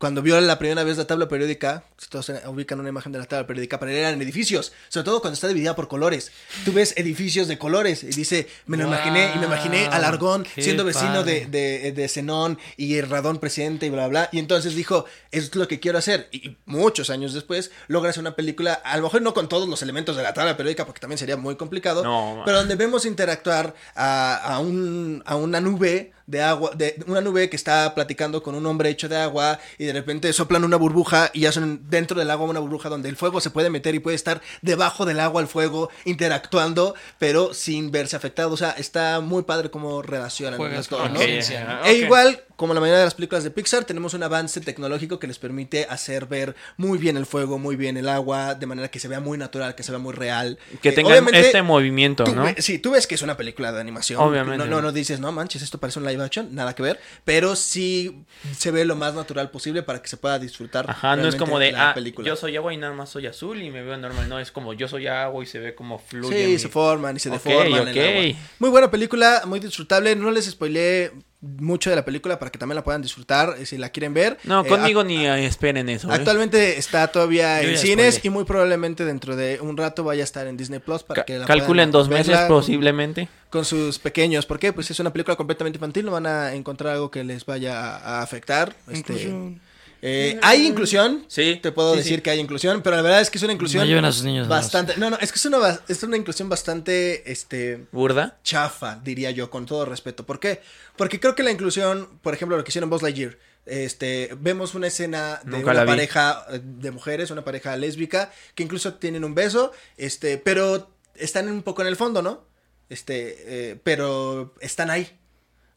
cuando 0.00 0.22
vio 0.22 0.40
la 0.40 0.58
primera 0.58 0.82
vez 0.82 0.96
la 0.96 1.06
tabla 1.06 1.28
periódica, 1.28 1.84
si 1.98 2.08
todos 2.08 2.32
ubican 2.46 2.80
una 2.80 2.88
imagen 2.88 3.12
de 3.12 3.18
la 3.18 3.26
tabla 3.26 3.46
periódica, 3.46 3.78
para 3.78 3.92
él 3.92 3.98
eran 3.98 4.22
edificios, 4.22 4.72
sobre 4.88 5.04
todo 5.04 5.20
cuando 5.20 5.34
está 5.34 5.46
dividida 5.46 5.76
por 5.76 5.88
colores. 5.88 6.32
Tú 6.64 6.72
ves 6.72 6.94
edificios 6.96 7.48
de 7.48 7.58
colores 7.58 8.02
y 8.02 8.06
dice, 8.06 8.48
me 8.64 8.78
lo 8.78 8.86
imaginé 8.86 9.30
y 9.34 9.38
me 9.38 9.44
imaginé 9.44 9.88
a 9.88 9.98
Largón 9.98 10.44
Qué 10.54 10.62
siendo 10.62 10.86
vecino 10.86 11.22
de, 11.22 11.42
padre. 11.42 11.50
de, 11.50 11.92
de 11.92 12.08
Zenón 12.08 12.58
y 12.78 12.98
Radón 13.02 13.40
presidente 13.40 13.84
y 13.84 13.90
bla, 13.90 14.08
bla. 14.08 14.30
Y 14.32 14.38
entonces 14.38 14.74
dijo, 14.74 15.04
es 15.32 15.54
lo 15.54 15.68
que 15.68 15.80
quiero 15.80 15.98
hacer. 15.98 16.30
Y 16.32 16.56
muchos 16.64 17.10
años 17.10 17.34
después 17.34 17.70
logra 17.86 18.08
hacer 18.08 18.22
una 18.22 18.34
película, 18.34 18.72
a 18.72 18.96
lo 18.96 19.02
mejor 19.02 19.20
no 19.20 19.34
con 19.34 19.50
todos 19.50 19.68
los 19.68 19.82
elementos 19.82 20.16
de 20.16 20.22
la 20.22 20.32
tabla 20.32 20.56
periódica, 20.56 20.86
porque 20.86 21.00
también 21.00 21.18
sería 21.18 21.36
muy 21.36 21.56
complicado, 21.56 22.02
No, 22.02 22.40
pero 22.46 22.56
donde 22.56 22.74
vemos 22.74 23.04
interactuar 23.04 23.74
a, 23.94 24.36
a, 24.36 24.60
un, 24.60 25.22
a 25.26 25.36
una 25.36 25.60
nube 25.60 26.12
de 26.30 26.42
agua, 26.42 26.70
de 26.74 26.96
una 27.06 27.20
nube 27.20 27.50
que 27.50 27.56
está 27.56 27.94
platicando 27.94 28.42
con 28.42 28.54
un 28.54 28.64
hombre 28.66 28.88
hecho 28.88 29.08
de 29.08 29.16
agua 29.16 29.58
y 29.78 29.84
de 29.84 29.92
repente 29.92 30.32
soplan 30.32 30.64
una 30.64 30.76
burbuja 30.76 31.30
y 31.34 31.46
hacen 31.46 31.82
dentro 31.90 32.18
del 32.18 32.30
agua 32.30 32.46
una 32.46 32.60
burbuja 32.60 32.88
donde 32.88 33.08
el 33.08 33.16
fuego 33.16 33.40
se 33.40 33.50
puede 33.50 33.68
meter 33.68 33.94
y 33.94 33.98
puede 33.98 34.14
estar 34.14 34.40
debajo 34.62 35.04
del 35.04 35.20
agua 35.20 35.42
el 35.42 35.48
fuego 35.48 35.90
interactuando, 36.04 36.94
pero 37.18 37.52
sin 37.52 37.90
verse 37.90 38.16
afectado. 38.16 38.52
O 38.52 38.56
sea, 38.56 38.70
está 38.70 39.20
muy 39.20 39.42
padre 39.42 39.70
cómo 39.70 40.02
relacionan 40.02 40.58
todo, 40.88 41.00
con 41.00 41.14
¿no? 41.14 41.20
E 41.20 41.94
igual, 41.94 42.44
como 42.60 42.74
la 42.74 42.80
mayoría 42.80 42.98
de 42.98 43.04
las 43.06 43.14
películas 43.14 43.42
de 43.42 43.50
Pixar, 43.50 43.86
tenemos 43.86 44.12
un 44.12 44.22
avance 44.22 44.60
tecnológico 44.60 45.18
que 45.18 45.26
les 45.26 45.38
permite 45.38 45.86
hacer 45.88 46.26
ver 46.26 46.54
muy 46.76 46.98
bien 46.98 47.16
el 47.16 47.24
fuego, 47.24 47.58
muy 47.58 47.74
bien 47.74 47.96
el 47.96 48.06
agua, 48.06 48.54
de 48.54 48.66
manera 48.66 48.88
que 48.90 49.00
se 49.00 49.08
vea 49.08 49.18
muy 49.18 49.38
natural, 49.38 49.74
que 49.74 49.82
se 49.82 49.92
vea 49.92 49.98
muy 49.98 50.12
real. 50.12 50.58
Que 50.82 50.90
Eh, 50.90 50.92
tengan 50.92 51.34
este 51.34 51.62
movimiento, 51.62 52.24
Tú 52.24 52.34
¿no? 52.34 52.42
ve- 52.44 52.56
sí, 52.58 52.78
tú 52.78 52.90
ves 52.90 53.06
que 53.06 53.14
es 53.14 53.22
una 53.22 53.38
película 53.38 53.72
de 53.72 53.80
animación. 53.80 54.20
Obviamente. 54.20 54.58
No, 54.58 54.66
no, 54.66 54.82
no 54.82 54.92
dices, 54.92 55.20
no 55.20 55.32
manches, 55.32 55.62
esto 55.62 55.78
parece 55.80 56.00
un 56.00 56.04
live 56.04 56.22
action, 56.22 56.54
nada 56.54 56.74
que 56.74 56.82
ver. 56.82 57.00
Pero 57.24 57.56
sí 57.56 58.24
se 58.58 58.70
ve 58.70 58.84
lo 58.84 58.94
más 58.94 59.14
natural 59.14 59.50
posible 59.50 59.82
para 59.82 60.02
que 60.02 60.08
se 60.10 60.18
pueda 60.18 60.38
disfrutar. 60.38 60.84
Ajá, 60.90 61.16
no 61.16 61.28
es 61.28 61.36
como 61.36 61.58
de, 61.58 61.72
la 61.72 61.90
ah, 61.90 61.94
película. 61.94 62.28
yo 62.28 62.36
soy 62.36 62.54
agua 62.58 62.74
y 62.74 62.76
nada 62.76 62.92
más 62.92 63.08
soy 63.08 63.26
azul 63.26 63.62
y 63.62 63.70
me 63.70 63.82
veo 63.82 63.96
normal. 63.96 64.28
No, 64.28 64.38
es 64.38 64.52
como 64.52 64.74
yo 64.74 64.86
soy 64.86 65.06
agua 65.06 65.42
y 65.42 65.46
se 65.46 65.60
ve 65.60 65.74
como 65.74 65.98
fluye. 65.98 66.44
Sí, 66.44 66.52
mi- 66.52 66.58
se 66.58 66.68
forman 66.68 67.16
y 67.16 67.20
se 67.20 67.30
Ok, 67.30 67.42
deforman. 67.42 67.88
en 67.88 67.96
el 67.96 68.28
agua. 68.28 68.38
Muy 68.58 68.68
buena 68.68 68.90
película, 68.90 69.44
muy 69.46 69.60
disfrutable. 69.60 70.14
No 70.14 70.30
les 70.30 70.44
spoileé 70.44 71.12
mucho 71.42 71.88
de 71.88 71.96
la 71.96 72.04
película 72.04 72.38
para 72.38 72.50
que 72.50 72.58
también 72.58 72.76
la 72.76 72.84
puedan 72.84 73.00
disfrutar 73.00 73.56
eh, 73.58 73.64
si 73.64 73.78
la 73.78 73.88
quieren 73.88 74.12
ver. 74.12 74.38
No, 74.44 74.62
Eh, 74.64 74.68
conmigo 74.68 75.02
ni 75.04 75.26
esperen 75.26 75.88
eso. 75.88 76.10
¿eh? 76.10 76.14
Actualmente 76.14 76.76
está 76.78 77.06
todavía 77.08 77.62
Yo 77.62 77.70
en 77.70 77.78
cines 77.78 78.20
y 78.22 78.28
muy 78.30 78.44
probablemente 78.44 79.04
dentro 79.06 79.36
de 79.36 79.58
un 79.60 79.76
rato 79.76 80.04
vaya 80.04 80.22
a 80.22 80.24
estar 80.24 80.46
en 80.46 80.56
Disney 80.58 80.80
Plus 80.80 81.02
para 81.02 81.22
Ca- 81.22 81.24
que 81.24 81.38
la 81.38 81.46
calculen 81.46 81.90
dos 81.90 82.08
meses 82.10 82.36
con- 82.40 82.48
posiblemente. 82.48 83.28
Con 83.48 83.64
sus 83.64 83.98
pequeños, 83.98 84.44
¿por 84.46 84.58
qué? 84.58 84.72
Pues 84.72 84.90
es 84.90 85.00
una 85.00 85.12
película 85.12 85.34
completamente 85.36 85.76
infantil, 85.78 86.04
no 86.04 86.12
van 86.12 86.26
a 86.26 86.52
encontrar 86.54 86.92
algo 86.94 87.10
que 87.10 87.24
les 87.24 87.44
vaya 87.46 87.80
a, 87.96 88.18
a 88.18 88.22
afectar. 88.22 88.74
Este, 88.86 88.98
Inclusión. 88.98 89.60
Eh, 90.02 90.38
hay 90.42 90.66
inclusión, 90.66 91.24
Sí, 91.28 91.58
te 91.62 91.72
puedo 91.72 91.92
sí, 91.92 91.98
decir 91.98 92.16
sí. 92.16 92.22
que 92.22 92.30
hay 92.30 92.40
inclusión, 92.40 92.82
pero 92.82 92.96
la 92.96 93.02
verdad 93.02 93.20
es 93.20 93.30
que 93.30 93.38
es 93.38 93.44
una 93.44 93.52
inclusión 93.52 93.82
No 93.82 93.86
lleven 93.88 94.04
a 94.04 94.12
sus 94.12 94.24
niños. 94.24 94.48
bastante, 94.48 94.96
no, 94.96 95.10
no, 95.10 95.18
es 95.18 95.30
que 95.32 95.38
es 95.38 95.44
una, 95.44 95.80
es 95.88 96.02
una 96.02 96.16
inclusión 96.16 96.48
bastante, 96.48 97.30
este, 97.30 97.86
Burda. 97.92 98.38
chafa, 98.42 99.00
diría 99.04 99.30
yo, 99.30 99.50
con 99.50 99.66
todo 99.66 99.84
respeto. 99.84 100.24
¿Por 100.24 100.40
qué? 100.40 100.62
Porque 100.96 101.20
creo 101.20 101.34
que 101.34 101.42
la 101.42 101.50
inclusión, 101.50 102.08
por 102.22 102.34
ejemplo, 102.34 102.56
lo 102.56 102.64
que 102.64 102.70
hicieron 102.70 102.88
Buzz 102.90 103.02
Lightyear, 103.02 103.38
este, 103.66 104.30
vemos 104.40 104.74
una 104.74 104.86
escena 104.86 105.40
de 105.44 105.58
Nunca 105.58 105.72
una 105.72 105.84
pareja 105.84 106.44
eh, 106.50 106.60
de 106.62 106.90
mujeres, 106.90 107.30
una 107.30 107.44
pareja 107.44 107.76
lésbica, 107.76 108.32
que 108.54 108.62
incluso 108.62 108.94
tienen 108.94 109.22
un 109.24 109.34
beso, 109.34 109.72
este, 109.98 110.38
pero 110.38 110.90
están 111.14 111.48
un 111.48 111.62
poco 111.62 111.82
en 111.82 111.88
el 111.88 111.96
fondo, 111.96 112.22
¿no? 112.22 112.44
Este, 112.88 113.70
eh, 113.70 113.80
pero 113.84 114.54
están 114.60 114.90
ahí. 114.90 115.16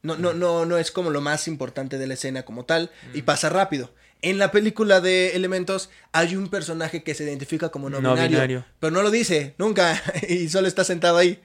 No, 0.02 0.18
no, 0.18 0.34
no, 0.34 0.66
no 0.66 0.78
es 0.78 0.92
como 0.92 1.10
lo 1.12 1.22
más 1.22 1.48
importante 1.48 1.98
de 1.98 2.08
la 2.08 2.16
escena 2.16 2.44
como 2.44 2.66
tal, 2.66 2.90
y 3.14 3.22
pasa 3.22 3.50
rápido. 3.50 3.94
En 4.24 4.38
la 4.40 4.52
película 4.52 5.02
de 5.02 5.36
Elementos 5.36 5.90
hay 6.14 6.36
un 6.36 6.48
personaje 6.50 7.04
que 7.04 7.14
se 7.14 7.24
identifica 7.26 7.70
como 7.70 7.90
no, 7.92 8.02
No 8.02 8.14
binario, 8.14 8.38
binario. 8.38 8.66
pero 8.80 8.92
no 8.92 9.04
lo 9.04 9.12
dice 9.12 9.54
nunca 9.60 10.02
y 10.28 10.50
solo 10.50 10.68
está 10.68 10.84
sentado 10.84 11.18
ahí. 11.18 11.40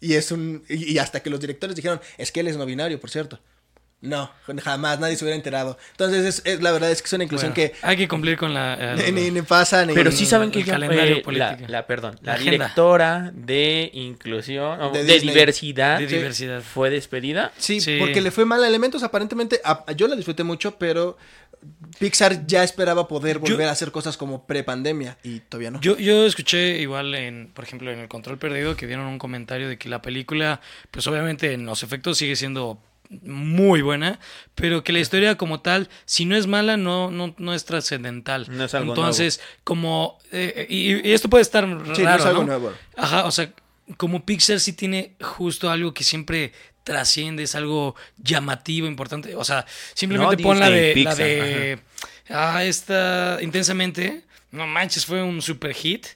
Y 0.00 0.14
es 0.14 0.32
un 0.32 0.64
y 0.68 0.92
y 0.94 0.98
hasta 0.98 1.20
que 1.22 1.30
los 1.30 1.38
directores 1.40 1.76
dijeron, 1.76 2.00
es 2.16 2.32
que 2.32 2.40
él 2.40 2.48
es 2.48 2.56
no 2.56 2.66
binario, 2.66 2.98
por 2.98 3.10
cierto. 3.10 3.38
No, 4.00 4.30
jamás 4.62 5.00
nadie 5.00 5.16
se 5.16 5.24
hubiera 5.24 5.34
enterado. 5.34 5.76
Entonces 5.90 6.24
es, 6.24 6.42
es- 6.44 6.62
la 6.62 6.70
verdad 6.70 6.88
es 6.92 7.02
que 7.02 7.06
es 7.06 7.12
una 7.14 7.24
inclusión 7.24 7.52
Bueno, 7.52 7.72
que 7.72 7.76
Hay 7.84 7.96
que 7.96 8.06
cumplir 8.06 8.38
con 8.38 8.54
la. 8.54 8.94
eh, 8.94 9.10
ni, 9.12 9.22
ni- 9.22 9.30
ni 9.32 9.42
pasa 9.42 9.84
ni 9.84 9.92
Pero 9.92 10.12
sí 10.12 10.24
saben 10.24 10.52
que 10.52 10.60
el 10.60 10.66
calendario 10.66 11.16
eh, 11.16 11.20
político. 11.20 11.62
la, 11.62 11.68
la- 11.80 11.86
perdón, 11.88 12.16
La 12.22 12.38
directora 12.38 13.32
de 13.34 13.90
inclusión, 13.92 14.92
De 14.92 15.02
diversidad, 15.18 15.98
De 15.98 16.06
diversidad. 16.06 16.62
fue 16.62 16.90
despedida. 16.90 17.50
Sí, 17.58 17.80
Sí. 17.80 17.96
porque 17.98 18.20
le 18.20 18.30
fue 18.30 18.44
mal 18.44 18.62
a 18.62 18.68
Elementos. 18.68 19.02
Aparentemente, 19.02 19.60
a- 19.64 19.84
yo 19.96 20.06
la 20.06 20.14
disfruté 20.14 20.44
mucho, 20.44 20.78
pero 20.78 21.18
Pixar 21.98 22.46
ya 22.46 22.62
esperaba 22.62 23.08
poder 23.08 23.38
volver 23.38 23.68
a 23.68 23.72
hacer 23.72 23.90
cosas 23.90 24.16
como 24.16 24.46
pre-pandemia 24.46 25.18
y 25.22 25.40
todavía 25.40 25.70
no. 25.70 25.80
Yo, 25.80 25.96
yo 25.96 26.26
escuché 26.26 26.78
igual 26.78 27.14
en, 27.14 27.50
por 27.54 27.64
ejemplo, 27.64 27.90
en 27.90 27.98
el 27.98 28.08
control 28.08 28.38
perdido 28.38 28.76
que 28.76 28.86
dieron 28.86 29.06
un 29.06 29.18
comentario 29.18 29.68
de 29.68 29.78
que 29.78 29.88
la 29.88 30.02
película, 30.02 30.60
pues 30.90 31.06
obviamente 31.06 31.52
en 31.52 31.66
los 31.66 31.82
efectos 31.82 32.18
sigue 32.18 32.36
siendo 32.36 32.80
muy 33.10 33.82
buena, 33.82 34.20
pero 34.54 34.84
que 34.84 34.92
la 34.92 35.00
historia 35.00 35.36
como 35.36 35.60
tal, 35.60 35.88
si 36.04 36.24
no 36.24 36.36
es 36.36 36.46
mala, 36.46 36.76
no, 36.76 37.10
no, 37.10 37.34
no 37.38 37.54
es 37.54 37.64
trascendental. 37.64 38.46
No 38.50 38.64
es 38.64 38.74
algo 38.74 38.92
Entonces, 38.92 39.40
como, 39.64 40.18
eh, 40.30 40.66
y, 40.68 41.08
y 41.08 41.12
esto 41.12 41.28
puede 41.28 41.42
estar 41.42 41.64
Sí, 41.64 42.02
no 42.02 42.08
raro, 42.08 42.20
es 42.20 42.26
algo 42.26 42.40
¿no? 42.42 42.46
nuevo. 42.46 42.72
Ajá, 42.96 43.24
o 43.24 43.30
sea, 43.30 43.52
como 43.96 44.24
Pixar 44.24 44.60
sí 44.60 44.72
tiene 44.74 45.14
justo 45.20 45.70
algo 45.70 45.94
que 45.94 46.04
siempre 46.04 46.52
trasciende, 46.88 47.42
es 47.42 47.54
algo 47.54 47.94
llamativo, 48.16 48.86
importante. 48.86 49.36
O 49.36 49.44
sea, 49.44 49.66
simplemente 49.92 50.36
No, 50.36 50.42
pon 50.42 50.58
la 50.58 50.70
de, 50.70 50.94
la 51.04 51.14
de 51.14 51.78
ah, 52.30 52.64
esta 52.64 53.38
intensamente. 53.42 54.24
No 54.50 54.66
manches, 54.66 55.04
fue 55.04 55.22
un 55.22 55.42
super 55.42 55.74
hit. 55.74 56.06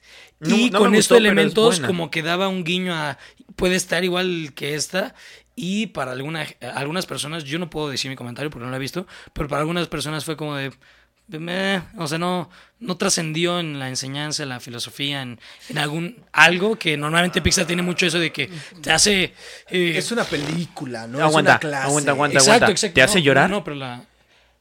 No- 0.41 0.57
y 0.57 0.71
no 0.71 0.79
con 0.79 0.95
estos 0.95 1.17
es 1.17 1.21
elementos, 1.21 1.81
como 1.81 2.11
que 2.11 2.23
daba 2.23 2.49
un 2.49 2.65
guiño 2.65 2.95
a. 2.95 3.19
Puede 3.55 3.77
estar 3.77 4.03
igual 4.03 4.53
que 4.55 4.75
esta. 4.75 5.15
Y 5.55 5.89
para 5.89 6.13
alguna, 6.13 6.47
algunas 6.75 7.05
personas, 7.05 7.45
yo 7.45 7.59
no 7.59 7.69
puedo 7.69 7.91
decir 7.91 8.11
mi 8.11 8.17
comentario 8.17 8.49
porque 8.51 8.65
no 8.65 8.71
lo 8.71 8.77
he 8.77 8.81
visto, 8.81 9.07
pero 9.35 9.49
para 9.49 9.61
algunas 9.61 9.87
personas 9.89 10.25
fue 10.25 10.37
como 10.39 10.57
de. 10.57 10.73
Meh, 11.39 11.81
o 11.97 12.07
sea, 12.07 12.19
no, 12.19 12.51
no 12.81 12.97
trascendió 12.97 13.59
en 13.61 13.79
la 13.79 13.89
enseñanza, 13.89 14.43
en 14.43 14.49
la 14.51 14.61
filosofía, 14.61 15.23
en, 15.23 15.41
en 15.69 15.79
algún 15.79 16.17
algo 16.33 16.77
que 16.77 16.97
normalmente 16.97 17.41
Pixar 17.41 17.65
tiene 17.67 17.83
mucho 17.83 18.07
eso 18.07 18.19
de 18.19 18.33
que 18.33 18.51
te 18.83 18.91
hace. 18.93 19.33
eh, 19.71 19.95
Es 19.97 20.13
una 20.13 20.25
película, 20.25 21.07
no 21.07 21.19
Aguanta, 21.23 21.53
es 21.53 21.55
una 21.55 21.59
clase. 21.61 21.87
aguanta, 21.87 22.11
aguanta. 22.11 22.39
exacto, 22.39 22.71
exacto. 22.71 22.95
¿Te 22.95 23.03
hace 23.03 23.23
llorar? 23.23 23.49
No, 23.49 23.65
pero 23.65 23.77
la. 23.77 24.05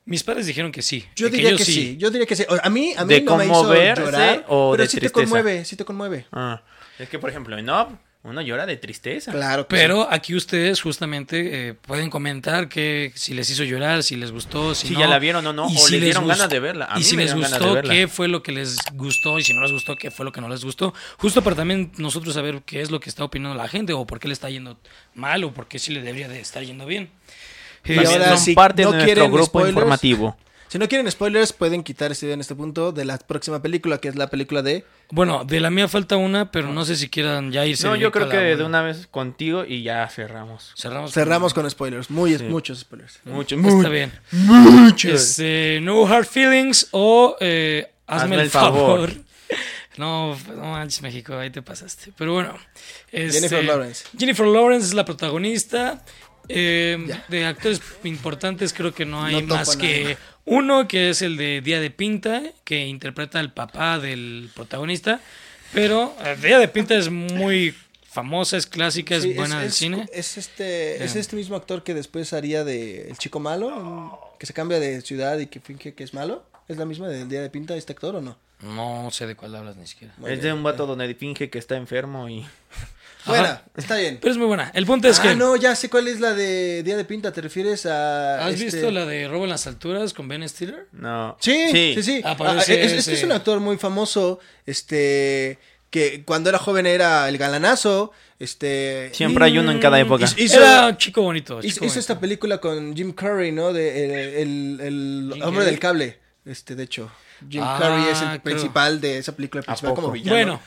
Mis 0.05 0.23
padres 0.23 0.47
dijeron 0.47 0.71
que 0.71 0.81
sí. 0.81 1.05
Yo 1.15 1.29
que 1.29 1.37
diría 1.37 1.55
que 1.55 1.63
sí. 1.63 1.95
yo 1.97 2.09
diría 2.09 2.25
que 2.25 2.35
sí. 2.35 2.43
A 2.63 2.69
mí, 2.69 2.93
a 2.97 3.05
mí 3.05 3.13
¿De 3.13 3.21
no 3.21 3.37
me 3.37 3.45
hizo 3.45 3.73
llorar, 3.73 4.45
o 4.47 4.71
pero 4.71 4.83
de 4.83 4.87
sí 4.89 4.95
te 4.97 5.01
tristeza? 5.01 5.13
conmueve, 5.13 5.63
sí 5.65 5.75
te 5.75 5.85
conmueve. 5.85 6.25
Ah, 6.31 6.61
es 6.97 7.07
que, 7.07 7.19
por 7.19 7.29
ejemplo, 7.29 7.57
en 7.57 7.69
Up, 7.69 7.97
uno 8.23 8.39
llora 8.41 8.67
de 8.67 8.77
tristeza. 8.77 9.31
Claro 9.31 9.67
que 9.67 9.75
Pero 9.75 10.07
aquí 10.11 10.35
ustedes 10.35 10.79
justamente 10.79 11.69
eh, 11.69 11.73
pueden 11.73 12.09
comentar 12.11 12.69
que 12.69 13.11
si 13.15 13.33
les 13.33 13.49
hizo 13.49 13.63
llorar, 13.63 14.03
si 14.03 14.15
les 14.15 14.31
gustó, 14.31 14.75
si, 14.75 14.89
Si 14.89 14.93
no. 14.93 14.99
ya 14.99 15.07
la 15.07 15.17
vieron 15.17 15.45
o 15.47 15.53
no, 15.53 15.67
y 15.69 15.75
o 15.75 15.79
si 15.79 15.93
les 15.93 16.01
dieron 16.03 16.23
gustó- 16.25 16.37
ganas 16.37 16.49
de 16.51 16.59
verla. 16.59 16.85
A 16.91 16.95
y 16.95 16.99
mí 16.99 17.03
si 17.03 17.17
me 17.17 17.23
les 17.23 17.33
gustó, 17.33 17.81
qué 17.81 18.07
fue 18.07 18.27
lo 18.27 18.43
que 18.43 18.51
les 18.51 18.77
gustó 18.93 19.39
y 19.39 19.43
si 19.43 19.53
no 19.53 19.61
les 19.61 19.71
gustó, 19.71 19.95
qué 19.95 20.11
fue 20.11 20.23
lo 20.23 20.31
que 20.31 20.39
no 20.39 20.49
les 20.49 20.63
gustó. 20.63 20.93
Justo 21.17 21.41
para 21.43 21.55
también 21.55 21.91
nosotros 21.97 22.35
saber 22.35 22.61
qué 22.65 22.81
es 22.81 22.91
lo 22.91 22.99
que 22.99 23.09
está 23.09 23.23
opinando 23.23 23.57
la 23.57 23.67
gente 23.67 23.93
o 23.93 24.05
por 24.05 24.19
qué 24.19 24.27
le 24.27 24.33
está 24.33 24.49
yendo 24.51 24.77
mal 25.15 25.43
o 25.43 25.51
por 25.51 25.67
qué 25.67 25.79
sí 25.79 25.91
le 25.91 26.01
debería 26.01 26.27
de 26.27 26.39
estar 26.41 26.63
yendo 26.63 26.85
bien. 26.85 27.09
Y 27.83 27.95
También 27.95 28.07
ahora 28.21 28.29
son 28.29 28.37
sí, 28.37 28.53
parte 28.53 28.83
no 28.83 28.91
de 28.91 28.97
nuestro 28.99 29.29
grupo 29.31 29.45
spoilers. 29.47 29.69
informativo. 29.73 30.37
Si 30.71 30.79
no 30.79 30.87
quieren 30.87 31.11
spoilers, 31.11 31.51
pueden 31.51 31.83
quitar 31.83 32.13
este 32.13 32.25
video 32.27 32.35
en 32.35 32.39
este 32.39 32.55
punto 32.55 32.93
de 32.93 33.03
la 33.03 33.17
próxima 33.17 33.61
película, 33.61 33.97
que 33.97 34.07
es 34.07 34.15
la 34.15 34.29
película 34.29 34.61
de... 34.61 34.85
Bueno, 35.09 35.43
de 35.43 35.59
la 35.59 35.69
mía 35.69 35.89
falta 35.89 36.15
una, 36.15 36.49
pero 36.49 36.71
no 36.71 36.85
sé 36.85 36.95
si 36.95 37.09
quieran 37.09 37.51
ya 37.51 37.65
irse. 37.65 37.85
No, 37.85 37.97
yo 37.97 38.09
creo 38.09 38.29
que 38.29 38.37
de 38.37 38.63
una 38.63 38.81
vez 38.81 39.05
contigo 39.07 39.65
y 39.67 39.83
ya 39.83 40.07
cerramos. 40.07 40.71
Cerramos. 40.77 41.11
Cerramos 41.11 41.53
con 41.53 41.69
spoilers, 41.69 42.09
muy, 42.09 42.37
Sí. 42.37 42.45
muchos 42.45 42.79
spoilers. 42.79 43.19
Mucho, 43.25 43.57
Está 43.57 43.89
bien. 43.89 44.13
Este, 45.03 45.79
no 45.81 46.07
Hard 46.07 46.25
Feelings 46.25 46.87
o 46.91 47.35
eh, 47.41 47.91
hazme, 48.07 48.41
el 48.41 48.49
favor. 48.49 49.11
No, 49.97 50.37
no 50.55 50.71
manches, 50.71 51.01
México, 51.01 51.35
ahí 51.37 51.49
te 51.49 51.61
pasaste. 51.61 52.13
Pero 52.17 52.31
bueno. 52.31 52.57
este, 53.11 53.33
Jennifer 53.41 53.65
Lawrence. 53.65 54.05
Jennifer 54.17 54.47
Lawrence 54.47 54.87
es 54.87 54.93
la 54.93 55.03
protagonista. 55.03 56.01
Eh, 56.47 56.97
de 57.29 57.45
actores 57.45 57.81
importantes 58.03 58.73
creo 58.73 58.93
que 58.93 59.05
no 59.05 59.23
hay 59.23 59.41
No 59.43 59.55
más 59.55 59.77
que 59.77 60.03
nadie. 60.03 60.17
Uno, 60.45 60.87
que 60.87 61.09
es 61.09 61.21
el 61.21 61.37
de 61.37 61.61
Día 61.61 61.79
de 61.79 61.91
Pinta, 61.91 62.41
que 62.63 62.87
interpreta 62.87 63.39
al 63.39 63.53
papá 63.53 63.99
del 63.99 64.49
protagonista. 64.55 65.19
Pero 65.73 66.15
eh, 66.25 66.35
Día 66.41 66.59
de 66.59 66.67
Pinta 66.67 66.95
es 66.95 67.09
muy 67.09 67.73
famosa, 68.03 68.57
es 68.57 68.67
clásica, 68.67 69.15
es 69.15 69.23
Sí, 69.23 69.33
buena 69.33 69.59
del 69.59 69.69
es, 69.69 69.75
cine. 69.75 70.05
Es 70.11 70.37
este, 70.37 71.03
es 71.03 71.13
Ya. 71.13 71.19
este 71.21 71.35
mismo 71.35 71.55
actor 71.55 71.83
que 71.83 71.93
después 71.93 72.33
haría 72.33 72.63
de 72.63 73.09
El 73.09 73.17
Chico 73.17 73.39
Malo, 73.39 74.19
que 74.39 74.45
se 74.45 74.53
cambia 74.53 74.79
de 74.79 75.01
ciudad 75.01 75.37
y 75.39 75.47
que 75.47 75.59
finge 75.61 75.93
que 75.93 76.03
es 76.03 76.13
malo. 76.13 76.43
¿Es 76.67 76.77
la 76.77 76.85
misma 76.85 77.07
del 77.07 77.27
Día 77.29 77.41
de 77.41 77.49
Pinta 77.49 77.75
este 77.75 77.93
actor 77.93 78.15
o 78.15 78.21
no? 78.21 78.37
No 78.61 79.09
sé 79.11 79.27
de 79.27 79.35
cuál 79.35 79.55
hablas 79.55 79.75
ni 79.77 79.87
siquiera. 79.87 80.13
Muy 80.17 80.31
Es 80.31 80.41
de 80.41 80.53
un 80.53 80.61
vato 80.63 80.85
donde 80.85 81.13
finge 81.15 81.49
que 81.49 81.57
está 81.59 81.75
enfermo 81.77 82.29
y... 82.29 82.45
Buena, 83.25 83.49
Ajá. 83.49 83.63
está 83.77 83.95
bien. 83.97 84.17
Pero 84.21 84.31
es 84.31 84.37
muy 84.37 84.47
buena. 84.47 84.71
El 84.73 84.85
punto 84.85 85.07
es 85.07 85.19
ah, 85.19 85.23
que... 85.23 85.35
no, 85.35 85.55
ya 85.55 85.75
sé 85.75 85.89
cuál 85.89 86.07
es 86.07 86.19
la 86.19 86.33
de 86.33 86.81
Día 86.83 86.97
de 86.97 87.05
Pinta. 87.05 87.31
¿Te 87.31 87.41
refieres 87.41 87.85
a. 87.85 88.45
¿Has 88.45 88.53
este- 88.53 88.65
visto 88.65 88.91
la 88.91 89.05
de 89.05 89.27
Robo 89.27 89.43
en 89.43 89.49
las 89.51 89.67
Alturas 89.67 90.13
con 90.13 90.27
Ben 90.27 90.47
Stiller? 90.49 90.87
No. 90.91 91.37
Sí, 91.39 91.69
sí, 91.71 92.01
sí. 92.03 92.21
Aparece 92.23 92.73
Ah, 92.73 92.85
es, 92.85 92.91
es 92.93 93.05
que 93.05 93.13
es 93.13 93.23
un 93.23 93.31
actor 93.31 93.59
muy 93.59 93.77
famoso, 93.77 94.39
este, 94.65 95.59
que 95.89 96.23
cuando 96.25 96.49
era 96.49 96.57
joven 96.57 96.85
era 96.87 97.27
el 97.29 97.37
galanazo, 97.37 98.11
este... 98.39 99.11
Siempre 99.13 99.45
hay 99.45 99.57
uno 99.57 99.71
en 99.71 99.79
cada 99.79 99.99
época. 99.99 100.25
Hizo- 100.37 100.57
Era 100.57 100.87
un 100.87 100.97
chico 100.97 101.21
bonito. 101.21 101.59
Hizo, 101.59 101.67
chico 101.67 101.85
hizo 101.85 101.93
bonito. 101.93 101.99
esta 101.99 102.19
película 102.19 102.57
con 102.59 102.95
Jim 102.95 103.13
Curry, 103.13 103.51
¿no? 103.51 103.71
De 103.73 104.05
el, 104.05 104.11
el- 104.11 104.79
el 104.81 105.31
¿Jim 105.35 105.43
hombre 105.43 105.65
del 105.65 105.77
cable, 105.79 106.19
este, 106.45 106.75
de 106.75 106.83
hecho. 106.83 107.11
Jim 107.49 107.61
Ah, 107.63 107.77
Curry 107.79 108.09
es 108.11 108.21
el 108.21 108.27
creo. 108.29 108.41
principal 108.41 109.01
de 109.01 109.17
esa 109.17 109.35
película, 109.35 109.63
principal 109.63 109.93
como 109.95 110.11
villano. 110.11 110.31
Bueno, 110.35 110.61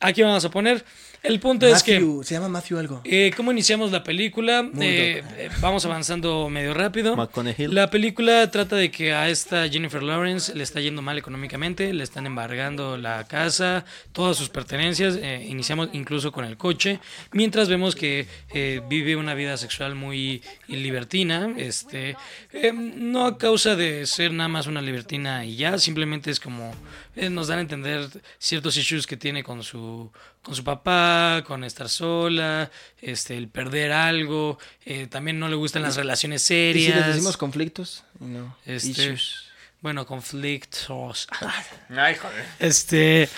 aquí 0.00 0.22
vamos 0.22 0.44
a 0.44 0.50
poner. 0.50 0.84
El 1.22 1.40
punto 1.40 1.66
es 1.66 1.82
que... 1.82 1.94
Matthew, 1.94 2.24
se 2.24 2.34
llama 2.34 2.48
Matthew 2.48 2.78
algo. 2.78 3.00
Eh, 3.04 3.32
¿Cómo 3.36 3.52
iniciamos 3.52 3.90
la 3.90 4.04
película? 4.04 4.68
Eh, 4.80 5.22
eh, 5.36 5.50
vamos 5.60 5.84
avanzando 5.84 6.48
medio 6.48 6.74
rápido. 6.74 7.16
La 7.58 7.90
película 7.90 8.50
trata 8.50 8.76
de 8.76 8.90
que 8.90 9.12
a 9.12 9.28
esta 9.28 9.68
Jennifer 9.68 10.02
Lawrence 10.02 10.54
le 10.54 10.62
está 10.62 10.80
yendo 10.80 11.02
mal 11.02 11.18
económicamente, 11.18 11.92
le 11.92 12.04
están 12.04 12.26
embargando 12.26 12.96
la 12.96 13.24
casa, 13.26 13.84
todas 14.12 14.36
sus 14.36 14.48
pertenencias. 14.48 15.16
eh, 15.20 15.46
iniciamos 15.48 15.88
incluso 15.92 16.32
con 16.32 16.44
el 16.44 16.56
coche, 16.56 17.00
mientras 17.32 17.68
vemos 17.68 17.94
que 17.94 18.26
eh, 18.54 18.80
vive 18.88 19.16
una 19.16 19.34
vida 19.34 19.56
sexual 19.56 19.94
muy 19.94 20.42
libertina. 20.66 21.52
Este, 21.56 22.16
eh, 22.52 22.72
no 22.72 23.26
a 23.26 23.38
causa 23.38 23.76
de 23.76 24.06
ser 24.06 24.32
nada 24.32 24.48
más 24.48 24.66
una 24.66 24.80
libertina 24.80 25.44
y 25.44 25.56
ya, 25.56 25.78
simplemente 25.78 26.30
es 26.30 26.40
como 26.40 26.72
eh, 27.18 27.30
nos 27.30 27.48
dan 27.48 27.58
a 27.58 27.62
entender 27.62 28.08
ciertos 28.38 28.76
issues 28.76 29.06
que 29.06 29.16
tiene 29.16 29.42
con 29.42 29.62
su 29.62 30.10
con 30.42 30.54
su 30.54 30.64
papá, 30.64 31.42
con 31.46 31.64
estar 31.64 31.88
sola, 31.88 32.70
este, 33.02 33.36
el 33.36 33.48
perder 33.48 33.92
algo, 33.92 34.58
eh, 34.86 35.06
también 35.08 35.38
no 35.38 35.48
le 35.48 35.56
gustan 35.56 35.82
las 35.82 35.96
relaciones 35.96 36.42
¿Y 36.44 36.46
serias. 36.46 36.92
si 36.92 36.98
les 36.98 37.06
decimos 37.08 37.36
conflictos? 37.36 38.04
No. 38.20 38.56
Este, 38.64 38.90
Issues. 38.90 39.47
Bueno, 39.80 40.06
conflictos. 40.06 41.28
Ay, 41.90 42.14
joder. 42.16 42.44
Este, 42.58 43.28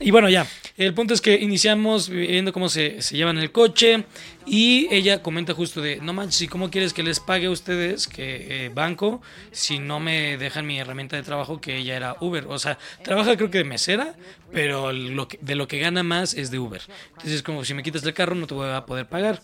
y 0.00 0.10
bueno, 0.10 0.28
ya. 0.28 0.46
El 0.76 0.92
punto 0.94 1.14
es 1.14 1.20
que 1.20 1.34
iniciamos 1.36 2.08
viendo 2.08 2.52
cómo 2.52 2.68
se, 2.68 3.00
se 3.00 3.16
llevan 3.16 3.38
el 3.38 3.52
coche. 3.52 4.04
Y 4.48 4.86
ella 4.94 5.22
comenta 5.22 5.54
justo 5.54 5.80
de: 5.80 5.96
No 6.00 6.12
manches, 6.12 6.42
¿y 6.42 6.48
cómo 6.48 6.70
quieres 6.70 6.92
que 6.92 7.02
les 7.02 7.18
pague 7.18 7.46
a 7.46 7.50
ustedes, 7.50 8.06
que 8.06 8.66
eh, 8.66 8.68
banco, 8.68 9.20
si 9.52 9.78
no 9.78 9.98
me 10.00 10.36
dejan 10.36 10.66
mi 10.66 10.78
herramienta 10.78 11.16
de 11.16 11.22
trabajo, 11.22 11.60
que 11.60 11.76
ella 11.78 11.96
era 11.96 12.16
Uber? 12.20 12.44
O 12.48 12.58
sea, 12.58 12.78
trabaja 13.02 13.36
creo 13.36 13.50
que 13.50 13.58
de 13.58 13.64
mesera, 13.64 14.14
pero 14.52 14.92
lo 14.92 15.26
que- 15.28 15.38
de 15.40 15.54
lo 15.56 15.66
que 15.66 15.78
gana 15.78 16.02
más 16.02 16.34
es 16.34 16.50
de 16.50 16.58
Uber. 16.58 16.82
Entonces, 17.08 17.32
es 17.32 17.42
como 17.42 17.64
si 17.64 17.74
me 17.74 17.82
quitas 17.82 18.04
el 18.04 18.14
carro, 18.14 18.34
no 18.34 18.46
te 18.46 18.54
voy 18.54 18.70
a 18.70 18.86
poder 18.86 19.06
pagar. 19.06 19.40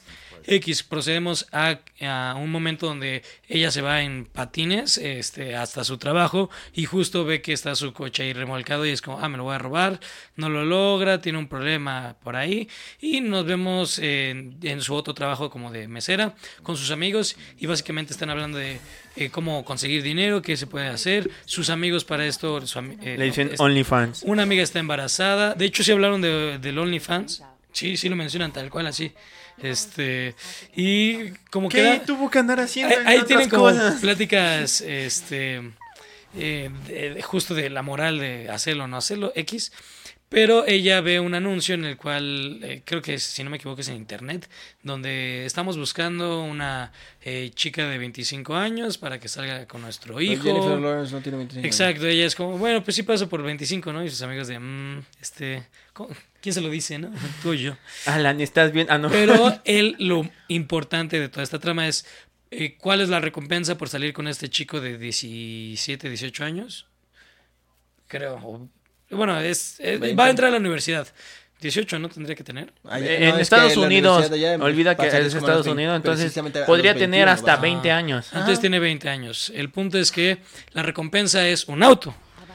X, 0.47 0.83
procedemos 0.83 1.47
a, 1.53 1.79
a 2.01 2.35
un 2.37 2.51
momento 2.51 2.87
donde 2.87 3.23
ella 3.49 3.71
se 3.71 3.83
va 3.83 4.03
en 4.03 4.27
patines 4.27 4.99
este, 4.99 5.57
hasta 5.57 5.85
su 5.85 5.99
trabajo 5.99 6.51
y 6.75 6.85
justo 6.85 7.25
ve 7.25 7.43
que 7.43 7.53
está 7.53 7.75
su 7.75 7.93
coche 7.93 8.25
ahí 8.25 8.33
remolcado 8.33 8.87
y 8.87 8.91
es 8.91 9.03
como, 9.03 9.21
ah, 9.21 9.29
me 9.29 9.37
lo 9.37 9.45
voy 9.45 9.55
a 9.55 9.59
robar, 9.59 10.01
no 10.37 10.49
lo 10.49 10.65
logra, 10.65 11.21
tiene 11.21 11.39
un 11.39 11.49
problema 11.49 12.17
por 12.23 12.37
ahí 12.37 12.69
y 13.01 13.21
nos 13.21 13.45
vemos 13.45 13.99
en, 13.99 14.59
en 14.63 14.81
su 14.81 14.95
otro 14.95 15.15
trabajo 15.15 15.51
como 15.51 15.71
de 15.71 15.89
mesera 15.89 16.35
con 16.63 16.77
sus 16.77 16.91
amigos 16.91 17.37
y 17.59 17.67
básicamente 17.67 18.13
están 18.13 18.31
hablando 18.31 18.59
de 18.59 18.81
eh, 19.17 19.31
cómo 19.31 19.65
conseguir 19.65 20.03
dinero, 20.03 20.41
qué 20.41 20.57
se 20.57 20.67
puede 20.67 20.89
hacer, 20.89 21.31
sus 21.45 21.71
amigos 21.71 22.05
para 22.05 22.27
esto, 22.27 22.67
su 22.67 22.79
eh, 22.79 23.17
Le 23.19 23.25
dicen 23.27 23.51
OnlyFans. 23.59 24.23
una 24.25 24.43
amiga 24.43 24.63
está 24.63 24.79
embarazada. 24.79 25.55
De 25.55 25.67
hecho, 25.67 25.83
sí 25.85 25.93
hablaron 25.93 26.23
de, 26.23 26.59
del 26.59 26.79
OnlyFans. 26.79 27.43
Sí, 27.73 27.97
sí 27.97 28.09
lo 28.09 28.17
mencionan 28.17 28.53
tal 28.53 28.71
cual 28.71 28.87
así. 28.87 29.13
Este. 29.63 30.35
Y 30.77 31.31
como 31.51 31.69
que. 31.69 31.79
¿Qué 31.79 32.03
tuvo 32.07 32.31
que 32.31 32.39
andar 32.39 32.61
haciendo? 32.61 32.95
ahí, 33.07 33.23
tienen 33.27 33.49
como 33.49 33.65
cosas? 33.65 34.01
pláticas. 34.01 34.81
Este. 34.81 35.63
eh, 36.35 36.71
de- 36.87 37.11
de- 37.15 37.23
justo 37.23 37.55
de 37.55 37.69
la 37.71 37.83
moral 37.83 38.19
de 38.19 38.49
hacerlo 38.51 38.85
o 38.85 38.87
no 38.87 38.97
hacerlo, 38.97 39.33
X. 39.35 39.71
Pero 40.31 40.67
ella 40.67 41.03
ve 41.03 41.21
un 41.21 41.35
anuncio 41.35 41.75
en 41.75 41.85
el 41.85 41.99
cual, 41.99 42.59
eh, 42.63 42.81
creo 42.87 43.03
que 43.03 43.19
si 43.19 43.45
no 43.45 43.51
me 43.51 43.59
equivoco 43.59 43.83
es 43.83 43.89
en 43.89 43.97
internet, 43.97 44.49
donde 44.83 45.45
estamos 45.45 45.77
buscando 45.77 46.43
una 46.43 46.91
eh, 47.21 47.51
chica 47.55 47.87
de 47.87 47.99
25 47.99 48.55
años 48.57 48.97
para 48.97 49.21
que 49.21 49.29
salga 49.29 49.67
con 49.69 49.83
nuestro 49.83 50.15
Pero 50.15 50.23
hijo. 50.33 50.43
Jennifer 50.43 50.79
Lawrence 50.81 51.13
no 51.13 51.21
tiene 51.21 51.37
25 51.37 51.59
años. 51.67 51.67
Exacto, 51.81 52.07
ella 52.07 52.25
es 52.25 52.35
como, 52.35 52.57
bueno, 52.57 52.83
pues 52.83 52.97
sí 52.97 53.03
paso 53.03 53.29
por 53.29 53.43
25, 53.43 53.93
¿no? 53.93 54.03
Y 54.03 54.09
sus 54.09 54.23
amigos 54.23 54.49
de, 54.49 54.59
"Mm, 54.59 55.03
este, 55.21 55.65
¿cómo- 55.93 56.09
¿quién 56.43 56.53
se 56.53 56.61
lo 56.61 56.69
dice, 56.69 56.99
no? 56.99 57.11
Tú 57.43 57.51
o 57.51 57.55
yo. 57.55 57.77
Alan, 58.07 58.41
¿estás 58.43 58.73
bien? 58.73 58.87
Ah, 58.91 58.99
no. 58.99 59.09
Pero 59.11 59.59
él, 59.65 59.97
lo 59.99 60.29
importante 60.49 61.19
de 61.19 61.29
toda 61.31 61.43
esta 61.43 61.59
trama 61.59 61.89
es, 61.89 62.05
eh, 62.51 62.77
¿cuál 62.77 63.01
es 63.01 63.09
la 63.09 63.21
recompensa 63.21 63.79
por 63.79 63.89
salir 63.89 64.13
con 64.13 64.29
este 64.29 64.51
chico 64.51 64.81
de 64.81 64.99
17, 64.99 66.09
18 66.11 66.45
años? 66.45 66.87
Creo. 68.09 68.35
o- 68.37 68.69
Bueno, 69.11 69.39
es, 69.41 69.79
es- 69.81 69.97
va 70.01 70.07
20. 70.07 70.23
a 70.23 70.31
entrar 70.31 70.49
a 70.49 70.53
la 70.53 70.59
universidad. 70.59 71.07
18, 71.61 71.99
¿no? 72.01 72.09
Tendría 72.09 72.35
que 72.35 72.43
tener. 72.43 72.73
Ay, 72.83 73.05
Eh, 73.07 73.19
no, 73.21 73.27
en 73.27 73.35
es 73.37 73.43
Estados 73.43 73.77
Unidos, 73.77 74.29
allá 74.33 74.57
olvida 74.57 74.97
que 74.97 75.07
es 75.07 75.15
Estados 75.15 75.35
los 75.45 75.45
20, 75.67 75.71
Unidos, 75.71 75.97
entonces 75.97 76.33
podría 76.67 76.93
21, 76.93 76.99
tener 76.99 77.29
hasta 77.29 77.55
¿va? 77.55 77.63
20 77.63 77.93
años. 77.93 78.27
Entonces 78.33 78.59
tiene 78.59 78.81
20 78.81 79.09
años. 79.09 79.53
El 79.55 79.71
punto 79.71 79.97
es 79.97 80.11
que 80.11 80.39
la 80.73 80.83
recompensa 80.83 81.47
es 81.47 81.69
un 81.69 81.85
auto. 81.85 82.13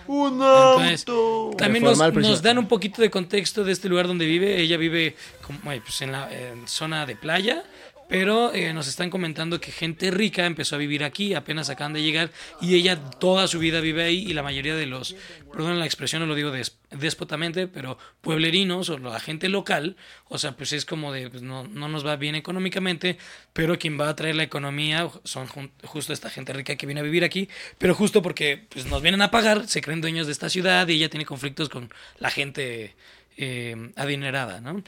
¡Un 0.08 0.34
Entonces, 0.34 1.08
auto! 1.08 1.52
También 1.58 1.84
nos, 1.84 2.42
dan 2.42 2.58
un 2.58 2.68
poquito 2.68 3.02
de 3.02 3.10
contexto 3.10 3.64
de 3.64 3.72
este 3.72 3.90
lugar 3.90 4.08
donde 4.08 4.26
vive. 4.26 4.60
Ella 4.60 4.78
vive 4.78 5.16
como, 5.46 5.72
eh, 5.72 5.82
pues, 5.82 6.02
en 6.02 6.12
la 6.12 6.32
en 6.32 6.68
zona 6.68 7.06
de 7.06 7.16
playa, 7.16 7.64
pero 8.10 8.54
eh, 8.54 8.74
nos 8.74 8.88
están 8.88 9.10
comentando 9.10 9.60
que 9.60 9.72
gente 9.72 10.12
rica 10.12 10.46
empezó 10.46 10.76
a 10.76 10.80
vivir 10.80 11.04
aquí, 11.04 11.34
apenas 11.34 11.70
acaban 11.70 11.94
de 11.94 12.02
llegar, 12.02 12.32
y 12.62 12.76
ella 12.76 12.96
toda 13.00 13.48
su 13.48 13.60
vida 13.60 13.82
vive 13.82 14.04
ahí, 14.04 14.26
y 14.28 14.34
la 14.34 14.44
mayoría 14.44 14.76
de 14.76 14.86
los, 14.86 15.16
perdón 15.52 15.80
la 15.80 15.86
expresión, 15.86 16.22
no 16.22 16.26
lo 16.26 16.36
digo 16.36 16.52
des- 16.52 16.78
déspotamente, 16.92 17.68
pero 17.68 17.98
pueblerinos 18.22 18.90
o 18.90 18.98
la 18.98 19.20
gente 19.20 19.50
local, 19.50 19.98
o 20.30 20.38
sea, 20.38 20.54
pues 20.54 20.72
es 20.74 20.86
como 20.86 21.12
de, 21.12 21.30
pues, 21.30 21.42
no, 21.42 21.66
no 21.68 21.90
nos 21.90 22.06
va 22.06 22.16
bien 22.16 22.36
económicamente, 22.36 23.18
pero 23.54 23.78
quien 23.78 24.00
va 24.00 24.10
a 24.10 24.16
traer 24.16 24.36
la 24.36 24.44
economía 24.44 25.10
son 25.24 25.48
justo 25.84 26.14
esta 26.14 26.30
gente 26.30 26.54
rica 26.54 26.76
que 26.76 26.86
viene 26.86 27.02
a 27.02 27.04
vivir 27.04 27.24
aquí, 27.24 27.50
pero 27.78 27.94
justo 27.94 28.22
porque 28.22 28.66
pues, 28.70 28.86
nos 28.86 29.02
vienen 29.02 29.22
a 29.22 29.32
pagar, 29.32 29.68
se 29.68 29.82
creen 29.82 30.02
dueños 30.02 30.28
de 30.28 30.32
esta 30.32 30.50
ciudad 30.50 30.88
y 30.88 30.94
ella 30.94 31.10
tiene 31.10 31.26
conflictos 31.26 31.68
con 31.70 31.90
la 32.20 32.30
gente 32.32 32.96
eh, 33.36 33.92
adinerada, 33.96 34.62
¿no? 34.62 34.84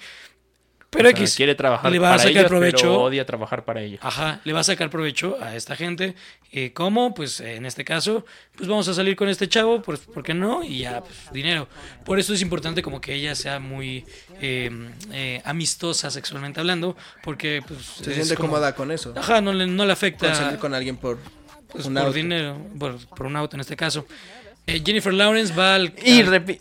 Pero 0.91 1.08
O 1.10 1.12
sea, 1.12 1.19
X 1.19 1.36
quiere 1.36 1.54
trabajar 1.54 1.91
le 1.91 1.99
va 1.99 2.08
a 2.08 2.12
para 2.13 2.23
sacar 2.23 2.38
ellos, 2.38 2.47
provecho. 2.49 2.78
pero 2.80 3.02
odia 3.04 3.23
trabajar 3.25 3.63
para 3.63 3.82
ellos. 3.82 3.99
Ajá, 4.04 4.41
le 4.43 4.54
va 4.54 4.62
a 4.62 4.63
sacar 4.63 4.89
provecho 4.89 5.38
a 5.39 5.56
esta 5.56 5.75
gente. 5.75 6.15
Eh, 6.52 6.73
¿Cómo? 6.73 7.13
Pues 7.13 7.39
en 7.41 7.67
este 7.67 7.86
caso, 7.86 8.25
pues 8.56 8.67
vamos 8.67 8.88
a 8.88 8.95
salir 8.95 9.15
con 9.15 9.30
este 9.30 9.47
chavo, 9.47 9.84
pues, 9.84 9.99
¿por 9.99 10.23
qué 10.23 10.34
no? 10.34 10.63
Y 10.63 10.80
ya, 10.80 11.02
pues, 11.02 11.15
dinero. 11.32 11.67
Por 12.06 12.17
eso 12.19 12.34
es 12.34 12.41
importante 12.41 12.82
como 12.82 12.99
que 13.02 13.13
ella 13.13 13.36
sea 13.36 13.60
muy 13.60 14.04
eh, 14.41 14.71
eh, 15.12 15.41
amistosa 15.45 16.10
sexualmente 16.10 16.60
hablando, 16.60 16.97
porque 17.23 17.62
pues... 17.67 17.82
Se 18.02 18.13
siente 18.15 18.36
como- 18.36 18.49
cómoda 18.49 18.73
con 18.73 18.91
eso. 18.91 19.13
Ajá, 19.15 19.41
no 19.41 19.54
le, 19.54 19.67
no 19.67 19.86
le 19.86 19.93
afecta 19.93 20.25
Con 20.28 20.36
salir 20.36 20.58
con 20.60 20.73
alguien 20.73 20.97
por 20.97 21.19
pues, 21.71 21.86
un 21.86 21.93
por 21.93 22.02
auto. 22.04 22.13
dinero, 22.13 22.58
por, 22.80 22.97
por 23.10 23.28
un 23.28 23.36
auto 23.36 23.56
en 23.56 23.62
este 23.62 23.75
caso. 23.75 24.08
Eh, 24.65 24.82
Jennifer 24.84 25.13
Lawrence 25.13 25.54
va 25.54 25.75
al, 25.75 25.93
Y 26.04 26.21
al- 26.21 26.58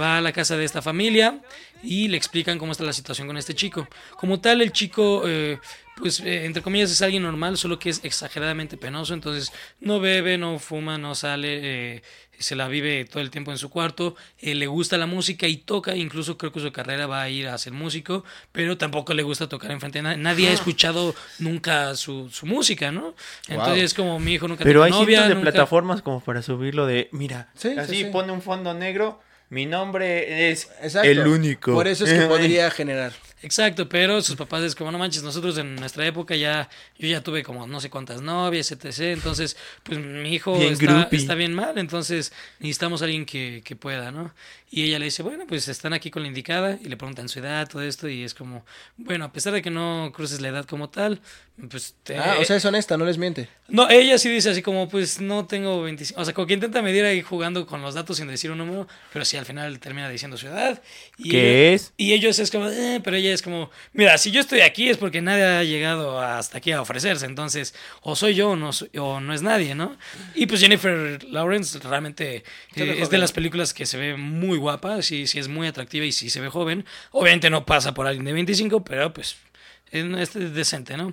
va 0.00 0.16
a 0.16 0.20
la 0.22 0.32
casa 0.32 0.56
de 0.56 0.64
esta 0.64 0.80
familia 0.80 1.38
y 1.82 2.08
le 2.08 2.16
explican 2.16 2.58
cómo 2.58 2.72
está 2.72 2.84
la 2.84 2.92
situación 2.92 3.26
con 3.26 3.36
este 3.36 3.54
chico. 3.54 3.88
Como 4.18 4.40
tal, 4.40 4.60
el 4.62 4.72
chico, 4.72 5.22
eh, 5.26 5.58
pues 5.96 6.20
eh, 6.20 6.44
entre 6.46 6.62
comillas 6.62 6.90
es 6.90 7.02
alguien 7.02 7.22
normal, 7.22 7.56
solo 7.58 7.78
que 7.78 7.90
es 7.90 8.00
exageradamente 8.04 8.76
penoso, 8.76 9.14
entonces 9.14 9.52
no 9.80 10.00
bebe, 10.00 10.38
no 10.38 10.58
fuma, 10.58 10.96
no 10.98 11.14
sale, 11.14 11.96
eh, 11.96 12.02
se 12.38 12.56
la 12.56 12.66
vive 12.66 13.04
todo 13.04 13.22
el 13.22 13.30
tiempo 13.30 13.52
en 13.52 13.58
su 13.58 13.68
cuarto, 13.70 14.16
eh, 14.40 14.54
le 14.54 14.66
gusta 14.66 14.96
la 14.96 15.06
música 15.06 15.46
y 15.46 15.58
toca, 15.58 15.94
incluso 15.94 16.38
creo 16.38 16.50
que 16.50 16.60
su 16.60 16.72
carrera 16.72 17.06
va 17.06 17.22
a 17.22 17.28
ir 17.28 17.46
a 17.48 17.56
ser 17.58 17.72
músico, 17.72 18.24
pero 18.52 18.78
tampoco 18.78 19.12
le 19.14 19.22
gusta 19.22 19.48
tocar 19.48 19.70
enfrente 19.70 19.98
de 19.98 20.02
nadie, 20.02 20.16
nadie 20.18 20.48
ha 20.48 20.52
escuchado 20.52 21.14
nunca 21.38 21.94
su, 21.94 22.30
su 22.30 22.46
música, 22.46 22.90
¿no? 22.90 23.14
Entonces 23.48 23.84
es 23.84 23.94
como 23.94 24.18
mi 24.18 24.32
hijo 24.34 24.48
nunca 24.48 24.64
Pero 24.64 24.82
hay 24.82 24.90
novia, 24.90 25.06
cientos 25.18 25.28
de 25.28 25.34
nunca- 25.36 25.50
plataformas 25.52 26.02
como 26.02 26.20
para 26.20 26.42
subirlo 26.42 26.86
de, 26.86 27.08
mira, 27.12 27.48
Sí, 27.54 27.70
sí, 27.74 27.78
así 27.78 27.96
sí. 27.96 28.04
pone 28.06 28.32
un 28.32 28.42
fondo 28.42 28.72
negro, 28.74 29.20
mi 29.52 29.66
nombre 29.66 30.50
es 30.50 30.70
Exacto. 30.80 31.10
el 31.10 31.26
único. 31.26 31.74
Por 31.74 31.86
eso 31.86 32.06
es 32.06 32.12
que 32.14 32.26
podría 32.26 32.70
generar. 32.70 33.12
Exacto, 33.42 33.88
pero 33.88 34.22
sus 34.22 34.36
papás 34.36 34.62
es 34.62 34.74
como, 34.74 34.92
no 34.92 34.98
manches, 34.98 35.22
nosotros 35.22 35.58
en 35.58 35.74
nuestra 35.76 36.06
época 36.06 36.36
ya, 36.36 36.68
yo 36.98 37.08
ya 37.08 37.22
tuve 37.22 37.42
como 37.42 37.66
no 37.66 37.80
sé 37.80 37.90
cuántas 37.90 38.22
novias, 38.22 38.70
etc. 38.70 38.98
Entonces, 39.12 39.56
pues 39.82 39.98
mi 39.98 40.32
hijo 40.32 40.56
Bien 40.56 40.72
está, 41.10 41.34
bien 41.34 41.52
mal, 41.52 41.76
entonces 41.78 42.32
necesitamos 42.60 43.02
a 43.02 43.06
alguien 43.06 43.26
que, 43.26 43.62
que 43.64 43.74
pueda, 43.76 44.12
¿no? 44.12 44.32
Y 44.70 44.84
ella 44.84 44.98
le 44.98 45.06
dice, 45.06 45.22
bueno, 45.22 45.44
pues 45.46 45.68
están 45.68 45.92
aquí 45.92 46.10
con 46.10 46.22
la 46.22 46.28
indicada 46.28 46.78
y 46.82 46.88
le 46.88 46.96
preguntan 46.96 47.28
su 47.28 47.40
edad, 47.40 47.68
todo 47.68 47.82
esto, 47.82 48.08
y 48.08 48.22
es 48.22 48.32
como, 48.32 48.64
bueno, 48.96 49.26
a 49.26 49.32
pesar 49.32 49.52
de 49.52 49.60
que 49.60 49.68
no 49.70 50.10
cruces 50.14 50.40
la 50.40 50.48
edad 50.48 50.64
como 50.64 50.88
tal, 50.88 51.20
pues... 51.68 51.94
te- 52.02 52.16
Ah, 52.16 52.36
o 52.40 52.44
sea, 52.44 52.56
es 52.56 52.64
honesta, 52.64 52.96
no 52.96 53.04
les 53.04 53.18
miente. 53.18 53.48
no, 53.68 53.90
ella 53.90 54.16
sí 54.16 54.30
dice 54.30 54.48
así 54.50 54.62
como, 54.62 54.88
pues 54.88 55.20
no 55.20 55.44
tengo 55.46 55.82
25. 55.82 56.18
O 56.20 56.24
sea, 56.24 56.32
como 56.32 56.46
que 56.46 56.54
intenta 56.54 56.80
medir 56.80 57.04
ahí 57.04 57.20
jugando 57.20 57.66
con 57.66 57.82
los 57.82 57.94
datos 57.94 58.16
sin 58.16 58.28
decir 58.28 58.50
un 58.50 58.58
número, 58.58 58.88
pero 59.12 59.26
sí 59.26 59.36
al 59.36 59.44
final 59.44 59.78
termina 59.78 60.08
diciendo 60.08 60.38
su 60.38 60.46
edad. 60.46 60.80
Y 61.18 61.28
¿Qué 61.30 61.66
ella- 61.66 61.74
es? 61.74 61.92
Y 61.98 62.12
ellos 62.14 62.38
es 62.38 62.50
como, 62.50 62.68
"Eh", 62.70 63.00
pero 63.04 63.16
ella 63.18 63.31
es 63.32 63.42
como, 63.42 63.70
mira, 63.92 64.16
si 64.18 64.30
yo 64.30 64.40
estoy 64.40 64.60
aquí 64.60 64.88
es 64.88 64.96
porque 64.96 65.20
nadie 65.20 65.44
ha 65.44 65.64
llegado 65.64 66.20
hasta 66.20 66.58
aquí 66.58 66.72
a 66.72 66.80
ofrecerse. 66.80 67.26
Entonces, 67.26 67.74
o 68.02 68.16
soy 68.16 68.34
yo 68.34 68.50
o 68.50 68.56
no, 68.56 68.70
o 68.98 69.20
no 69.20 69.34
es 69.34 69.42
nadie, 69.42 69.74
¿no? 69.74 69.96
Y 70.34 70.46
pues 70.46 70.60
Jennifer 70.60 71.22
Lawrence 71.24 71.78
realmente 71.80 72.44
eh, 72.74 72.96
es 72.98 73.10
de 73.10 73.18
las 73.18 73.32
películas 73.32 73.74
que 73.74 73.86
se 73.86 73.98
ve 73.98 74.16
muy 74.16 74.58
guapa, 74.58 75.02
sí, 75.02 75.26
sí 75.26 75.38
es 75.38 75.48
muy 75.48 75.66
atractiva 75.66 76.04
y 76.04 76.12
sí 76.12 76.30
se 76.30 76.40
ve 76.40 76.48
joven. 76.48 76.84
Obviamente 77.10 77.50
no 77.50 77.66
pasa 77.66 77.94
por 77.94 78.06
alguien 78.06 78.24
de 78.24 78.32
25, 78.32 78.84
pero 78.84 79.12
pues 79.12 79.36
es 79.92 80.34
es 80.34 80.54
decente, 80.54 80.96
¿no? 80.96 81.12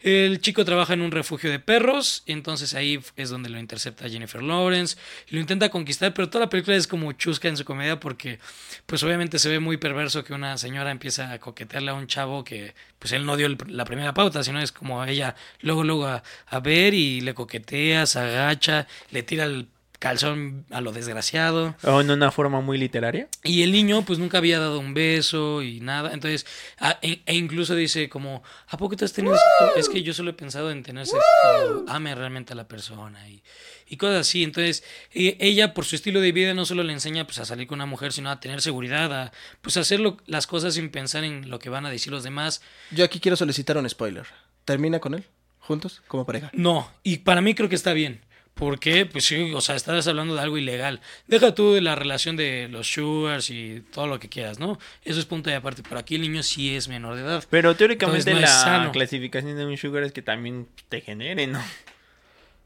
El 0.00 0.40
chico 0.40 0.64
trabaja 0.64 0.94
en 0.94 1.02
un 1.02 1.10
refugio 1.10 1.50
de 1.50 1.58
perros, 1.58 2.22
y 2.26 2.32
entonces 2.32 2.74
ahí 2.74 3.00
es 3.16 3.28
donde 3.28 3.50
lo 3.50 3.58
intercepta 3.58 4.08
Jennifer 4.08 4.42
Lawrence 4.42 4.96
y 5.28 5.34
lo 5.34 5.40
intenta 5.40 5.68
conquistar, 5.68 6.14
pero 6.14 6.30
toda 6.30 6.44
la 6.46 6.48
película 6.48 6.76
es 6.76 6.86
como 6.86 7.12
chusca 7.12 7.48
en 7.48 7.56
su 7.56 7.64
comedia 7.64 7.98
porque, 7.98 8.38
pues 8.86 9.02
obviamente 9.02 9.38
se 9.38 9.48
ve 9.48 9.58
muy 9.58 9.76
perverso 9.76 10.24
que 10.24 10.32
una 10.32 10.56
señora 10.56 10.90
empieza 10.90 11.32
a 11.32 11.38
coquetearle 11.38 11.90
a 11.90 11.94
un 11.94 12.06
chavo 12.06 12.44
que, 12.44 12.74
pues 12.98 13.12
él 13.12 13.26
no 13.26 13.36
dio 13.36 13.48
la 13.66 13.84
primera 13.84 14.14
pauta, 14.14 14.42
sino 14.44 14.60
es 14.60 14.72
como 14.72 15.04
ella 15.04 15.34
luego, 15.60 15.84
luego 15.84 16.06
a, 16.06 16.22
a 16.46 16.60
ver 16.60 16.94
y 16.94 17.20
le 17.20 17.34
coquetea, 17.34 18.06
se 18.06 18.20
agacha, 18.20 18.86
le 19.10 19.22
tira 19.22 19.44
el 19.44 19.66
calzón 20.00 20.64
a 20.70 20.80
lo 20.80 20.90
desgraciado. 20.92 21.76
O 21.84 22.00
en 22.00 22.10
una 22.10 22.32
forma 22.32 22.60
muy 22.60 22.78
literaria. 22.78 23.28
Y 23.44 23.62
el 23.62 23.70
niño 23.70 24.02
pues 24.04 24.18
nunca 24.18 24.38
había 24.38 24.58
dado 24.58 24.80
un 24.80 24.94
beso 24.94 25.62
y 25.62 25.78
nada. 25.80 26.12
Entonces, 26.12 26.46
a- 26.78 26.98
e, 27.02 27.20
e 27.26 27.34
incluso 27.36 27.76
dice 27.76 28.08
como, 28.08 28.42
¿a 28.66 28.76
poco 28.78 28.96
te 28.96 29.04
has 29.04 29.12
tenido 29.12 29.36
sexo? 29.36 29.76
Es 29.78 29.88
que 29.88 30.02
yo 30.02 30.12
solo 30.14 30.30
he 30.30 30.34
pensado 30.34 30.70
en 30.72 30.82
tener 30.82 31.06
sexo 31.06 31.84
ame 31.86 32.14
realmente 32.14 32.54
a 32.54 32.56
la 32.56 32.66
persona 32.66 33.28
y, 33.28 33.42
y 33.88 33.96
cosas 33.98 34.20
así. 34.22 34.42
Entonces, 34.42 34.82
e- 35.12 35.36
ella 35.38 35.74
por 35.74 35.84
su 35.84 35.94
estilo 35.96 36.20
de 36.20 36.32
vida 36.32 36.54
no 36.54 36.64
solo 36.64 36.82
le 36.82 36.94
enseña 36.94 37.24
pues 37.26 37.38
a 37.38 37.44
salir 37.44 37.66
con 37.66 37.76
una 37.76 37.86
mujer, 37.86 38.12
sino 38.12 38.30
a 38.30 38.40
tener 38.40 38.62
seguridad, 38.62 39.12
a 39.12 39.32
pues 39.60 39.76
a 39.76 39.80
hacer 39.80 40.00
lo- 40.00 40.16
las 40.26 40.46
cosas 40.46 40.74
sin 40.74 40.88
pensar 40.90 41.24
en 41.24 41.50
lo 41.50 41.58
que 41.58 41.68
van 41.68 41.84
a 41.84 41.90
decir 41.90 42.10
los 42.10 42.22
demás. 42.24 42.62
Yo 42.90 43.04
aquí 43.04 43.20
quiero 43.20 43.36
solicitar 43.36 43.76
un 43.76 43.86
spoiler. 43.88 44.26
¿Termina 44.64 44.98
con 44.98 45.12
él? 45.14 45.24
¿Juntos? 45.58 46.02
Como 46.08 46.24
pareja. 46.24 46.50
No, 46.54 46.90
y 47.02 47.18
para 47.18 47.42
mí 47.42 47.54
creo 47.54 47.68
que 47.68 47.74
está 47.76 47.92
bien. 47.92 48.22
Porque, 48.60 49.06
pues 49.06 49.24
sí, 49.24 49.52
o 49.54 49.60
sea, 49.62 49.74
estás 49.74 50.06
hablando 50.06 50.34
de 50.34 50.42
algo 50.42 50.58
ilegal. 50.58 51.00
Deja 51.26 51.54
tú 51.54 51.72
de 51.72 51.80
la 51.80 51.94
relación 51.94 52.36
de 52.36 52.68
los 52.68 52.92
sugars 52.92 53.48
y 53.48 53.82
todo 53.90 54.06
lo 54.06 54.20
que 54.20 54.28
quieras, 54.28 54.58
¿no? 54.58 54.78
Eso 55.02 55.18
es 55.18 55.24
punto 55.24 55.48
de 55.48 55.56
aparte. 55.56 55.82
Pero 55.82 55.98
aquí 55.98 56.16
el 56.16 56.20
niño 56.20 56.42
sí 56.42 56.76
es 56.76 56.86
menor 56.86 57.16
de 57.16 57.22
edad. 57.22 57.44
Pero 57.48 57.74
teóricamente 57.74 58.30
Entonces, 58.30 58.66
no 58.66 58.84
la 58.84 58.92
clasificación 58.92 59.56
de 59.56 59.64
un 59.64 59.78
sugar 59.78 60.02
es 60.04 60.12
que 60.12 60.20
también 60.20 60.68
te 60.90 61.00
genere, 61.00 61.46
¿no? 61.46 61.58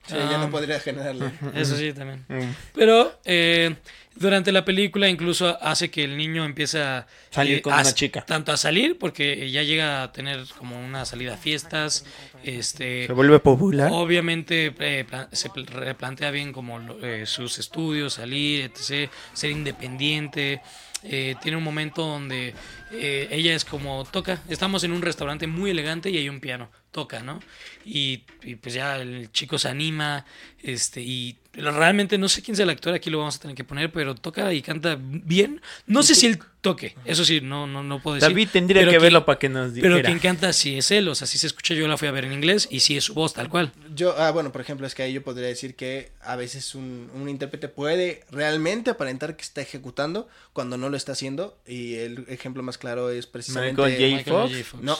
Sí, 0.07 0.15
ya 0.17 0.35
Ah. 0.37 0.39
no 0.39 0.51
podría 0.51 0.79
generarle. 0.81 1.31
Eso 1.55 1.77
sí, 1.77 1.93
también. 1.93 2.25
Mm. 2.29 2.55
Pero 2.75 3.19
eh, 3.25 3.77
durante 4.17 4.53
la 4.53 4.65
película 4.65 5.09
incluso 5.09 5.59
hace 5.63 5.91
que 5.91 6.05
el 6.05 6.17
niño 6.17 6.45
empiece 6.45 6.81
a 6.83 7.07
Salir 7.31 7.59
eh, 7.59 7.63
con 7.63 7.73
a- 7.73 7.81
una 7.81 7.93
chica. 7.95 8.23
Tanto 8.25 8.53
a 8.53 8.57
salir, 8.57 8.99
porque 8.99 9.51
ya 9.51 9.63
llega 9.63 10.03
a 10.03 10.13
tener 10.13 10.45
como 10.59 10.79
una 10.85 11.05
salida 11.05 11.35
a 11.35 11.37
fiestas. 11.37 12.05
Este, 12.43 13.07
Se 13.07 13.13
vuelve 13.13 13.39
popular. 13.41 13.91
Obviamente 13.93 14.75
eh, 14.79 15.07
se 15.33 15.49
pl- 15.51 15.67
replantea 15.67 16.31
bien 16.31 16.53
como 16.53 16.79
lo- 16.79 17.05
eh, 17.05 17.27
sus 17.27 17.59
estudios, 17.59 18.15
salir, 18.15 18.65
etc., 18.75 19.11
ser 19.33 19.51
independiente. 19.51 20.61
Eh, 21.03 21.35
tiene 21.43 21.57
un 21.59 21.65
momento 21.65 22.07
donde 22.07 22.55
eh, 22.93 23.29
ella 23.31 23.55
es 23.55 23.65
como 23.65 24.05
toca. 24.05 24.41
Estamos 24.49 24.85
en 24.85 24.93
un 24.93 25.03
restaurante 25.03 25.47
muy 25.47 25.71
elegante 25.71 26.09
y 26.11 26.17
hay 26.17 26.29
un 26.29 26.41
piano, 26.41 26.71
toca, 26.95 27.21
¿no? 27.23 27.41
Y, 27.85 28.23
y 28.43 28.55
pues 28.55 28.75
ya 28.75 28.97
el 28.97 29.31
chico 29.33 29.59
se 29.59 29.69
anima, 29.69 30.25
este, 30.63 31.03
y 31.03 31.37
realmente 31.57 32.19
no 32.19 32.29
sé 32.29 32.43
quién 32.43 32.57
sea 32.57 32.65
el 32.65 32.71
actor, 32.71 32.95
aquí 32.95 33.11
lo 33.11 33.19
vamos 33.19 33.37
a 33.37 33.41
tener 33.41 33.57
que 33.57 33.65
poner, 33.65 33.91
pero 33.93 34.15
toca 34.15 34.53
y 34.53 34.63
canta 34.63 34.99
bien. 35.01 35.61
No 35.87 36.03
sé 36.03 36.15
si 36.15 36.27
él 36.27 36.39
toque, 36.61 36.97
eso 37.05 37.27
sí, 37.27 37.41
no, 37.43 37.67
no, 37.67 37.83
no 37.83 38.01
puedo 38.01 38.15
decir. 38.15 38.29
David 38.31 38.49
tendría 38.51 38.81
Pero 38.81 38.91
que 38.93 38.97
quien- 38.97 39.03
verlo 39.03 39.25
para 39.27 39.39
que 39.39 39.49
nos 39.51 39.75
dijera. 39.75 39.97
Pero 39.97 40.07
quien 40.07 40.19
canta 40.19 40.53
sí 40.55 40.79
es 40.79 40.91
él, 40.91 41.07
o 41.09 41.15
sea, 41.15 41.27
sí 41.27 41.37
se 41.37 41.47
escucha, 41.47 41.75
yo 41.75 41.87
la 41.87 41.99
fui 41.99 42.09
a 42.09 42.11
ver 42.11 42.25
en 42.25 42.33
inglés 42.33 42.67
y 42.71 42.81
sí 42.81 42.97
es 42.97 43.05
su 43.05 43.13
voz 43.15 43.35
tal 43.35 43.51
cual. 43.51 43.71
Yo, 43.95 44.15
ah, 44.19 44.31
bueno, 44.31 44.51
por 44.51 44.63
ejemplo, 44.63 44.87
es 44.87 44.95
que 44.95 45.03
ahí 45.03 45.13
yo 45.13 45.23
podría 45.23 45.47
decir 45.49 45.75
que 45.77 46.13
a 46.23 46.37
veces 46.37 46.75
un, 46.75 47.11
un 47.15 47.29
intérprete 47.29 47.69
puede 47.69 48.25
realmente 48.31 48.91
aparentar 48.91 49.37
que 49.37 49.43
está 49.43 49.61
ejecutando 49.61 50.27
cuando 50.55 50.79
no 50.79 50.89
lo 50.89 50.97
está 50.97 51.13
haciendo. 51.13 51.59
Y 51.67 51.97
el 51.97 52.25
ejemplo 52.29 52.63
más 52.63 52.79
claro 52.79 53.11
es 53.11 53.27
precisamente. 53.27 53.83
Michael 53.83 54.17
J. 54.25 54.33
Michael 54.33 54.49
Fox? 54.63 54.69
Fox, 54.69 54.83
No, 54.83 54.99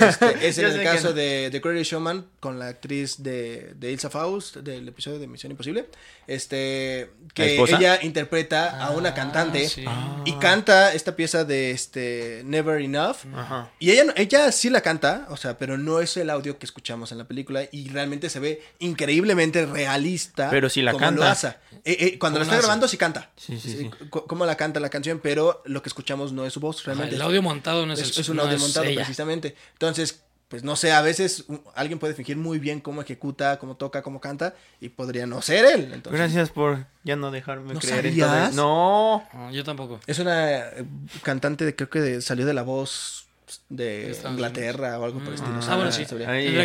este, 0.06 0.48
es 0.48 0.58
en 0.58 0.66
el 0.66 0.82
caso 0.82 1.08
no. 1.08 1.14
de 1.14 1.48
The 1.50 1.60
Greatest 1.60 1.92
Showman 1.92 2.26
con 2.40 2.58
la 2.58 2.68
actriz 2.68 3.22
de, 3.22 3.72
de 3.78 3.90
Ilsa 3.92 4.10
Faust 4.10 4.56
del 4.56 4.86
episodio 4.88 5.18
de 5.18 5.26
Misión 5.26 5.50
Imposible. 5.50 5.86
Este, 6.26 7.12
¿La 7.22 7.32
que 7.34 7.56
ella 7.56 8.00
interpreta 8.02 8.84
a 8.84 8.90
una 8.90 9.10
Ah, 9.10 9.14
cantante 9.14 9.68
sí. 9.68 9.84
y 10.24 10.32
canta 10.38 10.92
esta 10.92 11.14
pieza 11.14 11.44
de 11.44 11.70
este 11.70 12.42
Never 12.44 12.80
Enough. 12.80 13.18
Ajá. 13.34 13.70
Y 13.78 13.90
ella, 13.92 14.12
ella 14.16 14.50
sí 14.50 14.68
la 14.68 14.80
canta, 14.80 15.26
o 15.30 15.36
sea, 15.36 15.56
pero 15.56 15.78
no 15.78 16.00
es 16.00 16.16
el 16.16 16.28
audio 16.30 16.58
que 16.58 16.66
escuchamos 16.66 17.12
en 17.12 17.18
la 17.18 17.24
película 17.28 17.62
y 17.70 17.88
realmente 17.90 18.28
se 18.28 18.40
ve 18.40 18.60
increíblemente 18.80 19.66
realista. 19.66 20.50
Pero 20.50 20.68
sí 20.68 20.82
la 20.82 20.92
como 20.92 21.04
canta. 21.04 21.24
lo 21.24 21.30
hace. 21.30 21.46
Eh, 21.84 21.96
eh, 22.00 22.18
cuando 22.18 22.40
la 22.40 22.44
¿Cómo 22.44 22.50
está 22.50 22.54
lo 22.54 22.58
hace? 22.58 22.66
grabando 22.66 22.88
sí 22.88 22.96
canta. 22.96 23.30
Sí, 23.36 23.60
sí, 23.60 23.88
Cómo 24.10 24.44
la 24.46 24.56
canta 24.56 24.80
la 24.80 24.88
canción, 24.90 25.20
pero 25.22 25.62
lo 25.66 25.80
que 25.82 25.88
escuchamos 25.88 26.32
no 26.32 26.44
es 26.44 26.52
su 26.52 26.58
voz, 26.60 26.78
Ajá, 26.78 26.86
realmente. 26.86 27.14
el 27.14 27.22
audio 27.22 27.40
montado 27.42 27.86
no 27.86 27.92
es, 27.92 28.00
es, 28.00 28.16
el- 28.16 28.20
es 28.22 28.28
un 28.30 28.36
no 28.36 28.42
audio 28.42 28.56
es 28.56 28.62
montado 28.62 28.86
ella. 28.86 28.96
precisamente. 28.96 29.54
Entonces, 29.74 30.22
pues 30.48 30.62
no 30.62 30.76
sé, 30.76 30.92
a 30.92 31.00
veces 31.02 31.44
alguien 31.74 31.98
puede 31.98 32.14
fingir 32.14 32.36
muy 32.36 32.58
bien 32.58 32.80
cómo 32.80 33.02
ejecuta, 33.02 33.58
cómo 33.58 33.76
toca, 33.76 34.02
cómo 34.02 34.20
canta 34.20 34.54
y 34.80 34.90
podría 34.90 35.26
no 35.26 35.42
ser 35.42 35.64
él. 35.64 35.90
Entonces, 35.92 36.12
Gracias 36.20 36.50
por 36.50 36.86
ya 37.02 37.16
no 37.16 37.30
dejarme 37.30 37.74
¿No 37.74 37.80
creer 37.80 38.06
en 38.06 38.18
todo 38.18 38.28
sabías? 38.28 38.54
No. 38.54 39.28
No, 39.34 39.50
yo 39.50 39.64
tampoco. 39.64 40.00
Es 40.06 40.18
una 40.20 40.58
eh, 40.60 40.84
cantante 41.22 41.64
de 41.64 41.74
creo 41.74 41.90
que 41.90 42.00
de- 42.00 42.22
salió 42.22 42.46
de 42.46 42.54
la 42.54 42.62
voz 42.62 43.26
De 43.68 44.16
Inglaterra 44.28 44.98
o 45.00 45.04
algo 45.04 45.18
por 45.18 45.28
el 45.28 45.34
estilo. 45.34 45.58
Ah, 45.68 45.76
bueno, 45.76 45.90
sí. 45.92 46.04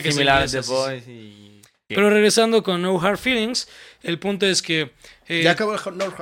que 0.01 0.11
ser 0.11 0.13
similar 0.13 0.43
a 0.43 0.47
The 0.47 0.61
Boys 0.61 1.07
y... 1.07 1.50
Pero 1.95 2.09
regresando 2.09 2.63
con 2.63 2.81
No 2.81 2.99
Hard 3.01 3.17
Feelings, 3.17 3.67
el 4.03 4.17
punto 4.19 4.45
es 4.45 4.61
que... 4.61 4.91
eh, 5.27 5.43
Ya 5.43 5.51
acabó 5.51 5.73
el 5.73 5.79
Hot- 5.79 5.95
no, 5.95 6.13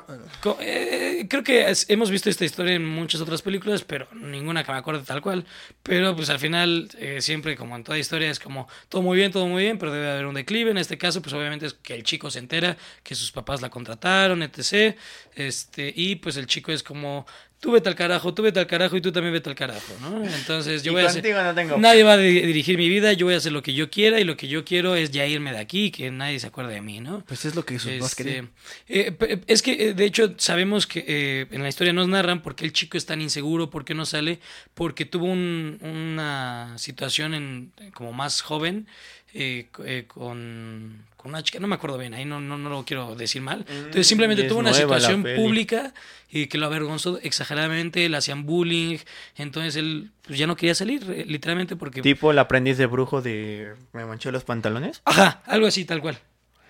co- 0.41 0.57
eh, 0.61 1.25
creo 1.29 1.43
que 1.43 1.69
es- 1.69 1.89
hemos 1.89 2.11
visto 2.11 2.29
esta 2.29 2.45
historia 2.45 2.73
en 2.73 2.85
muchas 2.85 3.21
otras 3.21 3.41
películas, 3.41 3.83
pero 3.83 4.07
ninguna 4.13 4.63
que 4.63 4.71
me 4.71 4.77
acuerde 4.77 5.03
tal 5.05 5.21
cual. 5.21 5.45
Pero 5.83 6.15
pues 6.15 6.29
al 6.29 6.39
final, 6.39 6.89
eh, 6.97 7.21
siempre 7.21 7.55
como 7.55 7.75
en 7.75 7.83
toda 7.83 7.97
historia, 7.97 8.29
es 8.29 8.39
como 8.39 8.67
todo 8.89 9.01
muy 9.01 9.17
bien, 9.17 9.31
todo 9.31 9.47
muy 9.47 9.63
bien, 9.63 9.77
pero 9.77 9.91
debe 9.93 10.09
haber 10.11 10.25
un 10.25 10.35
declive. 10.35 10.71
En 10.71 10.77
este 10.77 10.97
caso, 10.97 11.21
pues 11.21 11.33
obviamente 11.33 11.65
es 11.65 11.73
que 11.73 11.95
el 11.95 12.03
chico 12.03 12.29
se 12.31 12.39
entera 12.39 12.77
que 13.03 13.15
sus 13.15 13.31
papás 13.31 13.61
la 13.61 13.69
contrataron, 13.69 14.43
etc. 14.43 14.95
Este, 15.35 15.93
y 15.95 16.15
pues 16.17 16.35
el 16.37 16.47
chico 16.47 16.71
es 16.71 16.83
como, 16.83 17.25
tú 17.59 17.71
vete 17.71 17.89
al 17.89 17.95
carajo, 17.95 18.33
tú 18.33 18.41
vete 18.43 18.59
al 18.59 18.67
carajo 18.67 18.95
y 18.95 19.01
tú 19.01 19.11
también 19.11 19.33
vete 19.33 19.49
al 19.49 19.55
carajo, 19.55 19.93
¿no? 20.01 20.23
Entonces 20.23 20.81
yo 20.83 20.91
Y 20.91 20.95
voy 20.95 21.03
a 21.03 21.07
hacer... 21.07 21.21
contigo 21.21 21.43
no 21.43 21.53
tengo. 21.53 21.77
Nadie 21.77 22.03
va 22.03 22.13
a 22.13 22.17
di- 22.17 22.41
dirigir 22.41 22.77
mi 22.77 22.87
vida, 22.89 23.13
yo 23.13 23.25
voy 23.25 23.35
a 23.35 23.37
hacer 23.37 23.51
lo 23.51 23.61
que 23.61 23.73
yo 23.73 23.89
quiera 23.89 24.19
y 24.19 24.23
lo 24.23 24.37
que 24.37 24.47
yo 24.47 24.63
quiero 24.63 24.95
es 24.95 25.11
ya 25.11 25.25
irme 25.25 25.51
de 25.51 25.59
aquí 25.59 25.85
y 25.85 25.91
que 25.91 26.09
nadie 26.11 26.39
se 26.39 26.47
acuerde 26.47 26.73
de 26.75 26.81
mí, 26.81 26.99
¿no? 27.01 27.23
Pues 27.25 27.45
es 27.45 27.55
lo 27.55 27.65
que 27.65 27.73
más 27.75 27.85
Este, 27.85 28.45
eh, 28.87 29.11
pe- 29.11 29.41
es 29.47 29.61
que, 29.61 29.89
eh, 29.89 29.93
de 29.93 30.05
hecho, 30.05 30.33
sabemos 30.37 30.87
que 30.87 31.03
eh, 31.07 31.47
en 31.51 31.61
la 31.63 31.69
historia 31.69 31.91
nos 31.93 32.07
narran 32.07 32.41
por 32.41 32.55
qué 32.55 32.65
el 32.65 32.73
chico 32.73 32.97
es 32.97 33.05
tan 33.05 33.21
inseguro, 33.21 33.69
por 33.69 33.83
qué 33.85 33.93
no 33.93 34.05
sale, 34.05 34.39
porque 34.73 35.05
tuvo 35.05 35.25
un- 35.25 35.79
una 35.81 36.73
situación 36.77 37.33
en, 37.33 37.71
como 37.93 38.13
más 38.13 38.41
joven 38.41 38.87
eh, 39.33 39.67
eh, 39.85 40.05
con, 40.07 41.05
con 41.17 41.31
una 41.31 41.43
chica, 41.43 41.59
no 41.59 41.67
me 41.67 41.75
acuerdo 41.75 41.97
bien, 41.97 42.13
ahí 42.13 42.25
no, 42.25 42.41
no, 42.41 42.57
no 42.57 42.69
lo 42.69 42.85
quiero 42.85 43.15
decir 43.15 43.41
mal. 43.41 43.65
Entonces, 43.69 44.07
simplemente 44.07 44.43
tuvo 44.43 44.59
una 44.59 44.73
situación 44.73 45.23
pública 45.35 45.93
y 46.31 46.47
que 46.47 46.57
lo 46.57 46.65
avergonzó 46.65 47.19
exageradamente, 47.21 48.07
le 48.07 48.17
hacían 48.17 48.45
bullying, 48.45 48.97
entonces 49.35 49.75
él 49.75 50.11
pues, 50.25 50.37
ya 50.37 50.47
no 50.47 50.55
quería 50.55 50.75
salir, 50.75 51.03
eh, 51.09 51.25
literalmente 51.25 51.75
porque... 51.75 52.01
Tipo 52.01 52.31
el 52.31 52.39
aprendiz 52.39 52.77
de 52.77 52.85
brujo 52.85 53.21
de 53.21 53.73
me 53.93 54.05
manché 54.05 54.31
los 54.31 54.43
pantalones. 54.43 55.01
Ajá, 55.05 55.41
algo 55.45 55.67
así, 55.67 55.85
tal 55.85 56.01
cual. 56.01 56.19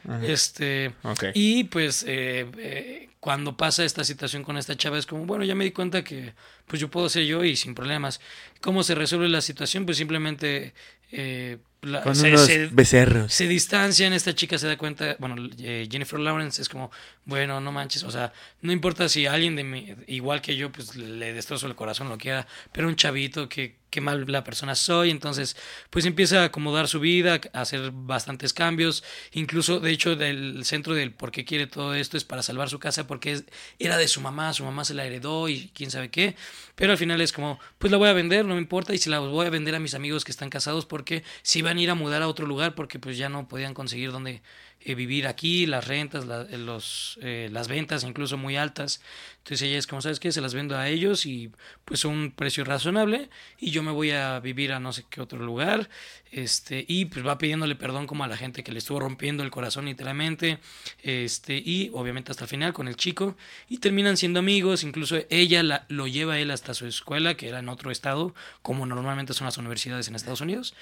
Ajá. 0.07 0.25
Este, 0.25 0.93
y 1.33 1.65
pues 1.65 2.05
eh, 2.07 2.49
eh, 2.57 3.09
cuando 3.19 3.57
pasa 3.57 3.83
esta 3.83 4.05
situación 4.05 4.43
con 4.43 4.57
esta 4.57 4.77
chava 4.77 4.97
es 4.97 5.05
como, 5.05 5.25
bueno, 5.25 5.43
ya 5.43 5.55
me 5.55 5.65
di 5.65 5.71
cuenta 5.71 6.05
que 6.05 6.33
pues 6.67 6.79
yo 6.79 6.89
puedo 6.89 7.09
ser 7.09 7.25
yo 7.25 7.43
y 7.43 7.57
sin 7.57 7.75
problemas. 7.75 8.21
¿Cómo 8.61 8.83
se 8.83 8.95
resuelve 8.95 9.27
la 9.27 9.41
situación? 9.41 9.85
Pues 9.85 9.97
simplemente 9.97 10.73
eh, 11.11 11.57
la- 11.81 12.01
Con 12.01 12.15
se, 12.15 12.27
unos 12.29 12.41
se- 12.45 12.67
becerros. 12.67 13.33
se 13.33 13.47
distancian, 13.47 14.11
esta 14.13 14.35
chica 14.35 14.57
se 14.57 14.67
da 14.67 14.77
cuenta, 14.77 15.15
bueno, 15.19 15.35
eh, 15.59 15.87
Jennifer 15.89 16.19
Lawrence 16.19 16.61
es 16.61 16.67
como, 16.69 16.91
bueno, 17.25 17.61
no 17.61 17.71
manches, 17.71 18.03
o 18.03 18.11
sea, 18.11 18.33
no 18.61 18.71
importa 18.71 19.07
si 19.07 19.25
alguien 19.25 19.55
de 19.55 19.63
mi, 19.63 19.95
igual 20.07 20.41
que 20.41 20.55
yo, 20.55 20.71
pues 20.71 20.95
le 20.95 21.33
destrozo 21.33 21.67
el 21.67 21.75
corazón, 21.75 22.09
lo 22.09 22.17
quiera, 22.17 22.47
pero 22.71 22.87
un 22.87 22.95
chavito, 22.95 23.47
que 23.47 23.77
qué 23.89 24.01
mal 24.01 24.23
la 24.27 24.43
persona 24.43 24.75
soy, 24.75 25.09
entonces, 25.09 25.57
pues 25.89 26.05
empieza 26.05 26.41
a 26.41 26.45
acomodar 26.45 26.87
su 26.87 26.99
vida, 26.99 27.41
a 27.53 27.61
hacer 27.61 27.89
bastantes 27.91 28.53
cambios, 28.53 29.03
incluso, 29.31 29.79
de 29.79 29.89
hecho, 29.89 30.15
del 30.15 30.63
centro 30.63 30.93
del 30.93 31.11
por 31.11 31.31
qué 31.31 31.43
quiere 31.43 31.65
todo 31.65 31.95
esto 31.95 32.15
es 32.15 32.23
para 32.23 32.43
salvar 32.43 32.69
su 32.69 32.77
casa, 32.77 33.07
porque 33.07 33.31
es- 33.31 33.45
era 33.79 33.97
de 33.97 34.07
su 34.07 34.21
mamá, 34.21 34.53
su 34.53 34.63
mamá 34.63 34.85
se 34.85 34.93
la 34.93 35.05
heredó 35.05 35.49
y 35.49 35.71
quién 35.73 35.89
sabe 35.89 36.09
qué, 36.11 36.35
pero 36.75 36.91
al 36.91 36.99
final 36.99 37.19
es 37.21 37.31
como, 37.33 37.59
pues 37.79 37.89
la 37.89 37.97
voy 37.97 38.09
a 38.09 38.13
vender, 38.13 38.45
no 38.45 38.53
me 38.53 38.61
importa, 38.61 38.93
y 38.93 38.99
se 38.99 39.09
la 39.09 39.19
voy 39.19 39.47
a 39.47 39.49
vender 39.49 39.73
a 39.73 39.79
mis 39.79 39.95
amigos 39.95 40.23
que 40.23 40.31
están 40.31 40.51
casados 40.51 40.85
porque 40.85 41.23
si 41.41 41.63
van 41.69 41.77
a 41.77 41.81
ir 41.81 41.89
a 41.89 41.95
mudar 41.95 42.21
a 42.21 42.27
otro 42.27 42.45
lugar 42.45 42.75
porque 42.75 42.99
pues 42.99 43.17
ya 43.17 43.29
no 43.29 43.47
podían 43.47 43.73
conseguir 43.73 44.11
donde 44.11 44.41
eh, 44.81 44.95
vivir 44.95 45.27
aquí, 45.27 45.65
las 45.65 45.87
rentas, 45.87 46.25
la- 46.25 46.43
eh, 46.49 46.57
los, 46.57 47.19
eh, 47.21 47.49
las 47.51 47.67
ventas 47.67 48.03
incluso 48.03 48.37
muy 48.37 48.57
altas. 48.57 49.01
Entonces 49.39 49.67
ella 49.67 49.79
es 49.79 49.87
como, 49.87 50.01
¿sabes 50.01 50.19
qué? 50.19 50.31
Se 50.31 50.41
las 50.41 50.53
vendo 50.53 50.77
a 50.77 50.87
ellos 50.89 51.25
y 51.25 51.51
pues 51.83 52.05
un 52.05 52.31
precio 52.35 52.63
razonable 52.65 53.29
y 53.57 53.71
yo 53.71 53.81
me 53.81 53.91
voy 53.91 54.11
a 54.11 54.39
vivir 54.39 54.71
a 54.73 54.79
no 54.79 54.93
sé 54.93 55.05
qué 55.09 55.21
otro 55.21 55.39
lugar. 55.39 55.89
Este, 56.31 56.85
y 56.87 57.05
pues 57.05 57.25
va 57.25 57.39
pidiéndole 57.39 57.75
perdón 57.75 58.05
como 58.05 58.23
a 58.23 58.27
la 58.27 58.37
gente 58.37 58.63
que 58.63 58.71
le 58.71 58.77
estuvo 58.77 58.99
rompiendo 58.99 59.41
el 59.41 59.49
corazón 59.49 59.85
literalmente. 59.85 60.59
Este, 61.01 61.57
y 61.57 61.89
obviamente 61.93 62.31
hasta 62.31 62.43
el 62.43 62.49
final 62.49 62.73
con 62.73 62.87
el 62.87 62.95
chico. 62.95 63.35
Y 63.69 63.79
terminan 63.79 64.17
siendo 64.17 64.37
amigos, 64.39 64.83
incluso 64.83 65.17
ella 65.31 65.63
la- 65.63 65.85
lo 65.89 66.05
lleva 66.05 66.33
a 66.33 66.39
él 66.39 66.51
hasta 66.51 66.75
su 66.75 66.85
escuela, 66.85 67.35
que 67.35 67.47
era 67.49 67.57
en 67.59 67.69
otro 67.69 67.89
estado, 67.89 68.35
como 68.61 68.85
normalmente 68.85 69.33
son 69.33 69.45
las 69.45 69.57
universidades 69.57 70.07
en 70.09 70.15
Estados 70.15 70.41
Unidos. 70.41 70.75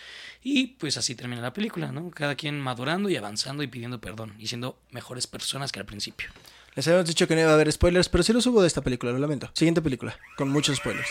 Y 0.44 0.68
pues 0.80 0.98
así 0.98 1.16
termina 1.16 1.42
la 1.42 1.54
película, 1.54 1.92
¿no? 1.94 2.12
Cada 2.12 2.36
quien 2.36 2.60
madurando 2.60 3.10
y 3.10 3.16
avanzando 3.16 3.64
y 3.64 3.68
pidiendo 3.68 4.02
perdón 4.02 4.34
y 4.40 4.48
siendo 4.48 4.78
mejores 4.92 5.26
personas 5.28 5.72
que 5.72 5.80
al 5.80 5.86
principio. 5.86 6.30
Les 6.78 6.88
habíamos 6.88 7.08
dicho 7.10 7.28
que 7.28 7.34
no 7.36 7.42
iba 7.42 7.50
a 7.50 7.54
haber 7.56 7.72
spoilers, 7.72 8.08
pero 8.08 8.24
sí 8.24 8.32
los 8.34 8.46
hubo 8.46 8.62
de 8.62 8.68
esta 8.68 8.82
película, 8.82 9.12
lo 9.12 9.18
lamento. 9.18 9.50
Siguiente 9.54 9.82
película, 9.82 10.18
con 10.38 10.48
muchos 10.50 10.78
spoilers. 10.78 11.10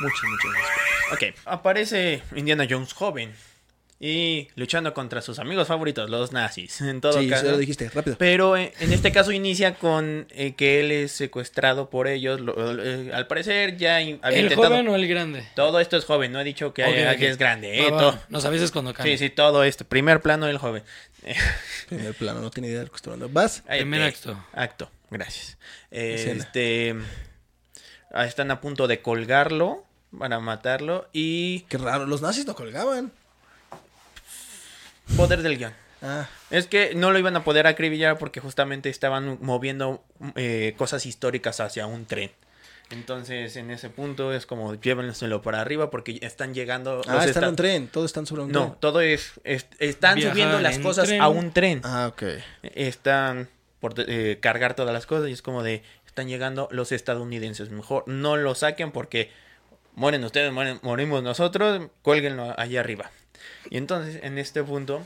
Muchos, 0.00 0.22
muchos 0.24 0.50
más. 0.50 0.62
Ok, 1.12 1.22
aparece 1.44 2.22
Indiana 2.34 2.66
Jones 2.68 2.94
joven 2.94 3.32
y 4.00 4.48
luchando 4.56 4.92
contra 4.92 5.20
sus 5.22 5.38
amigos 5.38 5.68
favoritos, 5.68 6.08
los 6.10 6.32
nazis. 6.32 6.80
En 6.80 7.00
todo 7.02 7.20
Sí, 7.20 7.28
caso. 7.28 7.44
ya 7.44 7.52
lo 7.52 7.58
dijiste, 7.58 7.88
rápido. 7.90 8.16
Pero 8.18 8.56
eh, 8.56 8.72
en 8.80 8.92
este 8.94 9.12
caso 9.12 9.30
inicia 9.30 9.74
con 9.74 10.26
eh, 10.30 10.54
que 10.56 10.80
él 10.80 10.90
es 10.90 11.12
secuestrado 11.12 11.90
por 11.90 12.08
ellos. 12.08 12.40
Lo- 12.40 12.82
eh, 12.82 13.12
al 13.12 13.26
parecer 13.26 13.76
ya 13.76 14.00
in- 14.00 14.18
había 14.22 14.38
¿El 14.38 14.44
intentado. 14.46 14.70
joven 14.74 14.88
o 14.88 14.96
el 14.96 15.06
grande? 15.06 15.46
Todo 15.54 15.80
esto 15.80 15.96
es 15.98 16.06
joven, 16.06 16.32
no 16.32 16.40
he 16.40 16.44
dicho 16.44 16.72
que, 16.74 16.82
Ok, 16.82 16.88
haya- 16.88 17.12
ok. 17.12 17.18
que 17.18 17.28
es 17.28 17.36
grande. 17.38 17.78
eh, 17.78 17.90
Va, 17.90 17.96
va, 17.96 17.98
todo- 18.00 18.20
Nos 18.30 18.44
avisas 18.46 18.72
cuando 18.72 18.92
cambie. 18.94 19.16
Sí, 19.18 19.26
sí, 19.26 19.30
todo 19.30 19.62
esto. 19.64 19.84
Primer 19.84 20.20
plano 20.22 20.46
del 20.46 20.56
joven. 20.58 20.82
Primer 21.88 22.14
plano, 22.14 22.40
no 22.40 22.50
tiene 22.50 22.68
idea 22.68 22.80
de 22.80 22.84
lo 22.86 22.90
que 22.90 22.96
estoy 22.96 23.12
hablando. 23.14 23.32
¿Vas? 23.32 23.62
Primer 23.66 24.00
Eh, 24.02 24.04
acto. 24.06 24.44
Acto, 24.52 24.90
gracias. 25.10 25.58
Este. 25.90 26.94
ah, 28.12 28.24
Están 28.26 28.50
a 28.50 28.60
punto 28.60 28.86
de 28.86 29.00
colgarlo 29.02 29.84
para 30.18 30.38
matarlo 30.40 31.08
y 31.12 31.60
Qué 31.68 31.78
raro, 31.78 32.06
los 32.06 32.22
nazis 32.22 32.46
no 32.46 32.54
colgaban. 32.54 33.10
poder 35.16 35.42
del 35.42 35.58
guion. 35.58 35.72
Ah, 36.02 36.28
Es 36.50 36.66
que 36.66 36.94
no 36.94 37.12
lo 37.12 37.18
iban 37.18 37.36
a 37.36 37.44
poder 37.44 37.66
acribillar 37.66 38.18
porque 38.18 38.40
justamente 38.40 38.90
estaban 38.90 39.38
moviendo 39.40 40.04
eh, 40.36 40.74
cosas 40.76 41.06
históricas 41.06 41.60
hacia 41.60 41.86
un 41.86 42.04
tren. 42.06 42.30
Entonces, 42.90 43.56
en 43.56 43.70
ese 43.70 43.88
punto 43.88 44.34
es 44.34 44.44
como 44.44 44.74
llévenselo 44.74 45.40
para 45.40 45.60
arriba 45.62 45.88
porque 45.90 46.18
están 46.20 46.52
llegando. 46.52 47.00
ah 47.08 47.14
los 47.14 47.24
están 47.26 47.44
en 47.44 47.50
un 47.50 47.56
tren, 47.56 47.88
todos 47.88 48.06
están 48.10 48.26
sobre 48.26 48.42
un 48.42 48.52
No, 48.52 48.66
tren. 48.66 48.80
todo 48.80 49.00
es, 49.00 49.32
es- 49.44 49.66
están 49.78 50.16
Viajar 50.16 50.32
subiendo 50.34 50.60
las 50.60 50.76
en 50.76 50.82
cosas 50.82 51.06
tren. 51.08 51.22
a 51.22 51.28
un 51.28 51.52
tren. 51.52 51.80
Ah, 51.82 52.08
ok. 52.12 52.22
Están 52.62 53.48
por 53.84 53.92
eh, 53.98 54.38
cargar 54.40 54.72
todas 54.72 54.94
las 54.94 55.04
cosas 55.04 55.28
y 55.28 55.32
es 55.32 55.42
como 55.42 55.62
de 55.62 55.82
están 56.06 56.26
llegando 56.26 56.68
los 56.70 56.90
estadounidenses. 56.90 57.68
Mejor 57.68 58.04
no 58.08 58.38
lo 58.38 58.54
saquen 58.54 58.92
porque 58.92 59.30
mueren 59.94 60.24
ustedes, 60.24 60.50
morimos 60.82 61.22
nosotros, 61.22 61.88
cuélguenlo 62.00 62.58
allá 62.58 62.80
arriba. 62.80 63.10
Y 63.68 63.76
entonces 63.76 64.20
en 64.22 64.38
este 64.38 64.62
punto 64.62 65.02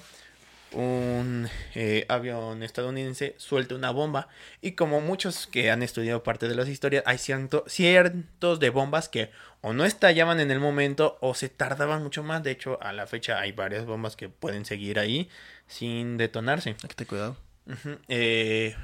un 0.70 1.48
eh, 1.74 2.06
avión 2.08 2.62
estadounidense 2.62 3.34
suelta 3.36 3.74
una 3.74 3.90
bomba 3.90 4.28
y 4.60 4.72
como 4.72 5.00
muchos 5.00 5.48
que 5.48 5.72
han 5.72 5.82
estudiado 5.82 6.22
parte 6.22 6.46
de 6.46 6.54
las 6.54 6.68
historias 6.68 7.02
hay 7.04 7.18
ciento- 7.18 7.64
cientos 7.66 8.60
de 8.60 8.70
bombas 8.70 9.08
que 9.08 9.32
o 9.60 9.72
no 9.72 9.86
estallaban 9.86 10.38
en 10.38 10.52
el 10.52 10.60
momento 10.60 11.18
o 11.20 11.34
se 11.34 11.48
tardaban 11.48 12.04
mucho 12.04 12.22
más 12.22 12.44
de 12.44 12.52
hecho 12.52 12.80
a 12.80 12.92
la 12.92 13.08
fecha 13.08 13.40
hay 13.40 13.50
varias 13.50 13.86
bombas 13.86 14.14
que 14.14 14.28
pueden 14.28 14.64
seguir 14.64 15.00
ahí 15.00 15.28
sin 15.66 16.16
detonarse 16.16 16.76
Hay 16.80 16.88
que 16.88 16.94
tener 16.94 17.08
cuidado. 17.08 17.47
Eh, 18.08 18.74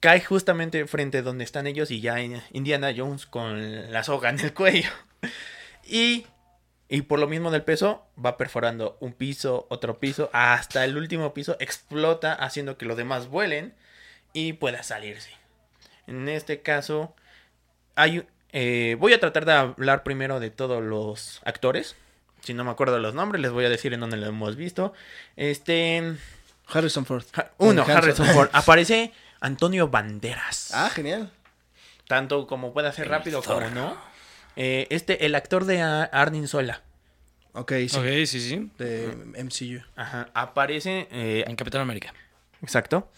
cae 0.00 0.20
justamente 0.20 0.86
frente 0.86 1.22
donde 1.22 1.44
están 1.44 1.66
ellos 1.66 1.90
y 1.90 2.00
ya 2.00 2.20
Indiana 2.20 2.92
Jones 2.96 3.26
con 3.26 3.92
la 3.92 4.04
soga 4.04 4.30
en 4.30 4.40
el 4.40 4.54
cuello. 4.54 4.90
Y, 5.90 6.26
y 6.90 7.00
por 7.00 7.18
lo 7.18 7.28
mismo 7.28 7.50
del 7.50 7.62
peso 7.62 8.06
va 8.22 8.36
perforando 8.36 8.98
un 9.00 9.14
piso, 9.14 9.66
otro 9.70 9.98
piso, 9.98 10.28
hasta 10.34 10.84
el 10.84 10.98
último 10.98 11.32
piso 11.32 11.56
explota 11.60 12.34
haciendo 12.34 12.76
que 12.76 12.84
los 12.84 12.98
demás 12.98 13.28
vuelen 13.28 13.72
y 14.34 14.52
pueda 14.52 14.82
salirse. 14.82 15.30
En 16.06 16.28
este 16.28 16.60
caso, 16.60 17.14
hay, 17.94 18.26
eh, 18.52 18.96
voy 18.98 19.14
a 19.14 19.20
tratar 19.20 19.46
de 19.46 19.52
hablar 19.52 20.02
primero 20.02 20.40
de 20.40 20.50
todos 20.50 20.82
los 20.82 21.40
actores. 21.46 21.96
Si 22.42 22.52
no 22.52 22.64
me 22.64 22.70
acuerdo 22.70 22.98
los 22.98 23.14
nombres, 23.14 23.40
les 23.40 23.50
voy 23.50 23.64
a 23.64 23.70
decir 23.70 23.94
en 23.94 24.00
dónde 24.00 24.18
lo 24.18 24.26
hemos 24.26 24.56
visto. 24.56 24.92
Este... 25.36 26.16
Harrison 26.72 27.04
Ford. 27.06 27.24
Ha- 27.34 27.50
Uno, 27.58 27.82
Hanson. 27.82 27.96
Harrison 27.96 28.26
Ford. 28.34 28.50
Aparece 28.52 29.12
Antonio 29.40 29.88
Banderas. 29.88 30.70
Ah, 30.74 30.90
genial. 30.90 31.30
Tanto 32.06 32.46
como 32.46 32.72
pueda 32.72 32.92
ser 32.92 33.08
rápido 33.08 33.42
como 33.42 33.60
no. 33.70 33.96
Eh, 34.56 34.86
este, 34.90 35.26
el 35.26 35.34
actor 35.34 35.64
de 35.66 35.80
Arnim 35.82 36.46
Sola. 36.46 36.82
Ok, 37.52 37.72
sí. 37.88 37.96
Ok, 37.96 38.04
sí, 38.26 38.40
sí. 38.40 38.70
De 38.78 39.14
MCU. 39.44 39.82
Ajá. 39.96 40.28
Aparece. 40.34 41.08
eh, 41.10 41.44
En 41.46 41.56
Capitán 41.56 41.80
América. 41.80 42.12
exacto. 42.62 43.10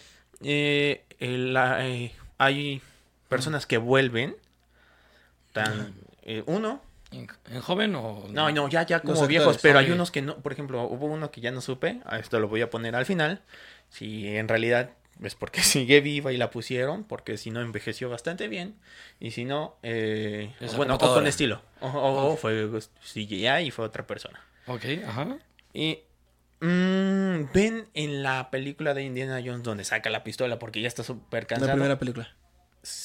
Eh, 0.43 1.03
el, 1.19 1.55
eh, 1.57 2.11
hay 2.37 2.81
personas 3.29 3.65
que 3.65 3.77
vuelven. 3.77 4.35
Tan, 5.53 5.93
eh, 6.23 6.43
uno. 6.45 6.81
¿En, 7.11 7.27
en 7.51 7.61
joven 7.61 7.93
o.? 7.95 8.25
No, 8.29 8.49
no, 8.51 8.69
ya, 8.69 8.85
ya 8.85 9.01
como 9.01 9.27
viejos, 9.27 9.57
pero 9.61 9.79
hay 9.79 9.91
unos 9.91 10.11
que 10.11 10.21
no. 10.21 10.37
Por 10.37 10.53
ejemplo, 10.53 10.83
hubo 10.83 11.05
uno 11.07 11.29
que 11.31 11.41
ya 11.41 11.51
no 11.51 11.61
supe. 11.61 11.99
A 12.05 12.17
esto 12.19 12.39
lo 12.39 12.47
voy 12.47 12.61
a 12.61 12.69
poner 12.69 12.95
al 12.95 13.05
final. 13.05 13.41
Si 13.89 14.27
en 14.35 14.47
realidad 14.47 14.91
es 15.21 15.35
porque 15.35 15.61
sigue 15.61 15.99
viva 16.01 16.31
y 16.31 16.37
la 16.37 16.49
pusieron, 16.49 17.03
porque 17.03 17.37
si 17.37 17.51
no 17.51 17.61
envejeció 17.61 18.09
bastante 18.09 18.47
bien. 18.47 18.75
Y 19.19 19.31
si 19.31 19.43
no, 19.45 19.75
eh, 19.83 20.53
Es 20.61 20.75
bueno, 20.75 20.95
o 20.95 20.97
con 20.97 21.27
estilo. 21.27 21.61
O, 21.81 21.87
o- 21.87 22.31
o 22.33 22.37
fue 22.37 22.69
CGI 23.03 23.47
y 23.67 23.71
fue 23.71 23.85
otra 23.85 24.07
persona. 24.07 24.39
Ok, 24.67 24.85
ajá. 25.05 25.37
Y 25.73 25.99
mm, 26.61 27.51
ven 27.53 27.87
en 27.93 28.23
la 28.23 28.49
película 28.51 28.93
de 28.93 29.03
Indiana 29.03 29.41
Jones 29.43 29.63
donde 29.63 29.83
saca 29.83 30.09
la 30.09 30.23
pistola 30.23 30.59
porque 30.59 30.81
ya 30.81 30.87
está 30.87 31.03
súper 31.03 31.43
La 31.43 31.47
cansado. 31.47 31.71
primera 31.73 31.99
película. 31.99 32.33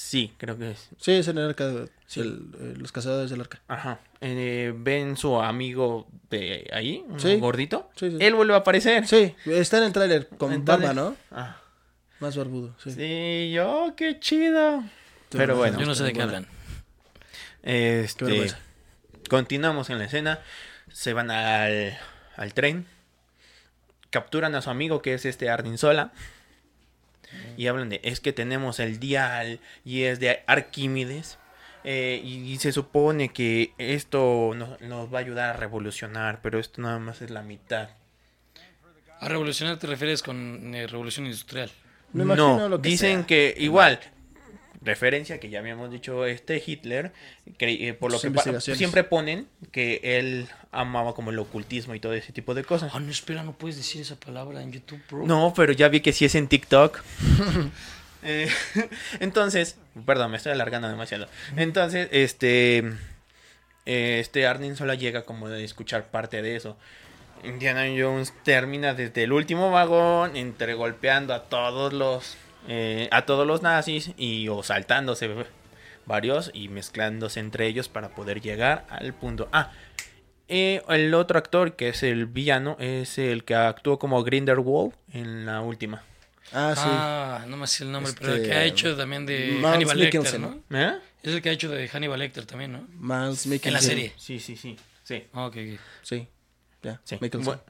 Sí, 0.06 0.32
creo 0.38 0.56
que 0.56 0.70
es. 0.70 0.88
Sí, 1.00 1.12
es 1.12 1.26
en 1.26 1.38
el 1.38 1.48
arca. 1.48 1.66
de- 1.66 1.88
el- 2.14 2.46
eh, 2.60 2.74
los 2.76 2.92
cazadores 2.92 3.28
del 3.28 3.40
arca. 3.40 3.60
Ajá. 3.66 3.98
Eh, 4.20 4.72
ven 4.76 5.16
su 5.16 5.40
amigo 5.42 6.06
de 6.30 6.70
ahí, 6.72 7.04
un 7.08 7.18
Sí. 7.18 7.40
gordito. 7.40 7.90
Sí, 7.96 8.10
sí. 8.12 8.16
Él 8.20 8.34
vuelve 8.36 8.54
a 8.54 8.58
aparecer. 8.58 9.04
Sí, 9.08 9.34
está 9.46 9.78
en 9.78 9.84
el 9.84 9.92
tráiler 9.92 10.28
con 10.38 10.64
barba, 10.64 10.92
¿no? 10.94 11.16
Ah, 11.32 11.56
Más 12.20 12.36
barbudo, 12.36 12.72
sí. 12.78 12.92
sí, 12.92 13.50
yo, 13.52 13.94
qué 13.96 14.20
chido. 14.20 14.82
Sí, 14.82 15.38
Pero 15.38 15.56
bueno. 15.56 15.80
Yo 15.80 15.86
no 15.86 15.94
sé 15.96 16.04
de 16.04 16.12
qué 16.12 16.22
hablan. 16.22 16.46
Este, 17.64 18.46
continuamos 19.28 19.90
en 19.90 19.98
la 19.98 20.04
escena. 20.04 20.38
Se 20.92 21.12
van 21.14 21.32
al, 21.32 21.98
al 22.36 22.54
tren. 22.54 22.86
Capturan 24.10 24.54
a 24.54 24.62
su 24.62 24.70
amigo 24.70 25.02
que 25.02 25.14
es 25.14 25.24
este 25.24 25.50
Arnim 25.50 25.76
Sola. 25.76 26.12
Y 27.56 27.66
hablan 27.66 27.88
de, 27.88 28.00
es 28.04 28.20
que 28.20 28.32
tenemos 28.32 28.78
el 28.80 28.98
dial 29.00 29.60
y 29.84 30.02
es 30.04 30.20
de 30.20 30.42
Arquímedes. 30.46 31.38
eh, 31.84 32.20
y, 32.24 32.50
y 32.52 32.56
se 32.58 32.72
supone 32.72 33.28
que 33.28 33.72
esto 33.78 34.52
no- 34.56 34.76
nos 34.80 35.12
va 35.12 35.18
a 35.18 35.20
ayudar 35.20 35.50
a 35.50 35.58
revolucionar, 35.58 36.40
pero 36.42 36.58
esto 36.58 36.82
nada 36.82 36.98
más 36.98 37.22
es 37.22 37.30
la 37.30 37.42
mitad. 37.42 37.90
A 39.20 39.28
revolucionar 39.28 39.78
te 39.78 39.86
refieres 39.86 40.22
con 40.22 40.74
eh, 40.74 40.86
revolución 40.86 41.26
industrial. 41.26 41.70
Me 42.12 42.24
no, 42.24 42.68
lo 42.68 42.80
que 42.82 42.88
dicen 42.88 43.18
sea. 43.20 43.26
que 43.26 43.54
igual, 43.58 43.98
referencia 44.82 45.40
que 45.40 45.48
ya 45.48 45.58
habíamos 45.58 45.90
dicho, 45.90 46.26
este 46.26 46.62
Hitler, 46.64 47.12
eh, 47.58 47.92
por 47.94 48.12
lo 48.12 48.20
que 48.20 48.60
siempre 48.60 49.04
ponen 49.04 49.48
que 49.72 50.00
él 50.02 50.48
amaba 50.72 51.14
como 51.14 51.30
el 51.30 51.38
ocultismo 51.38 51.94
y 51.94 52.00
todo 52.00 52.12
ese 52.14 52.32
tipo 52.32 52.54
de 52.54 52.64
cosas. 52.64 52.92
Ah, 52.94 53.00
no, 53.00 53.10
espera, 53.10 53.42
no 53.42 53.52
puedes 53.56 53.76
decir 53.76 54.02
esa 54.02 54.16
palabra 54.16 54.62
en 54.62 54.72
YouTube, 54.72 55.00
bro. 55.10 55.26
No, 55.26 55.52
pero 55.56 55.72
ya 55.72 55.88
vi 55.88 56.00
que 56.00 56.12
sí 56.12 56.24
es 56.24 56.34
en 56.34 56.48
TikTok. 56.48 57.02
Eh, 58.28 58.48
entonces, 59.20 59.78
perdón, 60.04 60.32
me 60.32 60.38
estoy 60.38 60.50
alargando 60.50 60.88
demasiado. 60.88 61.28
Entonces, 61.54 62.08
este, 62.10 62.78
eh, 63.84 64.18
este 64.20 64.46
Arnim 64.48 64.74
solo 64.74 64.94
llega 64.94 65.22
como 65.22 65.48
de 65.48 65.62
escuchar 65.62 66.10
parte 66.10 66.42
de 66.42 66.56
eso. 66.56 66.76
Indiana 67.44 67.84
Jones 67.96 68.34
termina 68.42 68.94
desde 68.94 69.22
el 69.22 69.32
último 69.32 69.70
vagón, 69.70 70.36
entre 70.36 70.74
golpeando 70.74 71.34
a 71.34 71.44
todos 71.44 71.92
los, 71.92 72.36
eh, 72.68 73.08
a 73.10 73.26
todos 73.26 73.46
los 73.46 73.62
nazis 73.62 74.12
y 74.16 74.48
o 74.48 74.62
saltándose 74.62 75.30
varios 76.06 76.50
y 76.54 76.68
mezclándose 76.68 77.40
entre 77.40 77.66
ellos 77.66 77.88
para 77.88 78.10
poder 78.10 78.40
llegar 78.40 78.86
al 78.88 79.12
punto. 79.14 79.48
Ah, 79.52 79.72
eh, 80.48 80.82
el 80.88 81.12
otro 81.14 81.38
actor 81.38 81.74
que 81.74 81.88
es 81.88 82.02
el 82.02 82.26
villano 82.26 82.76
es 82.78 83.18
el 83.18 83.44
que 83.44 83.54
actuó 83.54 83.98
como 83.98 84.22
Grindelwald 84.22 84.92
en 85.12 85.44
la 85.46 85.60
última. 85.60 86.04
Ah, 86.52 86.74
sí. 86.76 86.82
Ah, 86.86 87.44
no 87.48 87.56
me 87.56 87.66
sé 87.66 87.82
el 87.82 87.90
nombre, 87.90 88.12
pero 88.18 88.32
el 88.34 88.38
Este, 88.42 88.48
que 88.50 88.54
ha 88.56 88.64
hecho 88.64 88.96
también 88.96 89.26
de 89.26 89.58
Mads 89.60 89.74
Hannibal 89.74 89.98
Lecter, 89.98 90.20
Mikkelsen. 90.20 90.42
¿no? 90.42 90.78
¿Eh? 90.78 90.98
Es 91.24 91.34
el 91.34 91.42
que 91.42 91.48
ha 91.48 91.52
hecho 91.52 91.68
de 91.68 91.88
Hannibal 91.88 92.20
Lecter 92.20 92.46
también, 92.46 92.72
¿no? 92.72 92.86
Miles 93.00 93.46
Mikkelsen. 93.48 93.68
En 93.68 93.74
la 93.74 93.80
serie. 93.80 94.12
Sí, 94.16 94.38
sí, 94.38 94.56
sí. 94.56 94.76
Sí. 95.02 95.24
Ah, 95.32 95.46
ok, 95.46 95.56
ok. 95.56 95.80
Sí. 96.02 96.28
Ya. 96.82 97.00
Sí. 97.02 97.18
Mikkelsen. 97.20 97.46
Bueno, 97.46 97.62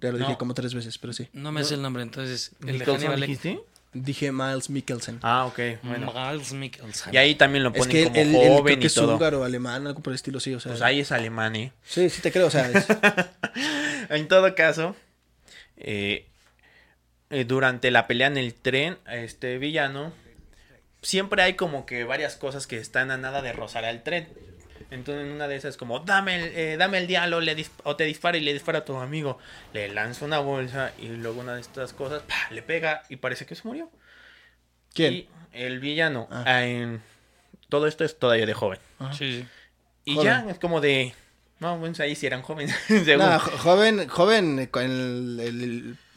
Ya 0.00 0.12
lo 0.12 0.16
dije 0.18 0.30
no. 0.30 0.38
como 0.38 0.54
tres 0.54 0.72
veces, 0.72 0.96
pero 0.96 1.12
sí. 1.12 1.28
No 1.34 1.52
me 1.52 1.62
sé 1.62 1.74
el 1.74 1.82
nombre, 1.82 2.02
entonces. 2.02 2.52
El 2.60 2.66
de 2.66 2.72
¿Nicholson 2.78 2.96
Hannibal 2.96 3.20
Lecter. 3.20 3.60
Dije 3.92 4.30
Miles 4.30 4.70
Mikkelsen. 4.70 5.18
Ah, 5.22 5.46
ok. 5.46 5.58
Bueno. 5.82 6.12
Miles 6.14 6.52
Mikkelsen. 6.52 7.12
Y 7.12 7.16
ahí 7.16 7.34
también 7.34 7.64
lo 7.64 7.70
es 7.70 7.76
ponen 7.78 7.90
que 7.92 8.04
como 8.04 8.16
él- 8.16 8.28
él 8.34 8.40
creo 8.40 8.56
joven 8.58 8.78
que 8.78 8.84
y 8.84 8.86
es 8.86 8.94
todo. 8.94 9.14
húngaro, 9.14 9.42
alemán, 9.44 9.86
algo 9.86 10.00
por 10.00 10.12
el 10.12 10.14
estilo, 10.16 10.38
sí. 10.38 10.54
O 10.54 10.60
sea, 10.60 10.70
Pues 10.72 10.82
ahí 10.82 11.00
es 11.00 11.10
alemán, 11.10 11.56
¿eh? 11.56 11.72
Sí, 11.82 12.08
sí 12.08 12.22
te 12.22 12.30
creo, 12.30 12.46
o 12.46 12.50
sea, 12.50 12.70
es- 12.70 12.86
En 14.10 14.28
todo 14.28 14.54
caso, 14.54 14.94
eh, 15.76 16.26
eh, 17.30 17.44
durante 17.44 17.90
la 17.90 18.06
pelea 18.06 18.28
en 18.28 18.36
el 18.38 18.54
tren, 18.54 18.96
este 19.10 19.58
villano, 19.58 20.12
siempre 21.02 21.42
hay 21.42 21.54
como 21.54 21.84
que 21.86 22.04
varias 22.04 22.36
cosas 22.36 22.66
que 22.66 22.76
están 22.78 23.10
a 23.10 23.16
nada 23.16 23.42
de 23.42 23.52
rozar 23.52 23.84
al 23.84 24.02
tren. 24.02 24.28
Entonces 24.90 25.24
en 25.26 25.32
una 25.32 25.46
de 25.46 25.56
esas 25.56 25.76
como, 25.76 26.00
dame 26.00 26.36
el, 26.36 26.56
eh, 26.56 26.76
dame 26.76 26.98
el 26.98 27.06
diálogo 27.06 27.40
le 27.40 27.64
o 27.84 27.96
te 27.96 28.04
dispara 28.04 28.36
y 28.38 28.40
le 28.40 28.52
dispara 28.52 28.80
a 28.80 28.84
tu 28.84 28.96
amigo. 28.96 29.38
Le 29.72 29.88
lanza 29.88 30.24
una 30.24 30.38
bolsa 30.40 30.92
y 30.98 31.08
luego 31.08 31.40
una 31.40 31.54
de 31.54 31.60
estas 31.60 31.92
cosas, 31.92 32.22
¡pah! 32.22 32.50
le 32.50 32.62
pega 32.62 33.02
y 33.08 33.16
parece 33.16 33.46
que 33.46 33.54
se 33.54 33.66
murió. 33.68 33.90
¿Quién? 34.92 35.14
Y 35.14 35.28
el 35.52 35.78
villano, 35.80 36.26
Ah. 36.30 36.44
ah, 36.46 36.66
en- 36.66 37.00
todo 37.68 37.86
esto 37.86 38.04
es 38.04 38.18
todavía 38.18 38.46
de 38.46 38.54
joven. 38.54 38.78
Sí, 39.16 39.40
sí. 39.42 39.46
Y 40.04 40.14
Joven. 40.16 40.26
ya 40.26 40.50
es 40.50 40.58
como 40.58 40.80
de, 40.80 41.14
no, 41.60 41.78
bueno, 41.78 41.94
ahí 42.00 42.16
sí 42.16 42.26
eran 42.26 42.42
jóvenes. 42.42 42.74
jo- 42.88 43.58
joven, 43.58 44.08
joven 44.08 44.66
con 44.66 44.82
el, 44.82 45.38
el, 45.40 45.62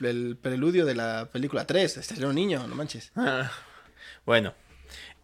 el- 0.02 0.08
el 0.08 0.36
preludio 0.42 0.86
de 0.86 0.96
la 0.96 1.30
película 1.32 1.66
3. 1.68 1.98
Este 1.98 2.16
era 2.16 2.28
un 2.28 2.36
niño, 2.36 2.66
no 2.68 2.74
manches. 2.76 3.12
Ah, 3.16 3.52
bueno, 4.26 4.54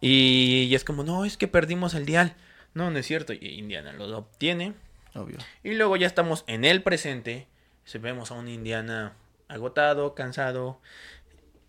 y, 0.00 0.66
y 0.70 0.74
es 0.74 0.84
como, 0.84 1.02
no, 1.02 1.24
es 1.24 1.36
que 1.36 1.48
perdimos 1.48 1.94
el 1.94 2.06
dial. 2.06 2.34
No, 2.74 2.90
no 2.90 2.98
es 2.98 3.06
cierto. 3.06 3.32
Y 3.32 3.46
Indiana 3.58 3.92
lo 3.92 4.16
obtiene. 4.16 4.74
Obvio. 5.14 5.38
Y 5.64 5.74
luego 5.74 5.96
ya 5.96 6.06
estamos 6.06 6.44
en 6.46 6.64
el 6.64 6.82
presente. 6.82 7.46
Se 7.84 7.98
vemos 7.98 8.30
a 8.30 8.34
un 8.34 8.48
Indiana 8.48 9.14
agotado, 9.48 10.14
cansado. 10.14 10.80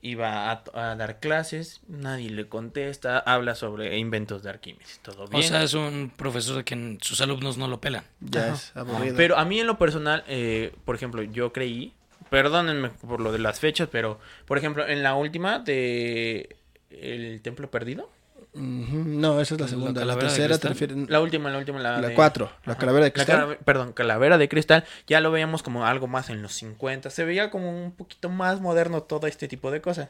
Iba 0.03 0.51
a, 0.51 0.63
a 0.73 0.95
dar 0.95 1.19
clases. 1.19 1.81
Nadie 1.87 2.29
le 2.31 2.47
contesta. 2.49 3.19
Habla 3.19 3.53
sobre 3.55 3.97
inventos 3.97 4.41
de 4.41 4.49
Arquímedes. 4.49 4.99
Todo 5.03 5.27
bien. 5.27 5.43
O 5.43 5.47
sea, 5.47 5.61
es 5.63 5.73
un 5.75 6.11
profesor 6.15 6.63
que 6.63 6.97
sus 7.01 7.21
alumnos 7.21 7.57
no 7.57 7.67
lo 7.67 7.79
pelan. 7.79 8.03
Ya 8.19 8.45
Ajá. 8.45 8.53
es 8.53 8.75
aburrido. 8.75 9.15
Pero 9.15 9.37
a 9.37 9.45
mí 9.45 9.59
en 9.59 9.67
lo 9.67 9.77
personal, 9.77 10.23
eh, 10.27 10.73
por 10.85 10.95
ejemplo, 10.95 11.21
yo 11.21 11.53
creí, 11.53 11.93
perdónenme 12.31 12.89
por 12.89 13.21
lo 13.21 13.31
de 13.31 13.39
las 13.39 13.59
fechas, 13.59 13.89
pero 13.91 14.19
por 14.45 14.57
ejemplo, 14.57 14.87
en 14.87 15.03
la 15.03 15.13
última 15.13 15.59
de 15.59 16.55
El 16.89 17.41
Templo 17.43 17.69
Perdido, 17.69 18.09
No, 18.53 19.39
esa 19.39 19.55
es 19.55 19.61
la 19.61 19.67
segunda. 19.67 20.03
La, 20.03 20.19
tercera 20.19 20.57
te 20.57 20.67
la 21.07 21.21
última, 21.21 21.49
la 21.49 21.57
última, 21.57 21.79
la, 21.79 21.99
La 22.01 22.09
de- 22.09 22.13
4, 22.15 22.51
la 22.65 22.73
Ajá. 22.73 22.79
calavera 22.79 23.05
de 23.05 23.09
La 23.09 23.13
cristal. 23.13 23.57
perdón, 23.63 23.93
Calavera 23.93 24.37
de 24.37 24.49
Cristal, 24.49 24.83
ya 25.07 25.21
lo 25.21 25.31
veíamos 25.31 25.63
como 25.63 25.85
algo 25.85 26.07
más 26.07 26.29
en 26.29 26.41
los 26.41 26.53
50, 26.55 27.09
se 27.11 27.23
veía 27.23 27.49
como 27.49 27.71
un 27.71 27.93
poquito 27.93 28.29
más 28.29 28.59
moderno 28.59 29.03
todo 29.03 29.27
este 29.27 29.47
tipo 29.47 29.71
de 29.71 29.79
cosas. 29.81 30.09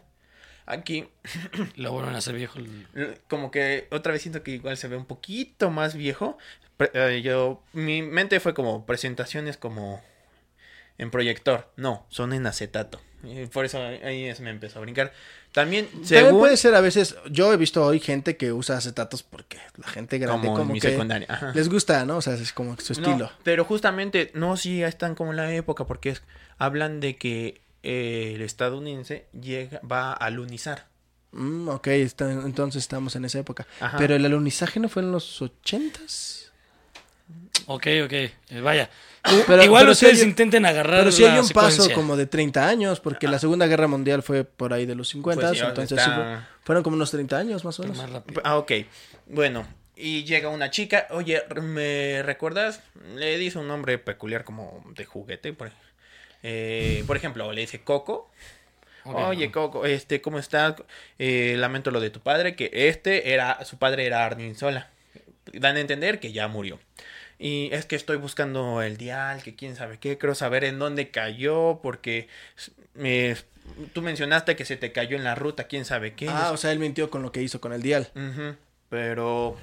Aquí, 0.65 1.07
Lo 1.75 1.91
vuelven 1.91 2.15
a 2.15 2.17
hacer 2.19 2.35
viejo. 2.35 2.59
como 3.27 3.51
que 3.51 3.87
otra 3.91 4.11
vez 4.13 4.21
siento 4.23 4.41
que 4.41 4.51
igual 4.51 4.77
se 4.77 4.87
ve 4.87 4.95
un 4.97 5.05
poquito 5.05 5.69
más 5.69 5.95
viejo. 5.95 6.37
Eh, 6.93 7.21
yo, 7.23 7.61
mi 7.73 8.01
mente 8.01 8.39
fue 8.39 8.53
como 8.55 8.85
presentaciones 8.87 9.57
como 9.57 10.01
en 10.97 11.11
proyector. 11.11 11.71
No, 11.77 12.05
son 12.09 12.33
en 12.33 12.47
acetato. 12.47 12.99
Por 13.53 13.65
eso 13.65 13.79
ahí 13.81 14.33
me 14.39 14.49
empezó 14.49 14.79
a 14.79 14.81
brincar. 14.81 15.13
También, 15.51 15.85
También 15.87 16.07
según 16.07 16.39
puede 16.39 16.55
ser 16.55 16.73
a 16.75 16.81
veces, 16.81 17.15
yo 17.29 17.51
he 17.51 17.57
visto 17.57 17.85
hoy 17.85 17.99
gente 17.99 18.37
que 18.37 18.53
usa 18.53 18.77
acetatos 18.77 19.21
porque 19.23 19.57
la 19.75 19.87
gente 19.87 20.17
grande 20.17 20.47
como, 20.47 20.59
como, 20.59 20.69
en 20.69 20.73
mi 20.75 20.79
que 20.79 20.91
secundaria. 20.91 21.27
Ajá. 21.29 21.51
les 21.53 21.67
gusta, 21.67 22.05
¿no? 22.05 22.17
O 22.17 22.21
sea, 22.21 22.35
es 22.35 22.53
como 22.53 22.77
su 22.79 22.93
No, 23.01 23.07
estilo. 23.09 23.31
pero 23.43 23.65
justamente, 23.65 24.31
no, 24.33 24.55
sí, 24.55 24.81
están 24.81 25.13
como 25.13 25.31
en 25.31 25.37
la 25.37 25.53
época, 25.53 25.85
porque 25.85 26.11
es, 26.11 26.21
hablan 26.57 27.01
de 27.01 27.17
que 27.17 27.61
eh, 27.83 28.33
el 28.35 28.41
estadounidense 28.43 29.25
llega, 29.39 29.81
va 29.89 30.11
a 30.11 30.13
alunizar. 30.13 30.87
Mm, 31.33 31.67
ok, 31.67 31.87
está- 31.87 32.31
entonces 32.31 32.81
estamos 32.83 33.15
en 33.17 33.25
esa 33.25 33.39
época. 33.39 33.67
Ajá. 33.81 33.97
Pero 33.97 34.15
el 34.15 34.25
alunizaje 34.25 34.79
no 34.79 34.87
fue 34.87 35.01
en 35.01 35.11
los 35.11 35.41
ochentas. 35.41 36.51
Ok, 37.67 37.87
ok. 38.05 38.13
eh, 38.13 38.31
vaya. 38.63 38.89
Pero- 39.23 39.63
Igual 39.63 39.83
pero 39.83 39.91
ustedes 39.91 40.19
hay- 40.21 40.27
intenten 40.27 40.65
agarrar 40.65 40.99
Pero 41.01 41.11
sí 41.11 41.23
hay 41.23 41.35
la 41.35 41.41
un 41.41 41.49
paso 41.49 41.87
como 41.93 42.17
de 42.17 42.25
30 42.25 42.67
años, 42.67 42.99
porque 42.99 43.27
la 43.27 43.37
Segunda 43.39 43.67
Guerra 43.67 43.87
Mundial 43.87 44.23
fue 44.23 44.43
por 44.43 44.73
ahí 44.73 44.85
de 44.85 44.95
los 44.95 45.09
50, 45.09 45.49
Pues 45.49 45.61
entonces 45.61 45.97
está- 45.97 46.05
sí 46.05 46.11
fue- 46.21 46.39
fueron 46.63 46.83
como 46.83 46.95
unos 46.95 47.11
30 47.11 47.37
años 47.37 47.63
más 47.63 47.79
o 47.79 47.83
Pero 47.83 47.93
menos. 47.95 48.11
más. 48.11 48.23
Ah, 48.43 48.57
ok. 48.57 48.71
Bueno, 49.27 49.67
y 49.95 50.23
llega 50.23 50.49
una 50.49 50.71
chica, 50.71 51.07
oye, 51.11 51.43
¿me 51.61 52.23
recuerdas? 52.23 52.81
Le 53.15 53.37
dice 53.37 53.59
un 53.59 53.67
nombre 53.67 53.97
peculiar 53.99 54.43
como 54.43 54.83
de 54.95 55.05
juguete, 55.05 55.53
por, 55.53 55.71
eh, 56.43 57.03
por 57.05 57.15
ejemplo, 57.15 57.51
le 57.53 57.61
dice 57.61 57.81
Coco. 57.81 58.31
Oye, 59.03 59.51
Coco, 59.51 59.85
este, 59.85 60.21
¿cómo 60.21 60.37
estás? 60.39 60.75
Eh, 61.17 61.55
lamento 61.57 61.89
lo 61.91 61.99
de 61.99 62.09
tu 62.11 62.19
padre, 62.19 62.55
que 62.55 62.69
este 62.73 63.33
era, 63.33 63.63
su 63.65 63.77
padre 63.77 64.05
era 64.05 64.25
Arnim 64.25 64.55
Sola. 64.55 64.89
Dan 65.53 65.75
a 65.75 65.79
entender 65.79 66.19
que 66.19 66.31
ya 66.31 66.47
murió. 66.47 66.79
Y 67.43 67.69
es 67.71 67.87
que 67.87 67.95
estoy 67.95 68.17
buscando 68.17 68.83
el 68.83 68.97
dial, 68.97 69.41
que 69.41 69.55
quién 69.55 69.75
sabe 69.75 69.97
qué, 69.97 70.19
quiero 70.19 70.35
saber 70.35 70.63
en 70.63 70.77
dónde 70.77 71.09
cayó, 71.09 71.79
porque 71.81 72.27
eh, 72.99 73.35
tú 73.93 74.03
mencionaste 74.03 74.55
que 74.55 74.63
se 74.63 74.77
te 74.77 74.91
cayó 74.91 75.17
en 75.17 75.23
la 75.23 75.33
ruta, 75.33 75.63
quién 75.63 75.83
sabe 75.83 76.13
qué. 76.13 76.29
Ah, 76.29 76.51
o 76.53 76.57
sea, 76.57 76.71
él 76.71 76.77
mintió 76.77 77.09
con 77.09 77.23
lo 77.23 77.31
que 77.31 77.41
hizo 77.41 77.59
con 77.59 77.73
el 77.73 77.81
dial. 77.81 78.09
Pero 78.89 79.57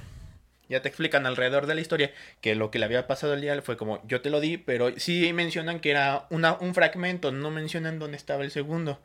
ya 0.68 0.83
te 0.83 0.89
explican 0.89 1.24
alrededor 1.24 1.66
de 1.66 1.76
la 1.76 1.81
historia 1.81 2.11
que 2.41 2.57
lo 2.57 2.72
que 2.72 2.81
le 2.81 2.87
había 2.87 3.07
pasado 3.07 3.35
al 3.35 3.43
dial 3.43 3.62
fue 3.62 3.76
como 3.76 4.05
yo 4.09 4.22
te 4.22 4.31
lo 4.31 4.41
di, 4.41 4.57
pero 4.57 4.99
sí 4.99 5.33
mencionan 5.33 5.79
que 5.79 5.93
era 5.93 6.26
una, 6.31 6.55
un 6.55 6.74
fragmento, 6.74 7.31
no 7.31 7.53
mencionan 7.53 8.01
dónde 8.01 8.16
estaba 8.16 8.43
el 8.43 8.51
segundo. 8.51 8.99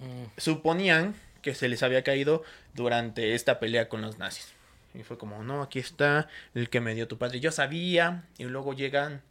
Mm. 0.00 0.40
Suponían 0.40 1.14
que 1.40 1.54
se 1.54 1.68
les 1.68 1.84
había 1.84 2.02
caído 2.02 2.42
durante 2.74 3.36
esta 3.36 3.60
pelea 3.60 3.88
con 3.88 4.02
los 4.02 4.18
nazis. 4.18 4.57
Y 4.94 5.02
fue 5.02 5.18
como, 5.18 5.42
no, 5.44 5.62
aquí 5.62 5.78
está 5.78 6.28
el 6.54 6.70
que 6.70 6.80
me 6.80 6.94
dio 6.94 7.06
tu 7.08 7.18
padre. 7.18 7.40
Yo 7.40 7.52
sabía, 7.52 8.24
y 8.38 8.44
luego 8.44 8.72
llegan 8.74 9.22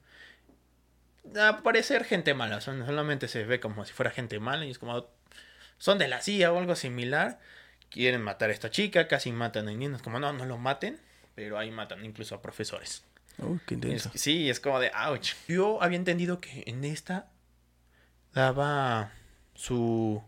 a 1.40 1.62
parecer 1.64 2.04
gente 2.06 2.34
mala. 2.34 2.62
Son, 2.62 2.86
solamente 2.86 3.28
se 3.28 3.44
ve 3.44 3.60
como 3.60 3.84
si 3.86 3.94
fuera 3.94 4.12
gente 4.12 4.40
mala. 4.40 4.66
Y 4.66 4.72
es 4.72 4.80
como, 4.80 5.08
son 5.78 5.98
de 5.98 6.08
la 6.08 6.22
CIA 6.22 6.52
o 6.54 6.60
algo 6.60 6.76
similar. 6.76 7.40
Quieren 7.90 8.22
matar 8.22 8.50
a 8.50 8.54
esta 8.54 8.70
chica, 8.70 9.08
casi 9.08 9.32
matan 9.32 9.68
a 9.68 9.72
niños. 9.72 10.02
Como, 10.02 10.20
no, 10.20 10.32
no 10.34 10.46
lo 10.46 10.58
maten. 10.58 11.00
Pero 11.36 11.58
ahí 11.58 11.72
matan 11.72 12.04
incluso 12.06 12.36
a 12.36 12.42
profesores. 12.42 13.04
Uy, 13.40 13.60
qué 13.66 13.76
intenso. 13.76 14.10
Es- 14.14 14.22
sí, 14.22 14.50
es 14.50 14.60
como 14.60 14.80
de 14.80 14.92
ouch. 15.08 15.34
Yo 15.48 15.82
había 15.84 15.98
entendido 15.98 16.40
que 16.40 16.64
en 16.68 16.84
esta 16.84 17.28
daba 18.34 19.12
su. 19.54 20.24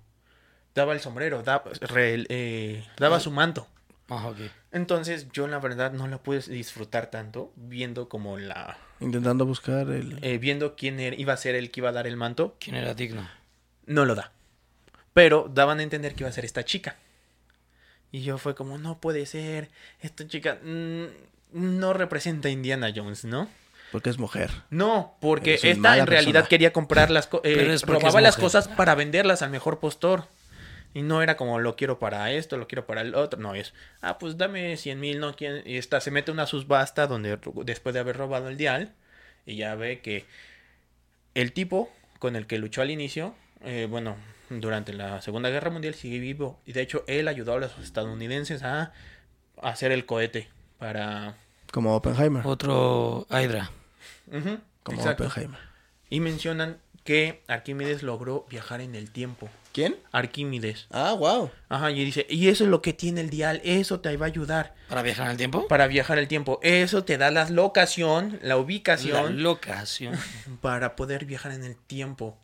daba 0.76 0.94
el 0.94 1.00
sombrero, 1.00 1.44
daba, 1.44 1.72
re- 1.82 2.26
eh, 2.30 2.88
daba 2.98 3.20
su 3.20 3.32
manto. 3.32 3.68
Ah, 4.10 4.28
ok. 4.28 4.38
Entonces 4.72 5.28
yo 5.32 5.48
la 5.48 5.60
verdad 5.60 5.92
no 5.92 6.08
la 6.08 6.18
pude 6.18 6.40
disfrutar 6.42 7.08
tanto 7.12 7.52
viendo 7.56 8.10
como 8.10 8.38
la. 8.38 8.78
Intentando 9.00 9.46
buscar 9.46 9.90
el... 9.90 10.20
eh, 10.24 10.38
viendo 10.38 10.76
quién 10.76 11.00
era- 11.00 11.16
iba 11.16 11.34
a 11.34 11.38
ser 11.38 11.56
el 11.56 11.72
que 11.72 11.80
iba 11.82 11.90
a 11.90 11.94
dar 11.94 12.08
el 12.08 12.18
manto. 12.18 12.56
¿Quién 12.60 12.76
era 12.76 12.94
digno? 12.94 13.30
No 13.86 14.06
lo 14.06 14.16
da. 14.16 14.32
Pero 15.14 15.50
daban 15.54 15.80
a 15.80 15.84
entender 15.84 16.14
que 16.16 16.24
iba 16.24 16.30
a 16.30 16.34
ser 16.34 16.46
esta 16.46 16.64
chica. 16.66 16.96
Y 18.12 18.22
yo 18.24 18.38
fue 18.38 18.56
como, 18.56 18.78
no 18.78 19.00
puede 19.00 19.26
ser, 19.26 19.70
esta 20.02 20.28
chica 20.28 20.58
mm, 20.64 21.04
no 21.54 21.94
representa 21.94 22.48
a 22.48 22.52
Indiana 22.52 22.92
Jones, 22.96 23.26
¿no? 23.26 23.48
Porque 23.92 24.10
es 24.10 24.18
mujer. 24.20 24.52
No, 24.70 25.16
porque 25.20 25.56
esta 25.56 25.98
en 25.98 26.06
realidad 26.08 26.34
persona. 26.42 26.48
quería 26.50 26.74
comprar 26.74 27.10
las 27.12 27.28
cosas, 27.28 27.42
porque 27.44 27.78
robaba 27.86 28.22
las 28.22 28.38
cosas 28.38 28.68
para 28.68 28.96
venderlas 28.96 29.42
al 29.42 29.50
mejor 29.50 29.80
postor. 29.80 30.26
Y 30.94 31.04
no 31.04 31.22
era 31.22 31.38
como 31.38 31.60
lo 31.60 31.76
quiero 31.76 32.00
para 32.00 32.32
esto, 32.32 32.58
lo 32.58 32.68
quiero 32.68 32.88
para 32.88 33.02
el 33.02 33.16
otro. 33.16 33.40
No, 33.40 33.54
es, 33.54 33.74
ah, 34.02 34.18
pues 34.18 34.38
dame 34.38 34.76
100 34.76 35.00
mil, 35.00 35.20
no 35.20 35.36
quién. 35.36 35.62
Y 35.66 35.78
esta 35.78 36.02
se 36.02 36.12
mete 36.12 36.32
una 36.32 36.48
subasta 36.48 37.06
donde 37.06 37.38
después 37.66 37.94
de 37.94 38.00
haber 38.00 38.18
robado 38.18 38.50
el 38.50 38.58
dial. 38.58 38.94
Y 39.46 39.56
ya 39.56 39.76
ve 39.76 40.02
que 40.02 40.26
el 41.36 41.54
tipo 41.54 41.92
con 42.18 42.36
el 42.36 42.48
que 42.48 42.58
luchó 42.58 42.82
al 42.82 42.92
inicio, 42.92 43.36
eh, 43.62 43.88
bueno, 43.90 44.16
durante 44.50 44.94
la 44.94 45.22
Segunda 45.22 45.50
Guerra 45.50 45.70
Mundial 45.70 45.94
sigue 45.94 46.20
vivo. 46.20 46.60
Y 46.66 46.74
de 46.74 46.82
hecho, 46.82 47.04
él 47.08 47.28
ayudó 47.28 47.54
a 47.54 47.60
los 47.60 47.78
estadounidenses 47.78 48.64
a 48.64 48.92
hacer 49.62 49.92
el 49.92 50.06
cohete 50.06 50.50
para. 50.78 51.36
Como 51.72 51.96
Oppenheimer. 51.96 52.46
Otro 52.46 53.28
Hydra. 53.30 53.70
Como 54.84 54.98
exacto. 54.98 55.28
Oppenheimer. 55.28 55.60
Y 56.10 56.20
mencionan 56.20 56.78
que 57.04 57.44
Arquímedes 57.48 58.04
logró 58.04 58.46
viajar 58.50 58.82
en 58.82 58.96
el 58.96 59.12
tiempo. 59.12 59.50
¿Quién? 59.80 59.96
Arquímedes. 60.12 60.88
Ah, 60.92 61.14
wow. 61.14 61.50
Ajá, 61.70 61.90
y 61.92 62.04
dice, 62.04 62.26
y 62.30 62.50
eso 62.50 62.66
es 62.66 62.70
lo 62.70 62.82
que 62.82 62.92
tiene 62.92 63.22
el 63.22 63.30
dial, 63.30 63.62
eso 63.64 64.02
te 64.02 64.16
va 64.18 64.26
a 64.26 64.28
ayudar 64.28 64.74
¿Para 64.90 65.02
viajar 65.04 65.26
en 65.28 65.32
el 65.32 65.38
tiempo? 65.38 65.68
para 65.70 65.88
viajar 65.88 66.18
el 66.18 66.28
tiempo. 66.28 66.60
Eso 66.64 67.06
te 67.06 67.18
da 67.18 67.32
la 67.32 67.50
locación, 67.50 68.40
la 68.42 68.50
La 68.50 68.58
ubicación 68.58 69.42
locación. 69.42 70.16
para 70.62 70.98
poder 70.98 71.24
viajar 71.26 71.54
en 71.54 71.64
el 71.64 71.78
tiempo. 71.78 72.38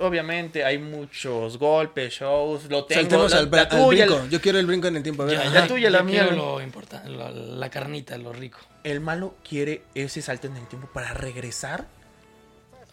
Obviamente 0.00 0.64
hay 0.64 0.78
muchos 0.78 1.58
golpes, 1.58 2.14
shows, 2.14 2.64
lo 2.70 2.84
tengo, 2.84 3.00
Saltemos 3.02 3.30
la, 3.32 3.38
al, 3.38 3.50
la 3.50 3.62
al 3.62 3.68
tuya, 3.68 4.06
brinco. 4.06 4.26
Yo 4.30 4.40
quiero 4.40 4.58
el 4.60 4.66
brinco 4.66 4.86
en 4.86 4.96
el 4.96 5.02
tiempo. 5.02 5.24
A 5.24 5.26
ver. 5.26 5.38
Ya, 5.38 5.50
la 5.50 5.66
tuya, 5.66 5.90
la 5.90 5.98
yo 5.98 6.04
mía, 6.04 6.24
lo 6.30 6.62
importante, 6.62 7.10
lo- 7.10 7.30
la 7.30 7.68
carnita, 7.68 8.16
lo 8.16 8.32
rico. 8.32 8.58
el 8.84 9.00
malo 9.00 9.34
quiere 9.46 9.82
ese 9.96 10.22
salto 10.22 10.46
en 10.46 10.56
el 10.56 10.66
tiempo 10.68 10.88
para 10.94 11.12
regresar 11.14 11.86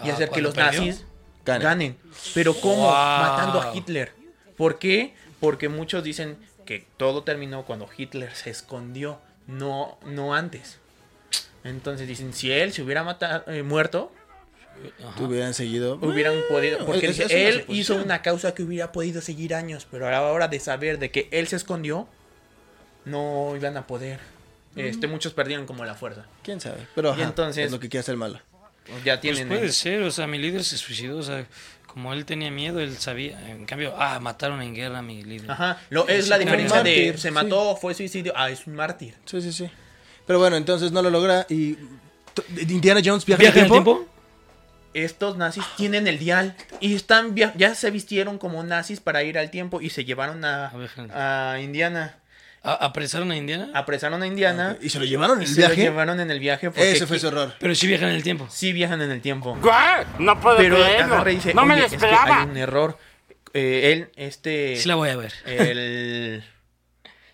y 0.03 0.09
Ah, 0.09 0.13
hacer 0.13 0.25
que 0.29 0.41
¿cuándo 0.41 0.49
los 0.49 0.55
perdió? 0.55 0.79
nazis 0.85 1.05
Ganen. 1.45 1.61
ganen. 1.63 1.97
Pero 2.33 2.53
¿cómo? 2.55 2.83
Wow. 2.83 2.91
Matando 2.91 3.61
a 3.61 3.75
Hitler. 3.75 4.11
¿Por 4.57 4.79
qué? 4.79 5.13
Porque 5.39 5.69
muchos 5.69 6.03
dicen 6.03 6.37
que 6.65 6.85
todo 6.97 7.23
terminó 7.23 7.63
cuando 7.65 7.87
Hitler 7.95 8.33
se 8.35 8.49
escondió, 8.49 9.19
no, 9.47 9.97
no 10.05 10.33
antes. 10.33 10.79
Entonces 11.63 12.07
dicen, 12.07 12.33
si 12.33 12.51
él 12.51 12.73
se 12.73 12.81
hubiera 12.83 13.03
matado, 13.03 13.51
eh, 13.51 13.63
muerto, 13.63 14.11
Ajá. 15.07 15.23
Hubieran 15.23 15.53
seguido. 15.53 15.95
hubieran 16.01 16.35
podido... 16.49 16.85
Porque 16.85 17.07
es- 17.07 17.17
dice, 17.17 17.25
una 17.33 17.33
él 17.49 17.65
hizo 17.69 17.95
una 17.95 18.21
causa 18.21 18.53
que 18.53 18.61
hubiera 18.63 18.91
podido 18.91 19.21
seguir 19.21 19.55
años, 19.55 19.87
pero 19.89 20.05
a 20.07 20.11
la 20.11 20.21
hora 20.23 20.47
de 20.49 20.59
saber 20.59 20.99
de 20.99 21.11
que 21.11 21.29
él 21.31 21.47
se 21.47 21.55
escondió, 21.55 22.07
no 23.05 23.53
iban 23.55 23.77
a 23.77 23.87
poder. 23.87 24.19
Este, 24.75 25.07
muchos 25.07 25.33
perdieron 25.33 25.65
como 25.65 25.85
la 25.85 25.95
fuerza. 25.95 26.25
¿Quién 26.43 26.59
sabe? 26.59 26.85
Pero 26.95 27.11
ajá, 27.11 27.23
entonces- 27.23 27.65
es 27.67 27.71
lo 27.71 27.79
que 27.79 27.87
quiere 27.87 28.01
hacer 28.01 28.17
malo. 28.17 28.39
Ya 29.03 29.19
Pues 29.19 29.21
tienen... 29.21 29.47
puede 29.47 29.67
eh, 29.67 29.71
ser, 29.71 30.01
o 30.03 30.11
sea, 30.11 30.27
mi 30.27 30.37
líder 30.37 30.63
se 30.63 30.77
suicidó, 30.77 31.17
o 31.17 31.23
sea, 31.23 31.45
como 31.87 32.13
él 32.13 32.25
tenía 32.25 32.51
miedo, 32.51 32.79
él 32.79 32.97
sabía. 32.97 33.49
En 33.49 33.65
cambio, 33.65 33.93
ah, 33.97 34.19
mataron 34.19 34.61
en 34.61 34.75
guerra 34.75 34.99
a 34.99 35.01
mi 35.01 35.23
líder. 35.23 35.49
Ajá, 35.49 35.79
lo, 35.89 36.07
es 36.07 36.25
Sí, 36.25 36.29
la 36.29 36.37
diferencia 36.37 36.83
de 36.83 36.89
Mártir, 36.89 37.19
se 37.19 37.29
sí. 37.29 37.33
mató, 37.33 37.75
fue 37.75 37.93
suicidio, 37.93 38.33
ah, 38.35 38.49
es 38.49 38.67
un 38.67 38.75
mártir. 38.75 39.15
Sí, 39.25 39.41
sí, 39.41 39.51
sí. 39.51 39.69
Pero 40.27 40.39
bueno, 40.39 40.55
entonces 40.55 40.91
no 40.91 41.01
lo 41.01 41.09
logra 41.09 41.45
y... 41.49 41.77
Indiana 42.67 43.01
Jones 43.03 43.25
viaja, 43.25 43.41
¿Viaja 43.41 43.59
en 43.59 43.65
el 43.65 43.71
tiempo. 43.71 44.05
Estos 44.93 45.37
nazis 45.37 45.63
tienen 45.77 46.07
el 46.07 46.19
dial 46.19 46.55
y 46.79 46.95
están 46.95 47.35
ya 47.35 47.75
se 47.75 47.91
vistieron 47.91 48.37
como 48.37 48.63
nazis 48.63 48.99
para 48.99 49.23
ir 49.23 49.37
al 49.37 49.49
tiempo 49.49 49.81
y 49.81 49.89
se 49.89 50.03
llevaron 50.05 50.43
a, 50.43 50.71
a 51.13 51.59
Indiana. 51.59 52.19
¿A- 52.65 52.85
¿Apresaron 52.85 53.31
a 53.31 53.37
Indiana? 53.37 53.69
Apresaron 53.73 54.21
a 54.23 54.27
Indiana 54.27 54.77
¿Y 54.81 54.89
se 54.89 54.99
lo 54.99 55.05
llevaron 55.05 55.37
en 55.37 55.43
el 55.43 55.47
se 55.47 55.61
lo 55.61 55.67
viaje? 55.67 55.81
llevaron 55.83 56.19
en 56.19 56.31
el 56.31 56.39
viaje 56.39 56.69
porque 56.71 56.91
Ese 56.91 57.05
fue 57.07 57.19
su 57.19 57.27
error. 57.27 57.53
Pero 57.59 57.75
sí 57.75 57.87
viajan 57.87 58.09
en 58.09 58.15
el 58.15 58.23
tiempo. 58.23 58.47
sí 58.49 58.73
viajan 58.73 59.01
en 59.01 59.11
el 59.11 59.21
tiempo. 59.21 59.57
¿Qué? 59.61 59.69
No 60.23 60.39
puedo 60.39 60.57
Pero 60.57 60.75
creerlo. 60.77 61.23
dice, 61.25 61.53
no 61.53 61.65
me 61.65 61.73
"Oye, 61.75 61.81
lo 61.81 61.85
es 61.87 61.91
que 61.91 61.95
esperaba. 61.97 62.41
hay 62.41 62.47
un 62.49 62.57
error. 62.57 62.97
Eh, 63.53 63.91
él, 63.93 64.09
este, 64.17 64.75
Sí 64.77 64.87
la 64.87 64.95
voy 64.95 65.09
a 65.09 65.15
ver. 65.15 65.31
el, 65.45 66.43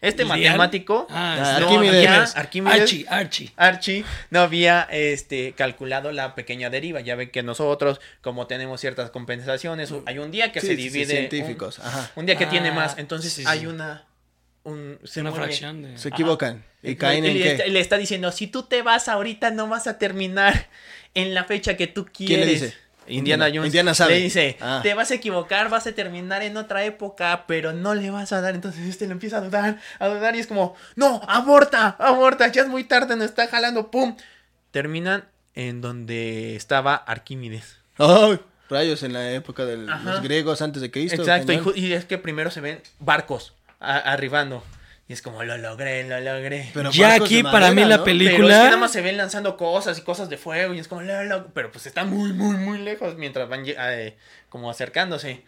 este 0.01 0.25
matemático, 0.25 1.05
Ah, 1.11 1.57
no, 1.59 1.67
Arquímedes. 1.67 2.07
había- 2.07 2.23
Arquímedes 2.41 2.82
Archie, 2.82 3.05
Archie. 3.07 3.53
Archie 3.55 4.05
no 4.32 4.39
había 4.41 4.88
este 4.91 5.53
calculado 5.53 6.11
la 6.11 6.34
pequeña 6.36 6.69
deriva. 6.71 7.01
Ya 7.01 7.15
ve 7.15 7.29
que 7.29 7.43
nosotros, 7.43 8.01
como 8.21 8.47
tenemos 8.47 8.82
ciertas 8.82 9.11
compensaciones, 9.11 9.93
hay 10.07 10.17
un 10.19 10.32
día 10.32 10.51
que 10.51 10.59
Sí, 10.61 10.67
se 10.67 10.75
sí, 10.75 10.82
sí, 10.84 10.89
divide. 10.89 11.05
científicos, 11.29 11.77
un, 11.79 11.86
ajá. 11.86 12.11
un 12.15 12.25
día 12.25 12.36
que 12.36 12.47
tiene 12.47 12.69
Ah, 12.69 12.73
más. 12.73 12.97
Entonces 12.97 13.32
sí, 13.32 13.43
hay 13.47 13.59
sí. 13.61 13.65
una. 13.67 14.05
Un, 14.64 14.99
se 15.03 15.22
una 15.22 15.32
fracción 15.32 15.82
de... 15.82 15.97
Se 15.97 16.09
equivocan. 16.09 16.64
¿Y 16.84 16.91
Y 16.91 16.95
caen 16.95 17.26
en 17.26 17.34
le, 17.39 17.51
está, 17.51 17.64
qué? 17.64 17.70
le 17.72 17.80
está 17.80 17.97
diciendo: 17.97 18.32
si 18.32 18.47
tú 18.47 18.64
te 18.64 18.82
vas 18.82 19.07
ahorita, 19.07 19.51
no 19.51 19.68
vas 19.68 19.88
a 19.88 19.97
terminar 19.97 20.68
en 21.14 21.34
la 21.34 21.43
fecha 21.45 21.76
que 21.78 21.88
tú 21.88 22.05
quieres. 22.05 22.28
¿Quién 22.38 22.39
le 22.41 22.45
dice? 22.53 22.76
Indiana. 23.07 23.47
Jones 23.47 23.66
Indiana 23.66 23.93
sabe. 23.93 24.16
le 24.16 24.22
dice, 24.22 24.57
Ah. 24.62 24.80
te 24.84 24.93
vas 24.93 25.12
a 25.12 25.16
equivocar, 25.16 25.70
vas 25.70 25.88
a 25.88 25.91
terminar 25.93 26.43
en 26.43 26.55
otra 26.57 26.86
época, 26.86 27.45
pero 27.47 27.74
no 27.74 27.95
le 27.95 28.09
vas 28.12 28.32
a 28.32 28.41
dar. 28.41 28.55
Entonces 28.55 28.88
este 28.88 29.07
lo 29.07 29.14
empieza 29.14 29.38
a 29.38 29.41
dudar, 29.41 29.80
a 29.99 30.07
dudar 30.07 30.36
y 30.36 30.39
es 30.39 30.47
como, 30.47 30.76
no, 30.95 31.22
aborta, 31.28 31.95
aborta, 31.99 32.47
ya 32.49 32.62
es 32.62 32.68
muy 32.68 32.84
tarde, 32.84 33.16
nos 33.16 33.26
está 33.26 33.47
jalando, 33.47 33.89
pum. 33.91 34.16
Terminan 34.72 35.26
en 35.55 35.82
donde 35.82 36.55
estaba 36.55 36.95
Arquímedes. 36.95 37.78
¡Ay! 37.97 38.39
Rayos 38.70 39.03
en 39.03 39.12
la 39.12 39.32
época 39.34 39.66
de 39.66 39.78
los 39.78 40.22
griegos 40.22 40.62
antes 40.62 40.82
de 40.82 40.91
Cristo. 40.91 41.22
Exacto, 41.22 41.51
y 41.76 41.91
es 41.91 42.05
que 42.05 42.18
primero 42.18 42.51
se 42.51 42.62
ven 42.62 42.82
barcos 42.99 43.53
a- 43.82 43.97
arribando. 44.13 44.63
Y 45.07 45.13
es 45.13 45.21
como, 45.21 45.43
lo 45.43 45.57
logré, 45.57 46.07
lo 46.07 46.19
logré. 46.21 46.69
Pero 46.73 46.89
Ya 46.91 47.15
aquí, 47.15 47.43
para 47.43 47.71
mí, 47.71 47.84
la 47.84 47.97
¿no? 47.97 48.03
peli- 48.05 48.25
Pero 48.25 48.29
es 48.29 48.38
película- 48.38 48.57
que 48.59 48.65
nada 48.65 48.77
más 48.77 48.91
se 48.93 49.01
ven 49.01 49.17
lanzando 49.17 49.57
cosas 49.57 49.97
y 49.97 50.03
cosas 50.03 50.29
de 50.29 50.38
fuego 50.38 50.73
y 50.73 50.79
es 50.79 50.88
como, 50.88 51.01
"La, 51.01 51.23
la", 51.25 51.43
pero 51.53 51.69
pues 51.69 51.86
está 51.86 52.05
muy, 52.05 52.32
muy, 52.32 52.55
muy 52.55 52.77
lejos 52.77 53.15
mientras 53.17 53.49
van 53.49 53.63
eh, 53.65 54.15
como 54.47 54.69
acercándose. 54.71 55.43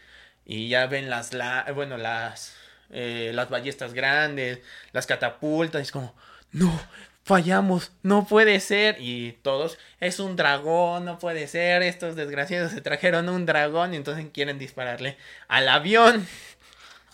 Y 0.45 0.67
ya 0.67 0.87
ven 0.87 1.09
las, 1.09 1.33
la, 1.33 1.65
bueno, 1.73 1.95
las, 1.97 2.55
eh, 2.89 3.31
las 3.33 3.49
ballestas 3.49 3.93
grandes, 3.93 4.59
las 4.91 5.05
catapultas, 5.07 5.79
y 5.79 5.83
es 5.83 5.91
como, 5.93 6.13
no, 6.51 6.77
fallamos, 7.23 7.93
no 8.01 8.25
puede 8.27 8.59
ser. 8.59 8.97
Y 8.99 9.33
todos, 9.43 9.77
es 10.01 10.19
un 10.19 10.35
dragón, 10.35 11.05
no 11.05 11.17
puede 11.19 11.47
ser, 11.47 11.83
estos 11.83 12.17
desgraciados 12.17 12.73
se 12.73 12.81
trajeron 12.81 13.29
un 13.29 13.45
dragón 13.45 13.93
y 13.93 13.97
entonces 13.97 14.25
quieren 14.33 14.59
dispararle 14.59 15.17
al 15.47 15.69
avión. 15.69 16.27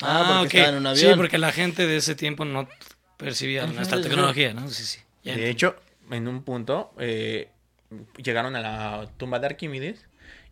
Ah, 0.02 0.40
porque 0.42 0.48
ok. 0.48 0.54
estaba 0.64 0.78
en 0.78 0.86
un 0.88 0.96
Sí, 0.96 1.04
avión. 1.06 1.18
porque 1.20 1.38
la 1.38 1.52
gente 1.52 1.86
de 1.88 1.98
ese 1.98 2.16
tiempo 2.16 2.46
no 2.46 2.68
percibía 3.18 3.66
nuestra 3.66 3.98
sí, 3.98 4.04
sí. 4.04 4.10
tecnología, 4.10 4.54
¿no? 4.54 4.70
Sí, 4.70 4.84
sí. 4.84 5.00
Ya 5.24 5.36
De 5.36 5.50
hecho, 5.50 5.76
en 6.12 6.28
un 6.28 6.44
punto 6.44 6.94
eh, 7.00 7.50
llegaron 8.24 8.56
a 8.56 8.62
la 8.62 9.10
tumba 9.18 9.40
de 9.40 9.48
Arquímedes 9.48 10.06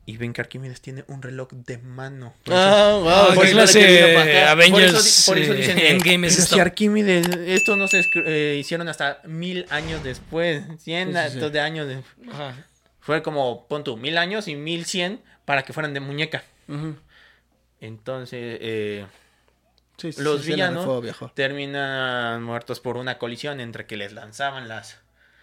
y 0.05 0.17
ven 0.17 0.31
que 0.33 0.41
Arquímedes 0.41 0.81
tiene 0.81 1.03
un 1.07 1.21
reloj 1.21 1.49
de 1.51 1.77
mano. 1.77 2.33
Ah, 2.49 2.97
wow. 3.01 3.09
Ah, 3.09 3.25
por 3.33 3.43
¿qué 3.43 3.49
eso 3.51 3.57
clase. 3.57 4.45
Avengers, 4.47 4.91
Por 4.91 4.97
eso, 4.97 5.01
di- 5.03 5.25
por 5.25 5.37
eso 5.37 5.53
dicen, 5.53 5.77
eh, 5.79 5.89
Endgame 5.91 6.27
es 6.27 6.33
pero 6.33 6.43
esto? 6.43 6.55
si 6.55 6.61
Arquímedes, 6.61 7.27
esto 7.45 7.75
no 7.75 7.87
se 7.87 8.01
eh, 8.25 8.57
hicieron 8.59 8.87
hasta 8.89 9.21
mil 9.25 9.65
años 9.69 10.03
después, 10.03 10.63
cien 10.79 11.13
Sí, 11.13 11.19
sí, 11.31 11.39
sí. 11.41 11.49
de 11.49 11.59
años. 11.59 11.87
de- 11.87 12.01
Ajá. 12.31 12.65
fue 13.01 13.21
como, 13.21 13.67
pon 13.67 13.83
tú, 13.83 13.95
mil 13.97 14.17
años 14.17 14.47
y 14.47 14.55
mil 14.55 14.85
cien 14.85 15.21
para 15.45 15.63
que 15.63 15.71
fueran 15.73 15.93
de 15.93 15.99
muñeca. 16.01 16.43
Entonces, 17.79 18.57
eh, 18.61 19.05
Sí, 19.97 20.11
sí, 20.11 20.21
los 20.21 20.41
sí, 20.43 20.49
la 20.51 20.55
villanos 20.69 21.33
terminan 21.33 22.43
muertos 22.43 22.79
por 22.79 22.97
una 22.97 23.17
colisión 23.17 23.59
entre 23.59 23.85
que 23.87 23.97
les 23.97 24.13
lanzaban 24.13 24.67
las, 24.67 24.99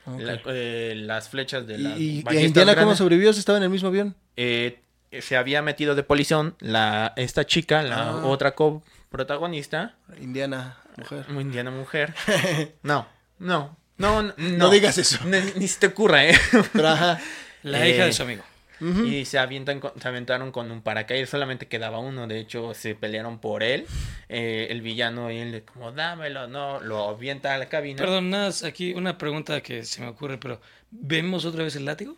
Ok. 0.07 0.21
la- 0.21 0.41
eh, 0.47 0.95
las 0.97 1.29
flechas 1.29 1.67
de 1.67 1.79
las 1.79 1.99
¿Y, 1.99 2.25
y 2.31 2.39
Indiana 2.39 2.75
cómo 2.77 2.95
sobrevivió 2.95 3.33
si 3.33 3.41
estaba 3.41 3.59
en 3.59 3.65
el 3.65 3.71
mismo 3.71 3.89
avión? 3.89 4.15
Eh, 4.37 4.79
se 5.21 5.37
había 5.37 5.61
metido 5.63 5.95
de 5.95 6.03
polizón 6.03 6.57
la 6.61 7.13
esta 7.17 7.45
chica, 7.47 7.83
la 7.83 8.11
Ah. 8.11 8.27
otra 8.27 8.55
co-protagonista, 8.55 9.95
Indiana, 10.21 10.77
mujer. 10.97 11.29
muy 11.29 11.43
indiana 11.43 11.71
mujer. 11.71 12.15
No, 12.83 13.07
no, 13.39 13.77
no, 13.99 14.23
no, 14.23 14.33
No 14.37 14.71
digas 14.71 14.99
eso. 14.99 15.19
Ni, 15.25 15.39
ni 15.57 15.69
se 15.69 15.81
te 15.81 15.87
ocurra, 15.89 16.27
¿eh? 16.27 16.39
Pero 16.73 16.89
ajá. 16.89 17.21
La 17.63 17.87
Eh, 17.87 17.91
hija 17.95 18.05
de 18.05 18.13
su 18.13 18.23
amigo. 18.23 18.43
Y 18.81 19.25
se 19.25 19.39
avientan, 19.39 19.81
con- 19.81 19.93
se 20.01 20.07
aventaron 20.09 20.53
con 20.53 20.71
un 20.71 20.83
paracaídas, 20.83 21.31
solamente 21.31 21.67
quedaba 21.69 21.99
uno, 21.99 22.27
de 22.27 22.39
hecho 22.41 22.75
se 22.75 22.95
pelearon 22.95 23.39
por 23.39 23.63
él. 23.63 23.87
Eh, 24.29 24.67
el 24.71 24.83
villano 24.83 25.31
y 25.31 25.39
él 25.39 25.63
como 25.65 25.93
dámelo, 25.93 26.49
no, 26.49 26.81
lo 26.81 27.09
avienta 27.09 27.55
a 27.55 27.59
la 27.59 27.67
cabina. 27.69 27.99
Perdón, 27.99 28.31
nada, 28.31 28.47
más 28.47 28.63
aquí 28.65 28.93
una 28.93 29.17
pregunta 29.17 29.61
que 29.63 29.85
se 29.85 30.01
me 30.03 30.09
ocurre, 30.09 30.39
pero 30.39 30.61
¿vemos 30.91 31.45
otra 31.45 31.65
vez 31.65 31.77
el 31.77 31.85
látigo? 31.85 32.17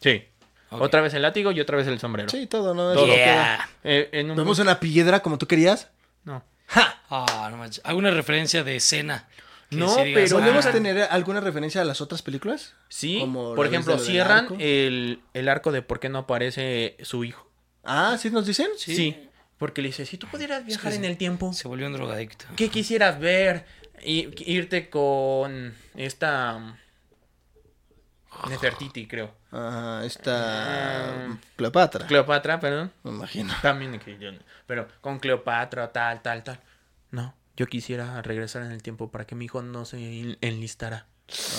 Sí. 0.00 0.24
Otra 0.70 1.00
vez 1.00 1.14
el 1.14 1.22
látigo 1.22 1.50
y 1.52 1.60
otra 1.60 1.76
vez 1.76 1.86
el 1.86 1.98
sombrero. 1.98 2.28
Sí, 2.28 2.46
todo, 2.46 2.74
¿no? 2.74 2.92
Todo. 2.92 3.06
Yeah. 3.06 3.68
Eh, 3.84 4.08
en 4.12 4.30
un 4.30 4.36
¿Vemos 4.36 4.58
una 4.58 4.78
piedra 4.80 5.20
como 5.20 5.38
tú 5.38 5.46
querías? 5.46 5.88
No. 6.24 6.42
¡Ja! 6.66 7.00
Ah, 7.08 7.48
no 7.50 7.56
manches. 7.56 7.80
¿Alguna 7.84 8.10
referencia 8.10 8.62
de 8.64 8.76
escena? 8.76 9.26
No, 9.70 9.96
digas, 10.02 10.24
pero- 10.30 10.38
¿Podemos 10.40 10.66
ah, 10.66 10.72
tener 10.72 11.02
alguna 11.10 11.40
referencia 11.40 11.82
a 11.82 11.84
las 11.84 12.00
otras 12.00 12.22
películas? 12.22 12.74
Sí, 12.88 13.18
Como 13.20 13.54
por 13.54 13.66
ejemplo, 13.66 13.98
cierran 13.98 14.44
arco. 14.44 14.56
el, 14.58 15.20
el 15.34 15.48
arco 15.48 15.72
de 15.72 15.82
por 15.82 16.00
qué 16.00 16.08
no 16.08 16.18
aparece 16.20 16.96
su 17.02 17.24
hijo. 17.24 17.46
Ah, 17.84 18.16
¿sí 18.18 18.30
nos 18.30 18.46
dicen? 18.46 18.68
Sí. 18.76 19.24
Porque 19.58 19.82
le 19.82 19.88
dice, 19.88 20.06
si 20.06 20.16
tú 20.18 20.26
pudieras 20.28 20.64
viajar 20.64 20.92
en 20.92 21.04
el 21.04 21.16
tiempo, 21.16 21.52
Se 21.52 21.66
volvió 21.68 21.86
un 21.86 21.92
drogadicto. 21.92 22.44
¿qué 22.56 22.68
quisieras 22.70 23.18
ver? 23.18 23.66
Y 24.02 24.28
irte 24.50 24.88
con 24.88 25.74
esta 25.96 26.76
Nefertiti, 28.48 29.06
creo. 29.08 29.34
Ah, 29.50 30.02
esta 30.04 31.24
Ah. 31.26 31.38
Cleopatra. 31.56 32.06
Cleopatra, 32.06 32.60
perdón. 32.60 32.92
me 33.02 33.10
imagino. 33.10 33.52
También 33.62 33.98
que 33.98 34.16
yo- 34.18 34.30
pero 34.66 34.86
con 35.00 35.18
Cleopatra, 35.18 35.90
tal, 35.92 36.22
tal, 36.22 36.44
tal. 36.44 36.60
No, 37.10 37.34
yo 37.58 37.66
quisiera 37.66 38.22
regresar 38.22 38.62
en 38.62 38.70
el 38.72 38.82
tiempo 38.82 39.10
para 39.10 39.26
que 39.26 39.34
mi 39.34 39.44
hijo 39.44 39.60
no 39.62 39.84
se 39.84 39.98
en- 39.98 40.38
enlistara. 40.40 41.06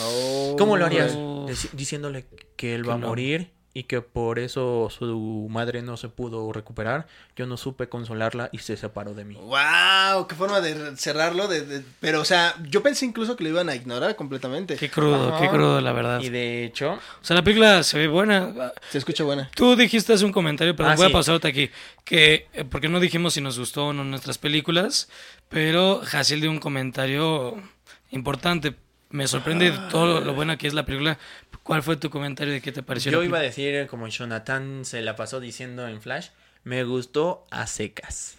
Oh. 0.02 0.56
¿Cómo 0.58 0.78
lo 0.78 0.86
harías? 0.88 1.14
Oh. 1.16 1.46
Deci- 1.48 1.70
diciéndole 1.74 2.26
que 2.56 2.74
él 2.74 2.82
Que 2.82 2.88
va 2.88 2.96
a 2.96 2.98
no. 2.98 3.08
morir 3.08 3.52
y 3.72 3.84
que 3.84 4.02
por 4.02 4.40
eso 4.40 4.90
su 4.90 5.48
madre 5.52 5.84
no 5.84 5.96
se 5.96 6.10
pudo 6.10 6.52
recuperar. 6.52 7.06
Yo 7.36 7.46
no 7.46 7.56
supe 7.56 7.88
consolarla 7.88 8.50
y 8.52 8.58
se 8.58 8.76
separó 8.78 9.14
de 9.14 9.26
mí. 9.26 9.36
Wow, 9.36 10.26
qué 10.28 10.34
forma 10.36 10.60
de 10.60 10.98
cerrarlo. 10.98 11.48
De, 11.48 11.62
de- 11.64 11.84
Pero, 12.00 12.20
o 12.22 12.26
sea, 12.26 12.56
yo 12.68 12.82
pensé 12.82 13.06
incluso 13.06 13.36
que 13.36 13.44
lo 13.44 13.52
iban 13.52 13.70
a 13.70 13.76
ignorar 13.76 14.16
completamente. 14.16 14.76
Qué 14.76 14.90
crudo, 14.90 15.36
Ajá. 15.36 15.40
qué 15.44 15.50
crudo, 15.50 15.80
la 15.82 15.92
verdad. 15.94 16.20
Y 16.22 16.30
de 16.30 16.66
hecho, 16.66 16.94
O 16.94 17.00
sea, 17.24 17.36
la 17.36 17.44
película 17.44 17.84
se 17.84 18.00
ve 18.00 18.08
buena. 18.08 18.74
Se 18.90 18.98
escucha 18.98 19.24
buena. 19.24 19.52
Tú 19.56 19.76
dijiste 19.76 20.14
hace 20.14 20.26
un 20.26 20.32
comentario, 20.32 20.76
pero 20.76 20.90
Ah, 20.90 20.96
voy 20.96 21.06
sí. 21.06 21.12
a 21.12 21.14
pasarte 21.14 21.48
aquí. 21.48 21.70
Que, 22.04 22.48
eh, 22.54 22.64
porque 22.66 22.90
no 22.90 23.00
dijimos 23.00 23.36
si 23.36 23.42
nos 23.42 23.60
gustó 23.60 23.88
o 23.90 23.94
no 23.94 24.04
nuestras 24.04 24.40
películas, 24.40 25.10
pero 25.50 26.02
Hasil 26.12 26.42
dio 26.42 26.52
un 26.52 26.60
comentario 26.60 27.56
importante. 28.12 28.76
Me 29.10 29.28
sorprende 29.28 29.74
todo 29.90 30.22
lo 30.22 30.34
buena 30.36 30.58
que 30.58 30.68
es 30.68 30.74
la 30.74 30.86
película. 30.86 31.18
¿Cuál 31.64 31.82
fue 31.82 31.98
tu 31.98 32.12
comentario 32.12 32.54
de 32.54 32.62
qué 32.62 32.72
te 32.72 32.84
pareció? 32.84 33.12
yo 33.12 33.24
iba 33.24 33.40
a 33.40 33.42
decir, 33.42 33.88
como 33.88 34.08
Jonathan 34.08 34.86
se 34.86 35.02
la 35.02 35.16
pasó 35.16 35.40
diciendo 35.40 35.88
en 35.88 36.02
Flash, 36.02 36.28
me 36.64 36.84
gustó 36.84 37.48
a 37.50 37.66
secas. 37.66 38.38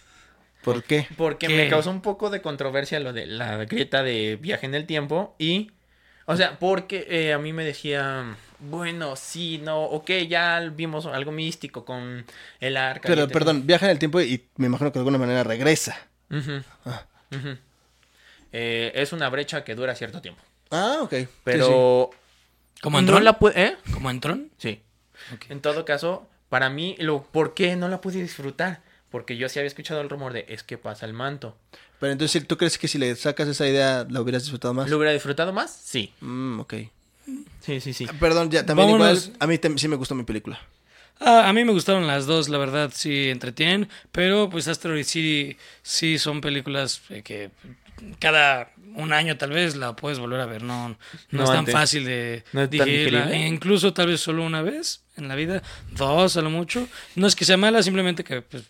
¿Por 0.63 0.83
qué? 0.83 1.07
Porque 1.17 1.47
¿Qué? 1.47 1.57
me 1.57 1.69
causó 1.69 1.89
un 1.89 2.01
poco 2.01 2.29
de 2.29 2.41
controversia 2.41 2.99
lo 2.99 3.13
de 3.13 3.25
la 3.25 3.65
grieta 3.65 4.03
de 4.03 4.37
viaje 4.39 4.65
en 4.65 4.75
el 4.75 4.85
tiempo 4.85 5.35
y... 5.37 5.71
O 6.27 6.37
sea, 6.37 6.59
porque 6.59 7.07
eh, 7.09 7.33
a 7.33 7.39
mí 7.39 7.51
me 7.51 7.65
decía, 7.65 8.37
bueno, 8.59 9.15
sí, 9.15 9.59
no, 9.61 9.83
ok, 9.83 10.11
ya 10.29 10.59
vimos 10.73 11.05
algo 11.07 11.31
místico 11.31 11.83
con 11.83 12.25
el 12.59 12.77
arca. 12.77 13.09
Pero, 13.09 13.27
perdón, 13.27 13.65
viaja 13.65 13.87
en 13.87 13.91
el 13.91 13.99
tiempo 13.99 14.21
y 14.21 14.45
me 14.55 14.67
imagino 14.67 14.91
que 14.91 14.99
de 14.99 15.01
alguna 15.01 15.17
manera 15.17 15.43
regresa. 15.43 16.10
Ah. 16.85 17.05
Eh, 18.53 18.91
es 18.95 19.13
una 19.13 19.29
brecha 19.29 19.63
que 19.63 19.75
dura 19.75 19.95
cierto 19.95 20.21
tiempo. 20.21 20.41
Ah, 20.69 20.99
ok. 21.01 21.13
Sí, 21.13 21.27
Pero... 21.43 22.09
¿Como 22.81 22.99
en 22.99 23.05
no 23.05 23.19
la 23.19 23.37
puede... 23.37 23.63
¿Eh? 23.63 23.77
¿Como 23.93 24.09
en 24.09 24.19
Tron? 24.19 24.51
Sí. 24.57 24.81
En 25.49 25.61
todo 25.61 25.85
caso, 25.85 26.27
para 26.49 26.69
mí, 26.69 26.95
lo, 26.99 27.23
¿por 27.23 27.53
qué 27.53 27.75
no 27.75 27.87
la 27.87 28.01
pude 28.01 28.21
disfrutar? 28.21 28.81
Porque 29.11 29.37
yo 29.37 29.49
sí 29.49 29.59
había 29.59 29.67
escuchado 29.67 30.01
el 30.01 30.09
rumor 30.09 30.33
de 30.33 30.45
es 30.47 30.63
que 30.63 30.77
pasa 30.77 31.05
el 31.05 31.13
manto. 31.13 31.55
Pero 31.99 32.13
entonces, 32.13 32.47
¿tú 32.47 32.57
crees 32.57 32.77
que 32.77 32.87
si 32.87 32.97
le 32.97 33.15
sacas 33.15 33.47
esa 33.47 33.67
idea 33.67 34.07
la 34.09 34.21
hubieras 34.21 34.43
disfrutado 34.43 34.73
más? 34.73 34.89
¿Lo 34.89 34.97
hubiera 34.97 35.13
disfrutado 35.13 35.53
más? 35.53 35.71
Sí. 35.71 36.13
Mm, 36.21 36.59
ok. 36.61 36.73
Sí, 37.61 37.79
sí, 37.79 37.93
sí. 37.93 38.07
Perdón, 38.19 38.49
ya 38.49 38.65
también 38.65 38.89
Vámonos. 38.89 39.27
igual. 39.27 39.37
A 39.39 39.47
mí 39.47 39.59
sí 39.77 39.87
me 39.87 39.95
gustó 39.95 40.15
mi 40.15 40.23
película. 40.23 40.59
Ah, 41.23 41.47
a 41.47 41.53
mí 41.53 41.63
me 41.63 41.71
gustaron 41.71 42.07
las 42.07 42.25
dos, 42.25 42.49
la 42.49 42.57
verdad, 42.57 42.91
sí 42.93 43.29
entretienen, 43.29 43.87
pero 44.11 44.49
pues 44.49 44.67
Asteroid 44.67 45.03
City 45.05 45.55
sí 45.83 46.17
son 46.17 46.41
películas 46.41 47.01
eh, 47.09 47.21
que 47.21 47.51
cada 48.19 48.71
un 48.95 49.13
año 49.13 49.37
tal 49.37 49.51
vez 49.51 49.75
la 49.75 49.95
puedes 49.95 50.17
volver 50.17 50.41
a 50.41 50.45
ver, 50.47 50.63
no, 50.63 50.89
no, 50.89 50.97
No 51.29 51.43
es 51.43 51.49
tan 51.49 51.59
antes. 51.59 51.73
fácil 51.73 52.05
de 52.05 52.43
¿No 52.53 52.65
digerirla, 52.67 53.31
e 53.31 53.47
incluso 53.47 53.93
tal 53.93 54.07
vez 54.07 54.19
solo 54.19 54.43
una 54.43 54.63
vez 54.63 55.03
en 55.15 55.27
la 55.27 55.35
vida, 55.35 55.61
dos 55.91 56.35
a 56.37 56.41
lo 56.41 56.49
mucho, 56.49 56.87
no 57.15 57.27
es 57.27 57.35
que 57.35 57.45
sea 57.45 57.55
mala, 57.57 57.83
simplemente 57.83 58.23
que 58.23 58.41
pues, 58.41 58.63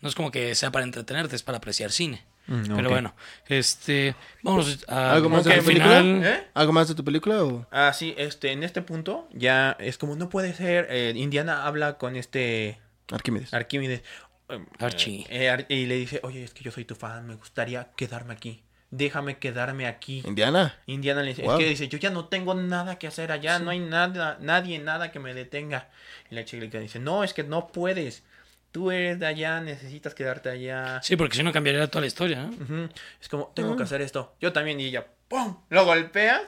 no 0.00 0.08
es 0.08 0.14
como 0.14 0.30
que 0.30 0.54
sea 0.54 0.72
para 0.72 0.84
entretenerte, 0.86 1.36
es 1.36 1.42
para 1.42 1.58
apreciar 1.58 1.92
cine. 1.92 2.22
Mm, 2.50 2.74
Pero 2.76 2.90
bueno, 2.90 3.14
este, 3.46 4.14
vamos 4.42 4.84
a 4.88 5.12
¿Algo 5.12 5.28
más 5.28 5.44
de 5.44 5.56
tu 5.56 5.64
película? 5.64 6.00
final. 6.00 6.24
¿Eh? 6.26 6.46
¿Algo 6.52 6.72
más 6.72 6.88
de 6.88 6.94
tu 6.96 7.04
película 7.04 7.44
o...? 7.44 7.66
Ah, 7.70 7.92
sí, 7.92 8.12
este, 8.18 8.50
en 8.50 8.64
este 8.64 8.82
punto 8.82 9.28
ya 9.32 9.76
es 9.78 9.96
como 9.98 10.16
no 10.16 10.28
puede 10.28 10.52
ser. 10.52 10.88
eh, 10.90 11.12
Indiana 11.14 11.64
habla 11.66 11.96
con 11.96 12.16
este 12.16 12.78
Arquímedes. 13.12 13.54
Arquímedes. 13.54 14.02
eh, 14.48 14.58
Archie. 14.80 15.26
eh, 15.30 15.48
Ar- 15.48 15.66
y 15.68 15.86
le 15.86 15.94
dice, 15.94 16.18
oye, 16.24 16.42
es 16.42 16.52
que 16.52 16.64
yo 16.64 16.72
soy 16.72 16.84
tu 16.84 16.96
fan, 16.96 17.24
me 17.26 17.36
gustaría 17.36 17.88
quedarme 17.96 18.34
aquí. 18.34 18.62
Déjame 18.90 19.38
quedarme 19.38 19.86
aquí. 19.86 20.24
¿Indiana? 20.26 20.74
Indiana 20.86 21.22
le 21.22 21.28
dice, 21.28 21.42
Wow. 21.42 21.52
es 21.52 21.58
que 21.60 21.68
dice, 21.70 21.86
yo 21.88 21.98
ya 21.98 22.10
no 22.10 22.24
tengo 22.24 22.54
nada 22.54 22.98
que 22.98 23.06
hacer 23.06 23.30
allá, 23.30 23.60
no 23.60 23.70
hay 23.70 23.78
nada, 23.78 24.38
nadie, 24.40 24.80
nada 24.80 25.12
que 25.12 25.20
me 25.20 25.32
detenga. 25.34 25.88
Y 26.28 26.34
la 26.34 26.44
chica 26.44 26.64
le 26.66 26.80
dice, 26.80 26.98
no, 26.98 27.22
es 27.22 27.32
que 27.32 27.44
no 27.44 27.68
puedes. 27.68 28.24
Tú 28.72 28.90
eres 28.90 29.18
de 29.18 29.26
allá, 29.26 29.60
necesitas 29.60 30.14
quedarte 30.14 30.48
allá. 30.48 31.00
Sí, 31.02 31.16
porque 31.16 31.36
si 31.36 31.42
no 31.42 31.52
cambiaría 31.52 31.88
toda 31.88 32.02
la 32.02 32.06
historia, 32.06 32.42
¿no? 32.42 32.48
Ujú. 32.50 32.88
Es 33.20 33.28
como, 33.28 33.52
tengo 33.54 33.76
que 33.76 33.82
hacer 33.82 34.00
esto. 34.00 34.34
Yo 34.40 34.52
también, 34.52 34.78
y 34.80 34.84
ella, 34.84 35.06
¡pum! 35.28 35.56
Lo 35.70 35.84
golpea. 35.84 36.40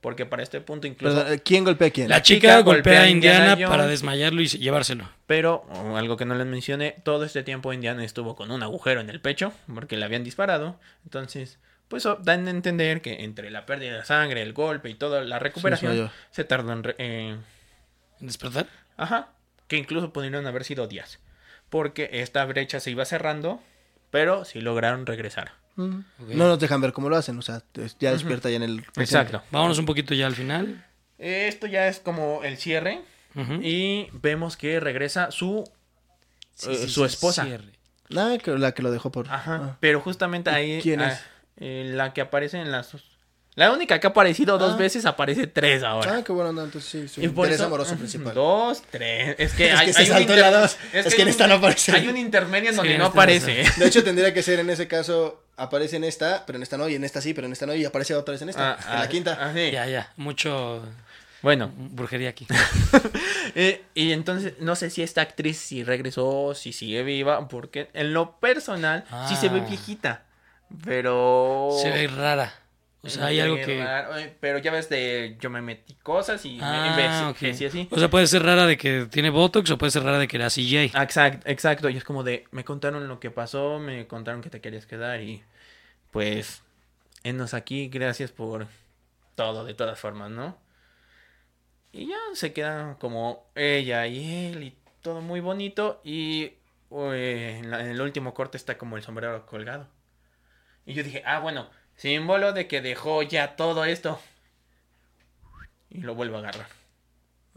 Porque 0.00 0.26
para 0.26 0.42
este 0.44 0.60
punto 0.60 0.86
incluso... 0.86 1.16
Perdón, 1.16 1.40
¿Quién 1.44 1.64
golpea 1.64 1.88
a 1.88 1.90
quién? 1.90 2.08
La 2.08 2.22
chica 2.22 2.40
chica 2.40 2.54
golpea 2.60 2.74
golpea 2.74 3.02
a 3.02 3.08
Indiana 3.08 3.36
Indiana 3.38 3.54
Jones. 3.54 3.68
para 3.70 3.86
desmayarlo 3.88 4.40
y 4.42 4.46
llevárselo. 4.46 5.08
Pero, 5.26 5.66
oh, 5.70 5.96
algo 5.96 6.16
que 6.16 6.24
no 6.24 6.36
les 6.36 6.46
mencioné, 6.46 6.94
todo 7.02 7.24
este 7.24 7.42
tiempo 7.42 7.72
Indiana 7.72 8.04
estuvo 8.04 8.36
con 8.36 8.52
un 8.52 8.62
agujero 8.62 9.00
en 9.00 9.10
el 9.10 9.20
pecho 9.20 9.52
porque 9.74 9.96
le 9.96 10.04
habían 10.04 10.22
disparado. 10.22 10.78
Entonces, 11.04 11.58
pues 11.88 12.06
oh, 12.06 12.16
dan 12.22 12.46
a 12.46 12.50
entender 12.50 13.00
que 13.00 13.24
entre 13.24 13.50
la 13.50 13.66
pérdida 13.66 13.96
de 13.96 14.04
sangre, 14.04 14.42
el 14.42 14.52
golpe 14.52 14.90
y 14.90 14.94
toda 14.94 15.22
la 15.24 15.40
recuperación, 15.40 16.10
se 16.30 16.44
tardó 16.44 16.72
en... 16.72 16.84
re- 16.84 16.94
eh, 16.98 17.36
¿En 18.20 18.26
despertar? 18.26 18.66
ajá, 18.98 19.30
que 19.66 19.76
incluso 19.76 20.12
pudieron 20.12 20.46
haber 20.46 20.62
sido 20.62 20.86
días. 20.86 21.18
Porque 21.68 22.08
esta 22.12 22.44
brecha 22.44 22.80
se 22.80 22.90
iba 22.90 23.04
cerrando, 23.04 23.60
pero 24.10 24.44
sí 24.44 24.60
lograron 24.60 25.06
regresar. 25.06 25.52
Mm. 25.76 26.00
No 26.28 26.48
nos 26.48 26.58
dejan 26.58 26.80
ver 26.80 26.92
cómo 26.92 27.08
lo 27.08 27.16
hacen, 27.16 27.38
o 27.38 27.42
sea, 27.42 27.62
ya 27.98 28.12
despierta 28.12 28.50
ya 28.50 28.56
en 28.56 28.62
el... 28.62 28.82
presente. 28.82 29.02
Exacto. 29.02 29.42
Vámonos 29.50 29.78
un 29.78 29.86
poquito 29.86 30.14
ya 30.14 30.26
al 30.26 30.34
final. 30.34 30.84
Esto 31.18 31.66
ya 31.66 31.88
es 31.88 32.00
como 32.00 32.42
el 32.44 32.56
cierre. 32.56 33.02
Y 33.60 34.08
vemos 34.12 34.56
que 34.56 34.80
regresa 34.80 35.30
su, 35.30 35.70
eh, 36.66 36.88
su 36.88 37.04
esposa. 37.04 37.44
Cierre. 37.44 37.72
Ah, 38.16 38.38
que 38.42 38.52
la 38.52 38.72
que 38.72 38.82
lo 38.82 38.90
dejó 38.90 39.12
por... 39.12 39.28
Ajá. 39.28 39.60
Ah. 39.62 39.76
Pero 39.80 40.00
justamente 40.00 40.48
ahí. 40.48 40.80
quién 40.80 41.02
ah, 41.02 41.12
es? 41.12 41.20
eh, 41.56 41.90
la 41.94 42.12
que 42.12 42.20
aparece 42.20 42.58
en 42.60 42.70
las. 42.70 42.96
La 43.56 43.72
única 43.72 43.98
que 43.98 44.06
ha 44.06 44.10
aparecido 44.10 44.58
dos 44.58 44.74
Ah. 44.74 44.76
veces 44.76 45.06
aparece 45.06 45.46
tres 45.46 45.82
ahora. 45.82 46.16
Ah, 46.18 46.22
qué 46.22 46.30
bueno, 46.30 46.52
no, 46.52 46.62
entonces 46.64 46.90
sí, 46.90 47.08
su 47.08 47.20
Y 47.22 47.24
interés 47.24 47.54
eso- 47.54 47.64
amoroso 47.64 47.92
Ujú, 47.92 48.00
principal. 48.00 48.34
Dos, 48.34 48.82
tres. 48.90 49.34
Es 49.38 49.52
que, 49.54 49.66
Es 49.72 49.78
hay, 49.80 49.86
que 49.86 49.92
se 49.94 49.98
hay 50.02 50.06
un 50.08 50.12
saltó 50.14 50.32
inter- 50.34 50.52
la 50.52 50.60
dos. 50.60 50.76
Es 50.92 51.14
que 51.14 51.22
en 51.22 51.28
esta 51.28 51.44
un- 51.44 51.50
no 51.50 51.56
aparece. 51.56 51.92
Hay 51.92 52.06
un 52.06 52.16
intermedio 52.18 52.70
en 52.70 52.76
donde 52.76 52.98
no 52.98 53.06
aparece. 53.06 53.64
De 53.78 53.86
hecho, 53.86 54.04
tendría 54.04 54.32
que 54.34 54.42
ser 54.42 54.60
en 54.60 54.68
ese 54.70 54.86
caso, 54.86 55.42
aparece 55.56 55.96
en 55.96 56.04
esta, 56.04 56.44
pero 56.46 56.56
en 56.58 56.62
esta 56.64 56.76
no, 56.76 56.86
y 56.88 56.94
en 56.96 57.04
esta 57.04 57.20
sí, 57.22 57.32
pero 57.32 57.46
en 57.46 57.52
esta 57.54 57.64
no, 57.64 57.74
y 57.74 57.84
aparece 57.86 58.14
otra 58.14 58.32
vez 58.32 58.42
en 58.42 58.50
esta, 58.50 58.72
Ah, 58.74 58.78
en 58.88 58.94
la 58.96 59.00
ah, 59.02 59.08
quinta. 59.08 59.38
ah, 59.40 59.52
sí. 59.54 59.70
Ya, 59.72 59.86
ya. 59.86 60.12
Mucho 60.16 60.82
Bueno, 61.40 61.70
brujería 61.76 62.28
aquí. 62.30 62.46
eh, 63.54 63.84
y 63.94 64.12
entonces 64.12 64.54
no 64.60 64.76
sé 64.76 64.90
si 64.90 65.02
esta 65.02 65.22
actriz 65.22 65.56
si 65.58 65.82
regresó, 65.82 66.54
si 66.54 66.72
sigue 66.74 67.02
viva, 67.04 67.48
porque 67.48 67.88
en 67.94 68.12
lo 68.12 68.38
personal 68.38 69.04
sí 69.28 69.36
se 69.36 69.48
ve 69.48 69.60
viejita. 69.60 70.24
Pero. 70.84 71.70
Se 71.80 71.90
ve 71.90 72.06
rara. 72.08 72.52
O 73.02 73.08
sea, 73.08 73.26
hay 73.26 73.38
algo 73.40 73.56
que... 73.56 73.86
Pero 74.40 74.58
ya 74.58 74.72
ves 74.72 74.88
de 74.88 75.36
yo 75.40 75.48
me 75.48 75.62
metí 75.62 75.94
cosas 75.94 76.44
y 76.44 76.58
Ah, 76.60 76.92
me 76.96 77.28
ok. 77.30 77.42
envejeci 77.42 77.66
así. 77.66 77.88
O 77.90 77.98
sea, 77.98 78.10
puede 78.10 78.26
ser 78.26 78.42
rara 78.42 78.66
de 78.66 78.76
que 78.76 79.06
tiene 79.10 79.30
Botox 79.30 79.70
o 79.70 79.78
puede 79.78 79.92
ser 79.92 80.02
rara 80.02 80.18
de 80.18 80.26
que 80.26 80.36
era 80.36 80.50
CJ. 80.50 81.00
Exacto, 81.00 81.48
exacto. 81.48 81.88
Y 81.88 81.96
es 81.96 82.04
como 82.04 82.24
de, 82.24 82.44
me 82.50 82.64
contaron 82.64 83.06
lo 83.06 83.20
que 83.20 83.30
pasó, 83.30 83.78
me 83.78 84.06
contaron 84.08 84.40
que 84.42 84.50
te 84.50 84.60
querías 84.60 84.86
quedar 84.86 85.20
y 85.22 85.42
pues, 86.10 86.62
enos 87.22 87.54
aquí, 87.54 87.88
gracias 87.88 88.32
por 88.32 88.66
todo, 89.36 89.64
de 89.64 89.74
todas 89.74 89.98
formas, 90.00 90.30
¿no? 90.30 90.58
Y 91.92 92.08
ya 92.08 92.16
se 92.34 92.52
queda 92.52 92.96
como 93.00 93.46
ella 93.54 94.06
y 94.06 94.46
él 94.52 94.62
y 94.64 94.76
todo 95.00 95.20
muy 95.20 95.40
bonito 95.40 96.00
y 96.04 96.52
eh, 96.90 97.60
en, 97.62 97.70
la- 97.70 97.80
en 97.80 97.86
el 97.88 98.00
último 98.00 98.34
corte 98.34 98.56
está 98.56 98.76
como 98.76 98.96
el 98.96 99.02
sombrero 99.02 99.46
colgado. 99.46 99.88
Y 100.84 100.94
yo 100.94 101.02
dije, 101.02 101.22
ah, 101.26 101.40
bueno, 101.40 101.68
símbolo 101.96 102.52
de 102.52 102.66
que 102.66 102.80
dejó 102.80 103.22
ya 103.22 103.56
todo 103.56 103.84
esto. 103.84 104.20
Y 105.90 106.00
lo 106.00 106.14
vuelvo 106.14 106.36
a 106.36 106.40
agarrar. 106.40 106.66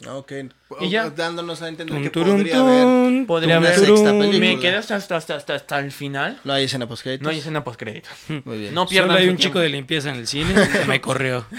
Ok. 0.07 0.31
Y 0.79 0.89
ya. 0.89 1.09
Dándonos 1.09 1.61
a 1.61 1.67
entender 1.67 2.01
que 2.01 2.09
podría 2.09 2.59
haber... 2.59 3.25
Podría 3.27 3.57
haber 3.57 3.75
sexta 3.75 4.11
película. 4.11 4.39
Me 4.39 4.59
quedé 4.59 4.77
hasta, 4.77 4.95
hasta, 4.95 5.17
hasta, 5.17 5.35
hasta, 5.35 5.55
hasta 5.55 5.79
el 5.79 5.91
final. 5.91 6.39
No 6.43 6.53
hay 6.53 6.65
escena 6.65 6.87
post 6.87 7.05
No 7.19 7.29
hay 7.29 7.39
escena 7.39 7.63
postcréditos. 7.63 8.11
Muy 8.45 8.59
bien. 8.59 8.73
No 8.73 8.87
pierdan 8.87 9.09
Solo 9.09 9.19
hay 9.19 9.29
un 9.29 9.35
tiempo. 9.35 9.43
chico 9.43 9.59
de 9.59 9.69
limpieza 9.69 10.09
en 10.09 10.15
el 10.15 10.27
cine 10.27 10.53
que 10.71 10.85
me 10.85 11.01
corrió. 11.01 11.45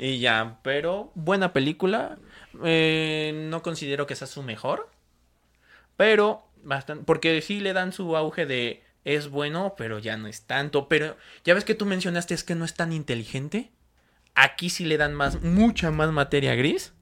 Y 0.00 0.20
ya, 0.20 0.60
pero 0.62 1.10
buena 1.16 1.52
película. 1.52 2.18
Eh, 2.64 3.32
no 3.50 3.62
considero 3.62 4.06
que 4.06 4.14
sea 4.14 4.28
su 4.28 4.44
mejor. 4.44 4.88
Pero 5.96 6.44
bastante. 6.62 7.02
Porque 7.04 7.40
sí 7.42 7.58
le 7.58 7.72
dan 7.72 7.92
su 7.92 8.16
auge 8.16 8.46
de 8.46 8.84
es 9.14 9.28
bueno, 9.28 9.74
pero 9.76 9.98
ya 9.98 10.16
no 10.16 10.28
es 10.28 10.42
tanto. 10.42 10.88
Pero 10.88 11.16
ya 11.44 11.54
ves 11.54 11.64
que 11.64 11.74
tú 11.74 11.86
mencionaste 11.86 12.34
es 12.34 12.44
que 12.44 12.54
no 12.54 12.64
es 12.64 12.74
tan 12.74 12.92
inteligente. 12.92 13.70
Aquí 14.34 14.70
sí 14.70 14.84
le 14.84 14.96
dan 14.98 15.14
más, 15.14 15.42
mucha 15.42 15.90
más 15.90 16.10
materia 16.12 16.54
gris. 16.54 16.92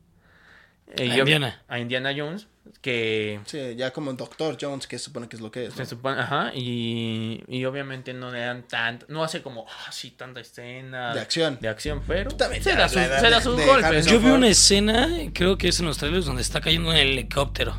Eh, 0.96 1.10
A 1.10 1.14
yo- 1.16 1.22
Indiana. 1.24 1.62
A 1.68 1.78
Indiana 1.80 2.12
Jones. 2.16 2.46
que 2.80 3.40
Sí, 3.46 3.74
ya 3.76 3.92
como 3.92 4.12
Doctor 4.14 4.56
Jones, 4.60 4.86
que 4.88 4.98
se 4.98 5.04
supone 5.04 5.28
que 5.28 5.36
es 5.36 5.42
lo 5.42 5.50
que 5.52 5.66
es. 5.66 5.70
¿no? 5.70 5.76
se 5.76 5.86
supone, 5.86 6.20
ajá, 6.20 6.50
y, 6.54 7.42
y 7.46 7.64
obviamente 7.64 8.12
no 8.12 8.30
le 8.32 8.40
dan 8.40 8.64
tanto, 8.66 9.06
no 9.08 9.22
hace 9.22 9.40
como 9.40 9.66
así 9.86 10.10
tanta 10.10 10.40
escena 10.40 11.14
De 11.14 11.20
acción. 11.20 11.58
de 11.60 11.68
acción, 11.68 12.02
pero 12.08 12.30
También 12.32 12.62
se 12.64 12.70
ya 12.70 12.76
da, 12.76 12.88
se 12.88 13.06
da 13.30 13.40
sus 13.40 13.56
de 13.56 13.66
golpes. 13.66 14.06
Yo 14.06 14.18
vi 14.20 14.30
una 14.30 14.48
escena, 14.48 15.08
creo 15.32 15.56
que 15.58 15.68
es 15.68 15.78
en 15.80 15.86
los 15.86 15.98
trailers, 15.98 16.26
donde 16.26 16.42
está 16.42 16.60
cayendo 16.60 16.90
un 16.90 16.96
helicóptero. 16.96 17.76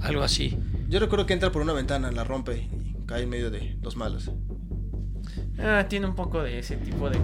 Algo 0.00 0.22
así. 0.22 0.58
Yo 0.88 0.98
recuerdo 0.98 1.24
que 1.26 1.32
entra 1.32 1.52
por 1.52 1.62
una 1.62 1.72
ventana, 1.72 2.10
la 2.10 2.24
rompe 2.24 2.56
y 2.56 2.95
cae 3.06 3.22
en 3.22 3.28
medio 3.28 3.50
de 3.50 3.78
los 3.82 3.96
malos. 3.96 4.30
Ah, 5.58 5.86
tiene 5.88 6.06
un 6.06 6.14
poco 6.14 6.42
de 6.42 6.58
ese 6.58 6.76
tipo 6.76 7.08
de 7.08 7.18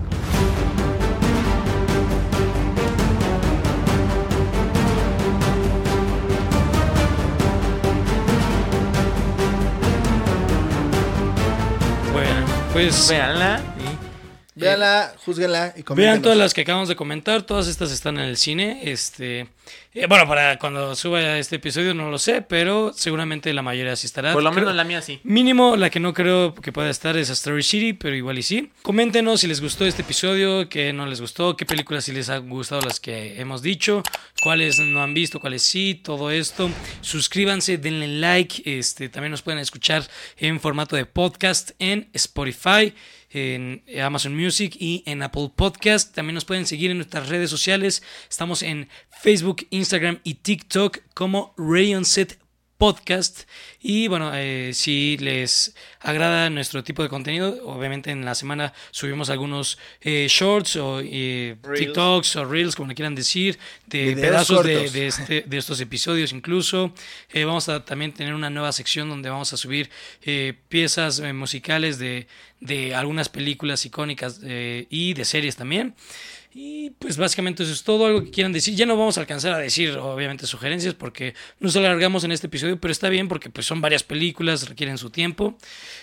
Bueno, 12.13 12.47
pues 12.73 13.09
Véanla. 13.09 13.72
Véanla, 14.63 15.15
júzguenla 15.25 15.67
y 15.69 15.73
vean 15.77 15.85
coméntenos. 15.85 16.23
todas 16.23 16.39
las 16.39 16.55
que 16.55 16.61
acabamos 16.63 16.89
de 16.89 16.97
comentar. 16.97 17.43
Todas 17.43 17.69
estas 17.69 17.93
están 17.93 18.19
en 18.19 18.25
el 18.25 18.37
cine. 18.37 18.81
Este, 18.85 19.49
eh, 19.95 20.07
bueno, 20.09 20.27
para 20.27 20.59
cuando 20.59 20.95
suba 20.97 21.39
este 21.39 21.57
episodio 21.57 21.95
no 21.95 22.11
lo 22.11 22.19
sé, 22.19 22.43
pero 22.43 22.93
seguramente 22.95 23.53
la 23.53 23.63
mayoría 23.63 23.95
sí 23.97 24.07
estará. 24.07 24.33
Por 24.33 24.43
lo 24.43 24.51
Creo- 24.51 24.63
menos 24.63 24.75
la 24.77 24.85
mía 24.85 25.03
sí. 25.03 25.21
Mínimo, 25.25 25.77
la 25.77 25.91
que 25.91 26.01
no 26.01 26.13
creo 26.15 26.55
que 26.55 26.73
pueda 26.73 26.91
estar 26.91 27.17
es 27.17 27.31
a 27.31 27.35
Story 27.35 27.63
City, 27.63 27.93
pero 27.93 28.15
igual 28.17 28.39
y 28.39 28.43
sí. 28.43 28.71
Coméntenos 28.83 29.41
si 29.41 29.47
les 29.47 29.61
gustó 29.61 29.85
este 29.87 30.03
episodio, 30.03 30.69
qué 30.69 30.93
no 30.93 31.07
les 31.07 31.21
gustó, 31.21 31.57
qué 31.57 31.67
películas 31.67 32.05
sí 32.05 32.13
les 32.13 32.29
han 32.29 32.49
gustado 32.49 32.81
las 32.83 33.01
que 33.01 33.41
hemos 33.41 33.63
dicho, 33.63 34.03
cuáles 34.43 34.79
no 34.79 35.03
han 35.03 35.15
visto, 35.15 35.41
cuáles 35.41 35.63
sí, 35.63 36.01
todo 36.03 36.31
esto. 36.31 36.71
Suscríbanse, 37.01 37.79
denle 37.79 38.09
like. 38.09 38.63
Este, 38.65 39.09
también 39.09 39.31
nos 39.33 39.43
pueden 39.43 39.61
escuchar 39.61 40.03
en 40.39 40.61
formato 40.61 40.97
de 40.97 41.05
podcast 41.07 41.73
en 41.79 42.09
Spotify, 42.15 42.95
en 43.33 43.83
Amazon 44.01 44.37
Music 44.37 44.77
y 44.79 45.03
en 45.07 45.23
Apple 45.23 45.51
Podcast. 45.55 46.15
También 46.15 46.35
nos 46.35 46.45
pueden 46.45 46.67
seguir 46.67 46.91
en 46.91 46.99
nuestras 46.99 47.29
redes 47.29 47.51
sociales. 47.51 48.03
Estamos 48.29 48.63
en 48.63 48.89
Facebook, 49.11 49.67
Instagram 49.71 50.21
y 50.25 50.35
TikTok 50.35 50.99
como 51.15 51.55
Rayon 51.57 52.05
Set 52.05 52.42
podcast. 52.83 53.43
Y 53.81 54.09
bueno, 54.09 54.33
eh, 54.35 54.73
si 54.75 55.17
les 55.19 55.73
agrada 56.01 56.51
nuestro 56.51 56.83
tipo 56.83 57.05
de 57.05 57.09
contenido, 57.09 57.57
obviamente 57.65 58.11
en 58.11 58.25
la 58.25 58.35
semana 58.35 58.73
subimos 58.91 59.31
algunos 59.31 59.79
eh, 60.01 60.27
shorts 60.29 60.75
o 60.75 61.01
eh. 61.01 61.55
TikToks 61.77 62.35
o 62.35 62.45
reels, 62.45 62.75
como 62.75 62.89
le 62.89 62.97
quieran 62.97 63.15
decir, 63.15 63.57
de 63.87 64.17
Videos 64.17 64.21
pedazos 64.21 64.65
de, 64.67 65.07
este- 65.07 65.43
de 65.47 65.59
estos 65.59 65.81
episodios 65.81 66.33
incluso. 66.33 66.93
Eh, 67.33 67.45
vamos 67.45 67.69
a 67.69 67.85
también 67.85 68.11
tener 68.15 68.35
una 68.35 68.51
nueva 68.51 68.73
sección 68.73 69.09
donde 69.09 69.31
vamos 69.31 69.53
a 69.53 69.57
subir 69.57 69.89
eh, 70.23 70.55
piezas 70.69 71.21
musicales 71.33 72.01
de, 72.01 72.27
de 72.59 72.97
algunas 72.97 73.29
películas 73.29 73.87
icónicas 73.87 74.41
y 74.43 75.15
de 75.15 75.25
series 75.25 75.55
también. 75.55 75.95
Y 76.55 76.91
pues 76.91 77.17
básicamente 77.17 77.63
eso 77.63 77.73
es 77.73 77.83
todo, 77.83 78.05
algo 78.05 78.25
que 78.25 78.31
quieran 78.31 78.53
decir. 78.53 78.75
Ya 78.75 78.85
no 78.85 78.97
vamos 78.97 79.17
a 79.17 79.23
alcanzar 79.23 79.55
a 79.55 79.59
decir, 79.59 79.97
obviamente, 79.97 80.47
sugerencias 80.47 80.93
porque 80.93 81.35
nos 81.61 81.75
alargamos 81.77 82.25
en 82.25 82.33
este 82.33 82.49
episodio, 82.49 82.79
pero 82.79 82.93
está 82.93 83.09
bien 83.09 83.29
porque 83.29 83.49
pues 83.49 83.67
son 83.67 83.81
varias 83.81 84.03
películas, 84.03 84.69
requieren 84.69 84.99
su 84.99 85.09
tiempo. 85.09 85.57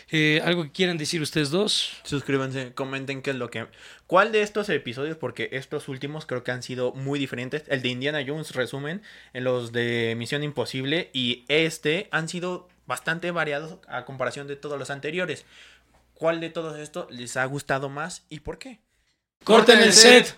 Eh, 0.09 0.41
algo 0.43 0.63
que 0.63 0.71
quieran 0.71 0.97
decir 0.97 1.21
ustedes 1.21 1.51
dos. 1.51 1.97
Suscríbanse, 2.03 2.73
comenten 2.73 3.21
qué 3.21 3.29
es 3.31 3.35
lo 3.35 3.51
que... 3.51 3.67
¿Cuál 4.07 4.31
de 4.31 4.41
estos 4.41 4.69
episodios? 4.69 5.17
Porque 5.17 5.49
estos 5.51 5.87
últimos 5.87 6.25
creo 6.25 6.43
que 6.43 6.49
han 6.49 6.63
sido 6.63 6.93
muy 6.93 7.19
diferentes. 7.19 7.63
El 7.67 7.83
de 7.83 7.89
Indiana 7.89 8.23
Jones 8.25 8.55
resumen, 8.55 9.03
en 9.33 9.43
los 9.43 9.71
de 9.71 10.15
Misión 10.17 10.41
Imposible 10.41 11.11
y 11.13 11.45
este 11.47 12.07
han 12.09 12.27
sido 12.27 12.67
bastante 12.87 13.29
variados 13.29 13.77
a 13.87 14.03
comparación 14.05 14.47
de 14.47 14.55
todos 14.55 14.79
los 14.79 14.89
anteriores. 14.89 15.45
¿Cuál 16.15 16.39
de 16.39 16.49
todos 16.49 16.79
estos 16.79 17.11
les 17.11 17.37
ha 17.37 17.45
gustado 17.45 17.87
más 17.89 18.25
y 18.29 18.39
por 18.39 18.57
qué? 18.57 18.79
Corten 19.43 19.79
el 19.79 19.93
set. 19.93 20.35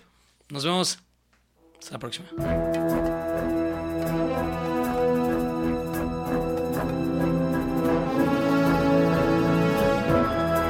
Nos 0.48 0.64
vemos. 0.64 0.98
Hasta 1.78 1.92
la 1.92 1.98
próxima. 1.98 3.31